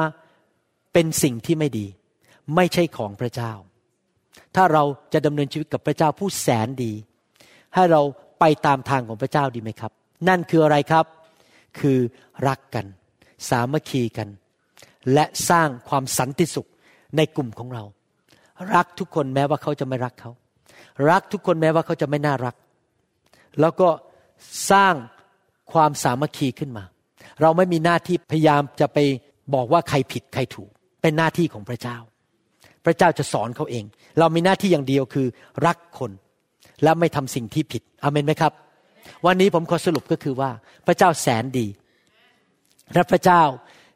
[0.92, 1.86] เป็นสิ่งที่ไม่ดี
[2.54, 3.52] ไม่ใช่ของพระเจ้า
[4.54, 4.82] ถ้าเรา
[5.12, 6.92] จะดำเนินชีวิตกับพระเจ้าผู้แสนดี
[7.74, 8.02] ให้เรา
[8.40, 9.92] ไปตามทางของพระเจ้าดีไหมครับ
[10.28, 11.06] นั่นคืออะไรครับ
[11.78, 11.98] คือ
[12.48, 12.86] รักกัน
[13.48, 14.28] สามัคคีกัน
[15.12, 16.68] และสร้างความสันติสุข
[17.16, 17.84] ในกลุ่มของเรา
[18.74, 20.30] รักทุกคนแม้ว่าเขาจะไม่รักเขา
[21.10, 22.54] รักทุกคนแม้ว่าเขาจะไม่น่ารัก
[23.60, 23.88] แล้วก็
[24.70, 24.94] สร้าง
[25.72, 26.84] ความสามัคคีขึ้นมา
[27.42, 28.98] เราไม่มีหน้าที่พยายามจะไป
[29.54, 30.70] บอกว่าใครผิดใครถูก
[31.02, 31.96] เป็นหน้าที่ของพระเจ้า
[32.84, 33.84] พระเจ้าจะสอนเขาเอง
[34.18, 35.26] เรามีหน้าที่อย่างเดียวคือ
[35.66, 36.10] รักคน
[36.82, 38.52] และไม่ทำสิ่งที่ผิดอเมนไหมครับ
[39.26, 40.50] วันนี้ผมขอสรุปก็คือว่า
[40.86, 41.66] พระเจ้าแสนดี
[42.94, 43.42] และพระเจ้า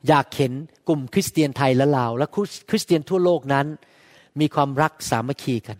[0.09, 0.53] อยากเห็น
[0.89, 2.26] กลุ่มคริสเตียนไทยและลาว และ
[2.70, 3.66] คริสเตียนทั่วโลกนั้น
[4.41, 5.78] มีความรักสามัคคีกัน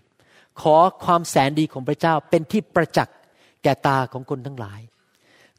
[0.61, 3.17] ขอความแสนดีของพระเจ้าเป็นที่ประจักษ์
[3.63, 4.81] แก่ตาของคนทั้งหลาย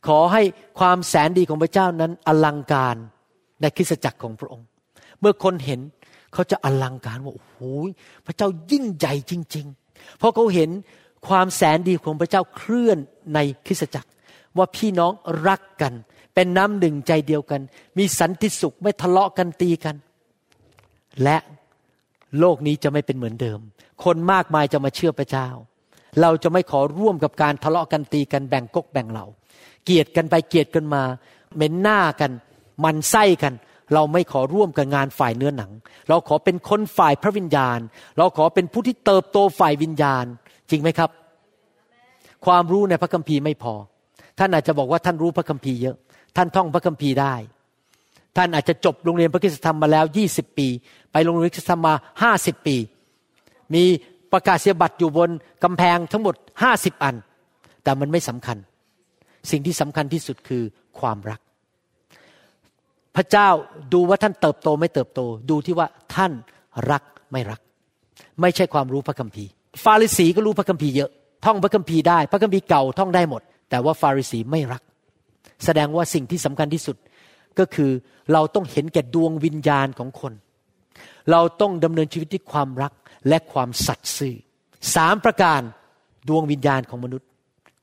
[0.07, 0.41] ขอให้
[0.79, 2.95] ความแสนดีของพระเจ้านั้นอลังการ
[3.61, 4.67] ในคริสตจักรของพระองค์
[5.19, 5.79] เมื่อคนเห็น
[6.33, 7.57] เขาจะอลังการว่าโอ้โห
[8.25, 10.69] พระเจ้ายิ่งใหญ่จริง ๆ เพราะเขาเห็น
[11.27, 12.97] ความแสนดีของพระเจ้าเคลื่อน
[13.33, 14.09] ในคริสตจักร
[14.57, 15.11] ว่าพี่น้อง
[15.47, 15.93] รักกัน
[16.33, 17.61] เป็นน้ำหนึ่งใจเดียวกัน
[17.97, 19.95] มีสันติสุขไม่ทะเลาะกันตีกัน
[21.23, 21.37] และ
[22.39, 23.59] โลกนี้จะไม่เป็นเหมือนเดิม
[24.03, 25.47] คนมากมายจะมาเชื่อพระเจ้า
[26.21, 29.25] เราจะไม่ขอร่วมกับการทะเลาะกันตีกันแบ่งกกแบ่งเหล่า
[29.85, 31.03] เกลียดกันไปเกลียดกันมา
[31.55, 32.31] เหม็นหน้ากัน
[32.83, 33.53] มันไส้กัน
[33.93, 35.71] เราไม่ขอร่วมกับงานฝ่ายเนื้อหนัง
[36.09, 37.79] เราขอเป็นคนฝ่ายพระวิญญาณ
[38.17, 40.25] เราขอเป็นผู้ที่เติบโตฝ่ายวิญญาณ
[40.69, 41.09] จริงไหมครับ
[42.45, 43.73] ความรู้ในพระคัมภีร์ไม่พอ
[44.39, 45.95] ท่านอาจจะบอกว่าท่านรู้พระคัมภีร์เยอะ
[46.35, 47.35] ท่านท่องพระคัมภีร์ได้
[48.37, 50.67] ท่านอาจจะจบโรงเรียนพระคุณธรรมมาแล้ว20ปี
[51.11, 51.93] ไปโรงเรียนพระคุณธรรมมา
[52.35, 52.75] 50ปี
[53.73, 53.83] มี
[54.33, 55.29] ประกาศเสียบัตรอยู่บน
[55.63, 56.35] กำแพงทั้งหมด
[56.69, 57.15] 50อัน
[57.83, 58.57] แต่มันไม่สำคัญ
[59.51, 60.63] สิ่งที่สำคัญที่สุดคือ
[60.99, 61.39] ความรัก
[63.15, 63.49] พระเจ้า
[63.93, 66.31] ดูว่าท่านเติบโตไม่เติบโต ดูที่ว่าท่าน
[66.91, 67.59] รักไม่รัก
[68.41, 69.49] ไม่ใช่ความรู้พระคัมภีร์
[69.83, 71.09] ฟาริสีก็รู้พระคัมภีร์เยอะ
[71.45, 74.81] ท่องพระคัมภีร์ได้ พระคัมภีร์เก่าท่องได้หมด แต่ว่าฟาริสีไม่รัก
[75.65, 76.97] แสดงว่าสิ่งที่สำคัญที่สุด
[77.59, 77.91] ก็คือ
[78.33, 80.33] เราต้องเห็นแก่ดวงวิญญาณของคน
[81.31, 82.93] เราต้องดำเนินชีวิตด้วยความรัก
[83.27, 84.35] และความสัตย์ซื่อ
[84.95, 85.61] สามประการ
[86.27, 87.27] ดวงวิญญาณของมนุษย์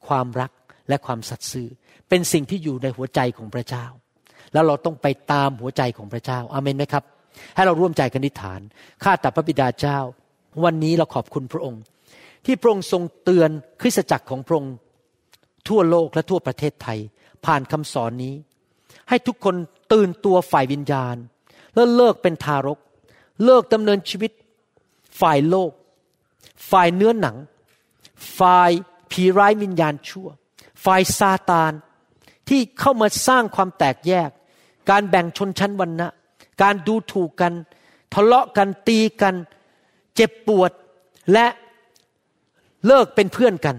[0.07, 0.51] ความรัก
[0.89, 1.69] และความสัตย์ซื่อ
[2.09, 3.87] เป็นสิ่งที่อยู่ในหัวใจของพระเจ้า
[4.53, 7.05] แล้วเราต้องไปตามหัวใจของพระเจ้าอาเมนไหมครับ
[7.55, 8.61] ให้เราร่วมใจกันนิฐาน
[9.03, 9.99] ข้าแต่พระบิดาเจ้า
[10.65, 11.83] วันนี้เราขอบคุณพระองค์
[12.45, 14.75] ที่พระองค์ทรงเตือนคริสตจักรของพระองค์
[15.69, 16.99] ทั่วโลกและทั่วประเทศไทย
[17.47, 18.35] ผ่านคำสอนนี้
[19.09, 19.55] ให้ทุกคน
[19.93, 21.17] ตื่นตัวฝ่ายวิญญาณ
[21.75, 22.79] แล้วเลิกเป็นทารก
[23.45, 24.33] เลิกดำเนินชีวิต
[25.21, 25.71] ฝ่ายโลก
[26.71, 27.37] ฝ่ายเนื้อหนัง
[28.39, 28.71] ฝ่าย
[29.11, 30.29] ผีร้ายวิญญาณชั่ว
[30.85, 31.73] ฝ่ายซาตาน
[32.49, 34.31] ที่เข้ามาสร้างความแตกแยก
[34.91, 36.09] การแบ่งชนชั้นวรรณะ
[36.63, 37.53] การดูถูกกัน
[38.15, 39.35] ทะเลาะกันตีกัน
[40.15, 40.71] เจ็บปวด
[41.33, 41.47] และ
[42.87, 43.77] เลิกเป็นเพื่อนกัน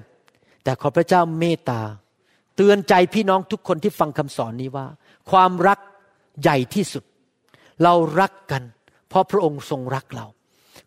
[0.63, 1.81] แต่ขอพระเจ้าเมตตา
[2.55, 4.87] เตือนใจพี่น้องทุกคนที่ฟังคำสอนนี้ว่า
[5.31, 5.79] ความรัก
[6.41, 7.03] ใหญ่ที่สุด
[7.83, 8.63] เรารักกัน
[9.09, 10.25] เพราะพระองค์ทรงรักเรา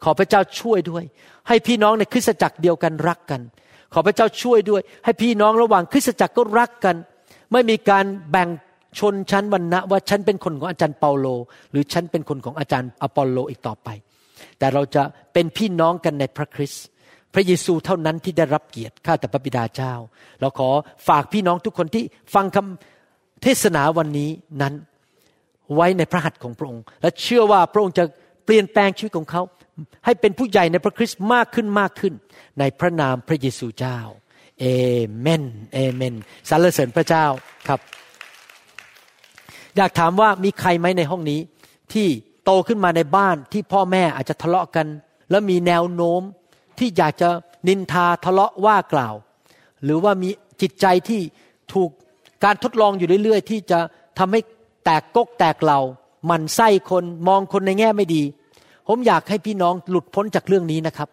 [0.05, 1.05] ขอพระเจ้าช่วยด้วย
[1.49, 3.41] ให้พี่น้องในคริสตจักรเดียวกันรักกัน
[3.95, 6.97] ขอพระเจ้าช่วยด้วย ให้พี่น้องระหว่างคริสตจักรก็รักกัน
[7.53, 8.49] ไม่มีการแบ่ง
[8.99, 11.27] ชนชั้นวรรณะว่าฉันเป็นคนของอาจารย์เปาโล
[11.71, 13.89] หรือฉันเป็นคนของอาจารย์อปอลโลอีกต่อไป
[14.59, 15.03] แต่เราจะ
[15.33, 16.85] เป็นพี่น้องกันในพระคริสต์
[17.35, 19.95] พระเยซูเท่านั้นที่ได้รับเกียรติข้าแต่พระบิดาเจ้า
[20.41, 20.71] เราขอ
[21.09, 22.05] ฝากพี่น้องทุกคนที่
[22.35, 24.31] ฟังคำเทศนาวันนี้
[24.63, 24.75] นั้น
[25.75, 28.05] ไว้ในพระหัตถ์ของพระองค์ และเชื่อว่าพระองค์จะ
[28.45, 29.43] เปลี่ยนแปลงชีวิตของเขา
[30.05, 32.15] ให้เป็นผู้ใหญ่ในพระคริสต์มากขึ้นมากขึ้น
[32.59, 33.99] ในพระนามพระเยซูเจ้า
[34.61, 34.65] เอ
[35.21, 35.43] เมน
[35.75, 36.15] เอเมน
[36.49, 37.25] สรรเสริญพระเจ้า
[37.69, 37.81] ครับ
[39.77, 41.41] อยากถามว่ามีใครไหมในห้องนี้
[41.93, 42.09] ที่
[42.45, 44.87] โตขึ้นมาในบ้านที่พ่อแม่อาจจะทะเลาะกัน
[45.31, 46.23] แล้วมีแนวโน้ม
[46.79, 47.29] ที่อยากจะ
[47.69, 49.15] นินทาทะเลาะว่ากล่าว
[49.85, 50.29] หรือว่ามี
[50.63, 51.21] จิตใจที่
[51.75, 51.91] ถูก
[52.45, 53.79] การทดลองอยู่เรื่อย ๆ ที่จะ
[54.19, 54.41] ทำให้
[54.91, 55.81] ตกกกแตกเหล่า
[56.27, 58.23] หมันไส้คนมองคนในแง่ไม่ดี
[58.87, 61.09] ผมอยากให้พี่น้องหลุดพ้นจากเรื่องนี้นะครับ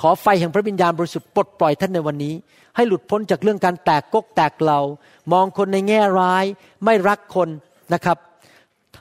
[0.00, 2.34] ขอไฟแห่งพระวิญญาณบริสุทธิ์ปลดปล่อยท่านในวันนี้
[2.76, 4.80] ให้หลุดพ้นจากเรื่องการแตกกกแตกเหล่า
[5.32, 6.44] มองคนในแง่ร้าย
[6.84, 7.48] ไม่รักคน
[7.94, 8.18] นะครับ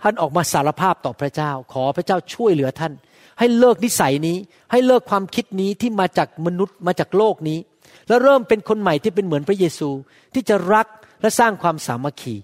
[0.04, 2.94] ท่านออกมาสารภาพต่อพระเจ้า ขอพระเจ้าช่วยเหลือท่าน
[3.40, 4.38] ให้เลิกนิสัยนี้
[4.72, 7.60] ให้เลิกความคิดนี้ที่มาจากมนุษย์มาจากโลกนี้
[8.08, 9.90] แล้วเริ่มเป็นคนใหม่ที่เป็นเหมือนพระเยซู
[10.34, 10.88] ที่จะรัก
[11.22, 12.36] และสร้างความสามัคคี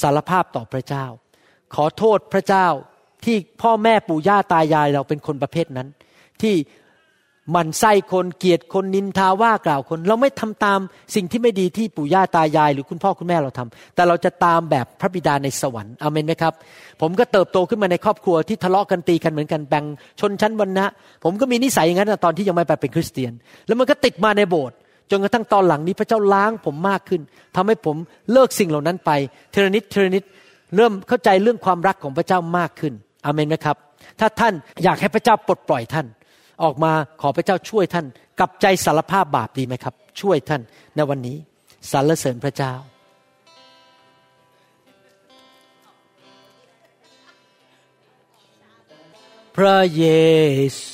[0.00, 1.06] สารภาพต่อพระเจ้า
[1.74, 2.66] ขอโทษพระเจ้า
[3.24, 5.88] ที่พ่อแม่ปู่ย่าตายายเราเป็นคนประเภทนั้น
[6.42, 6.54] ที่
[7.56, 10.78] มันไส้คนเกลียดคนนินทาว่ากล่าวคน เราไม่ทำตาม
[11.14, 16.54] สิ่งที่ไม่ดีที่ปู่ย่าตายาย หรือคุณพ่อคุณแม่เราทำแต่เราจะตามแบบพระบิดาในสวรรค์อเมนไหมครับ
[17.00, 19.84] ผมก็เติบโตขึ้นมาในครอบครัวที่ทะเลาะกันตีกันเหมือนกันแบ่ง
[20.20, 20.86] ชนชั้นวรรณะ
[21.24, 23.32] ผมก็มีนิสัยอย่างนั้นตอนที่ยังไม่ไปเป็นคริสเตียน
[23.66, 24.76] แล้วมันก็ติดมาในโบสถ์
[25.10, 27.22] จนกระทั่งตอนหลังนี้พระเจ้าล้างผมมากขึ้น
[27.56, 27.96] ทำให้ผม
[28.32, 29.10] เลิกสิ่งเหล่านั้นไป
[29.52, 30.22] เทรนิดเทรนิด
[30.76, 32.94] เริ่มเข้าใจเรื่องความรักของพระเจ้ามากขึ้น
[33.24, 33.76] อเมนไหมครับ
[34.20, 34.54] ถ้าท่าน
[34.84, 36.06] อยากให้พระเจ้าปลดปล่อยท่าน
[36.62, 38.06] ออกมาขอพระเจ้าช่วยท่าน
[38.38, 40.60] กลับใจสารภาพบาปดีไหมครับ ช่วยท่าน
[40.96, 41.36] ในวันนี้
[41.90, 42.74] สรรเสริญพระเจ้า
[49.56, 50.04] พระเย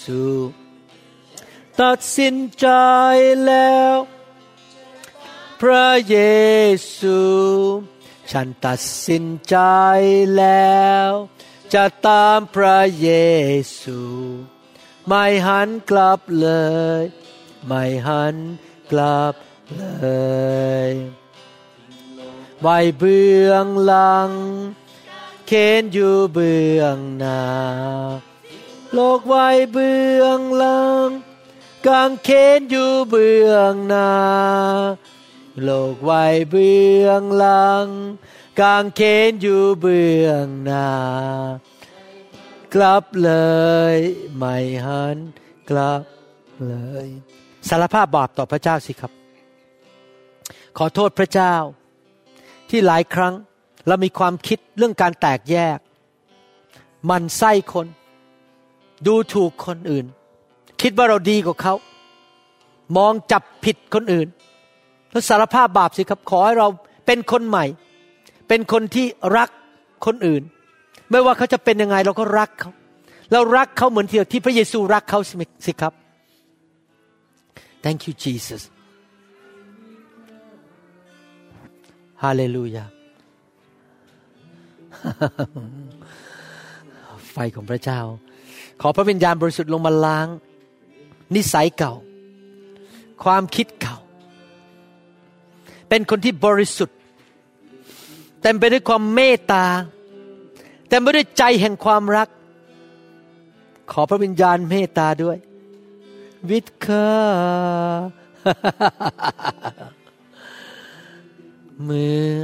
[0.00, 0.20] ซู
[1.82, 2.68] ตัดสินใจ
[3.46, 3.94] แล้ว
[5.60, 6.18] พระเย
[6.98, 7.20] ซู
[8.32, 9.56] ฉันตัดสินใจ
[10.36, 11.10] แล้ว
[11.74, 13.10] จะตามพระเย
[13.80, 14.00] ซู
[15.06, 16.48] ไม่หันกลับเล
[17.00, 17.02] ย
[17.66, 18.36] ไม่หัน
[18.90, 19.34] กลับ
[19.76, 19.84] เล
[20.90, 20.92] ย
[22.60, 24.30] ไว้เบื้องหลัง
[25.46, 27.42] เข็นอยู่เบื้องหน้า
[28.94, 31.08] โลกไว้เบื้องหลัง
[31.88, 32.28] กางเข
[32.58, 34.10] นอยู่เบื้องหน้า
[35.62, 37.86] โลกไว้เบื้องหลัง
[38.60, 40.88] กางเขนอยู่เบื้องหน้า
[42.74, 43.32] กลับเล
[43.94, 43.96] ย
[44.36, 45.16] ไม่หัน
[45.70, 46.02] กลับ
[46.66, 46.74] เล
[47.06, 47.08] ย
[47.68, 49.12] สารภาพบาปต่อพระเจ้าสิครับ
[50.78, 51.54] ขอโทษพระเจ้า
[52.68, 53.34] ที่หลายครั้ง
[53.86, 55.78] เรามีความคิดเรื่องการแตกแยก
[57.10, 57.86] มันไส้คน
[59.06, 60.06] ดูถูกคนอื่น
[60.82, 61.74] คิดว่าเราดีกว่าเขา
[62.96, 64.28] มองจับผิดคนอื่น
[65.10, 66.68] แล้วสารภาพบาปสิครับ ขอให้เรา
[67.06, 67.64] เป็นคนใหม่
[68.48, 69.06] เป็นคนที่
[69.36, 69.48] รัก
[70.06, 70.42] คนอื่น
[71.10, 72.70] ไม่ว่าเขาจะเป็นยังไงเราก็รักเขา
[73.32, 75.34] เรารักเขาเหมือนที่ที่พระเยซูรักเขาสิ
[75.66, 75.92] สิครับ
[77.84, 78.62] Thank you Jesus
[82.22, 82.88] Hallelujah
[87.30, 88.00] ไฟของพระเจ้า
[88.80, 90.26] ขอพระวิญญาณบริสุทธิ์ลงมาล้าง
[91.34, 91.92] นิสัยเก่า
[93.24, 93.96] ความคิดเก่า
[95.88, 96.98] เป็นคนที่บริสุทธิ์
[98.42, 99.64] เต็มไปด้วยความเมตตา
[100.88, 102.28] เต็มไปด้วยใจแห่งความรัก
[103.90, 105.38] ขอพระวิญญาณเมตตาด้วย
[106.50, 107.08] วิทคา
[111.84, 112.34] เมื่อ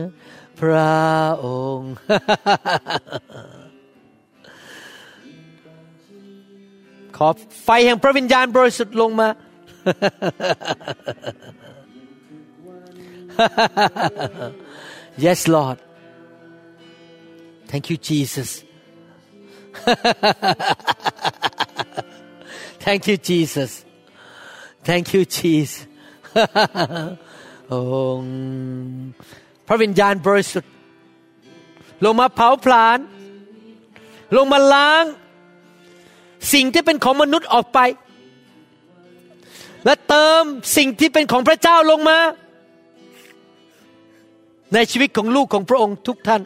[0.60, 0.96] พระ
[1.44, 1.46] อ
[1.76, 1.94] งค์
[7.26, 7.28] อ
[7.64, 9.28] ไฟแห่งพระวิญญาณบริสุทธิ์ลงมา
[15.24, 15.78] yes Lord
[17.70, 18.50] thank you Jesus
[22.84, 23.72] thank you Jesus
[24.88, 25.72] thank you Jesus
[27.72, 27.74] อ
[28.18, 28.22] ง
[29.66, 30.72] พระวิญญาณบริสุทธิ์
[32.04, 32.98] ลงมาเผาผลาญ
[34.36, 35.04] ลงมาล้าง
[36.52, 37.78] สิ่งที่เป็นของมนุษย์ออกไป
[39.84, 40.42] และเติม
[40.76, 42.18] สิ่งที่เป็นของพระเจ้าลงมา
[44.74, 46.42] ในชีวิตของลูกของพระองค์ทุกท่าน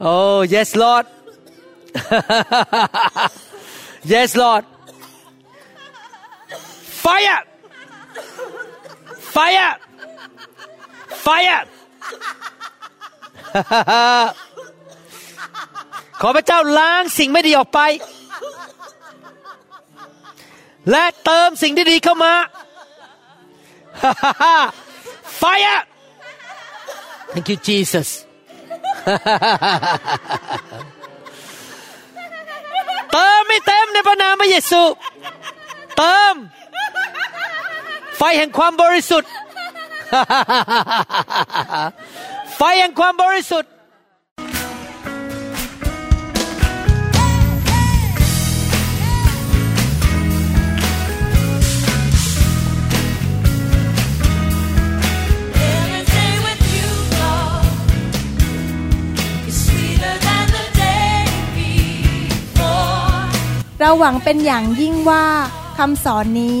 [0.00, 1.06] oh yes Lord
[4.12, 4.64] yes Lord
[7.04, 7.38] fire
[9.34, 9.70] fire
[11.24, 11.60] fire
[16.20, 17.80] ขอพระเจ้าล้างสิ่งไม่ดีออกไป
[20.90, 22.34] และเติมสิ่งที่ดีเข้ามา
[25.40, 25.80] fire
[27.32, 28.08] thank you Jesus
[33.12, 34.82] เติมไม่เต็มในพระนามพระเยซู
[35.96, 36.34] เติม
[38.18, 39.30] ไฟแห่งความบริสุทธิ์
[42.56, 43.70] ไฟแห่งความบริสุทธิ์
[54.68, 56.88] Every day with you,
[57.20, 57.66] Lord,
[59.48, 61.16] is sweeter than the day
[61.56, 63.22] before.
[63.80, 65.24] เราหวังเป็นอย่างยิ่งว่า
[65.78, 66.60] คำสอนนี้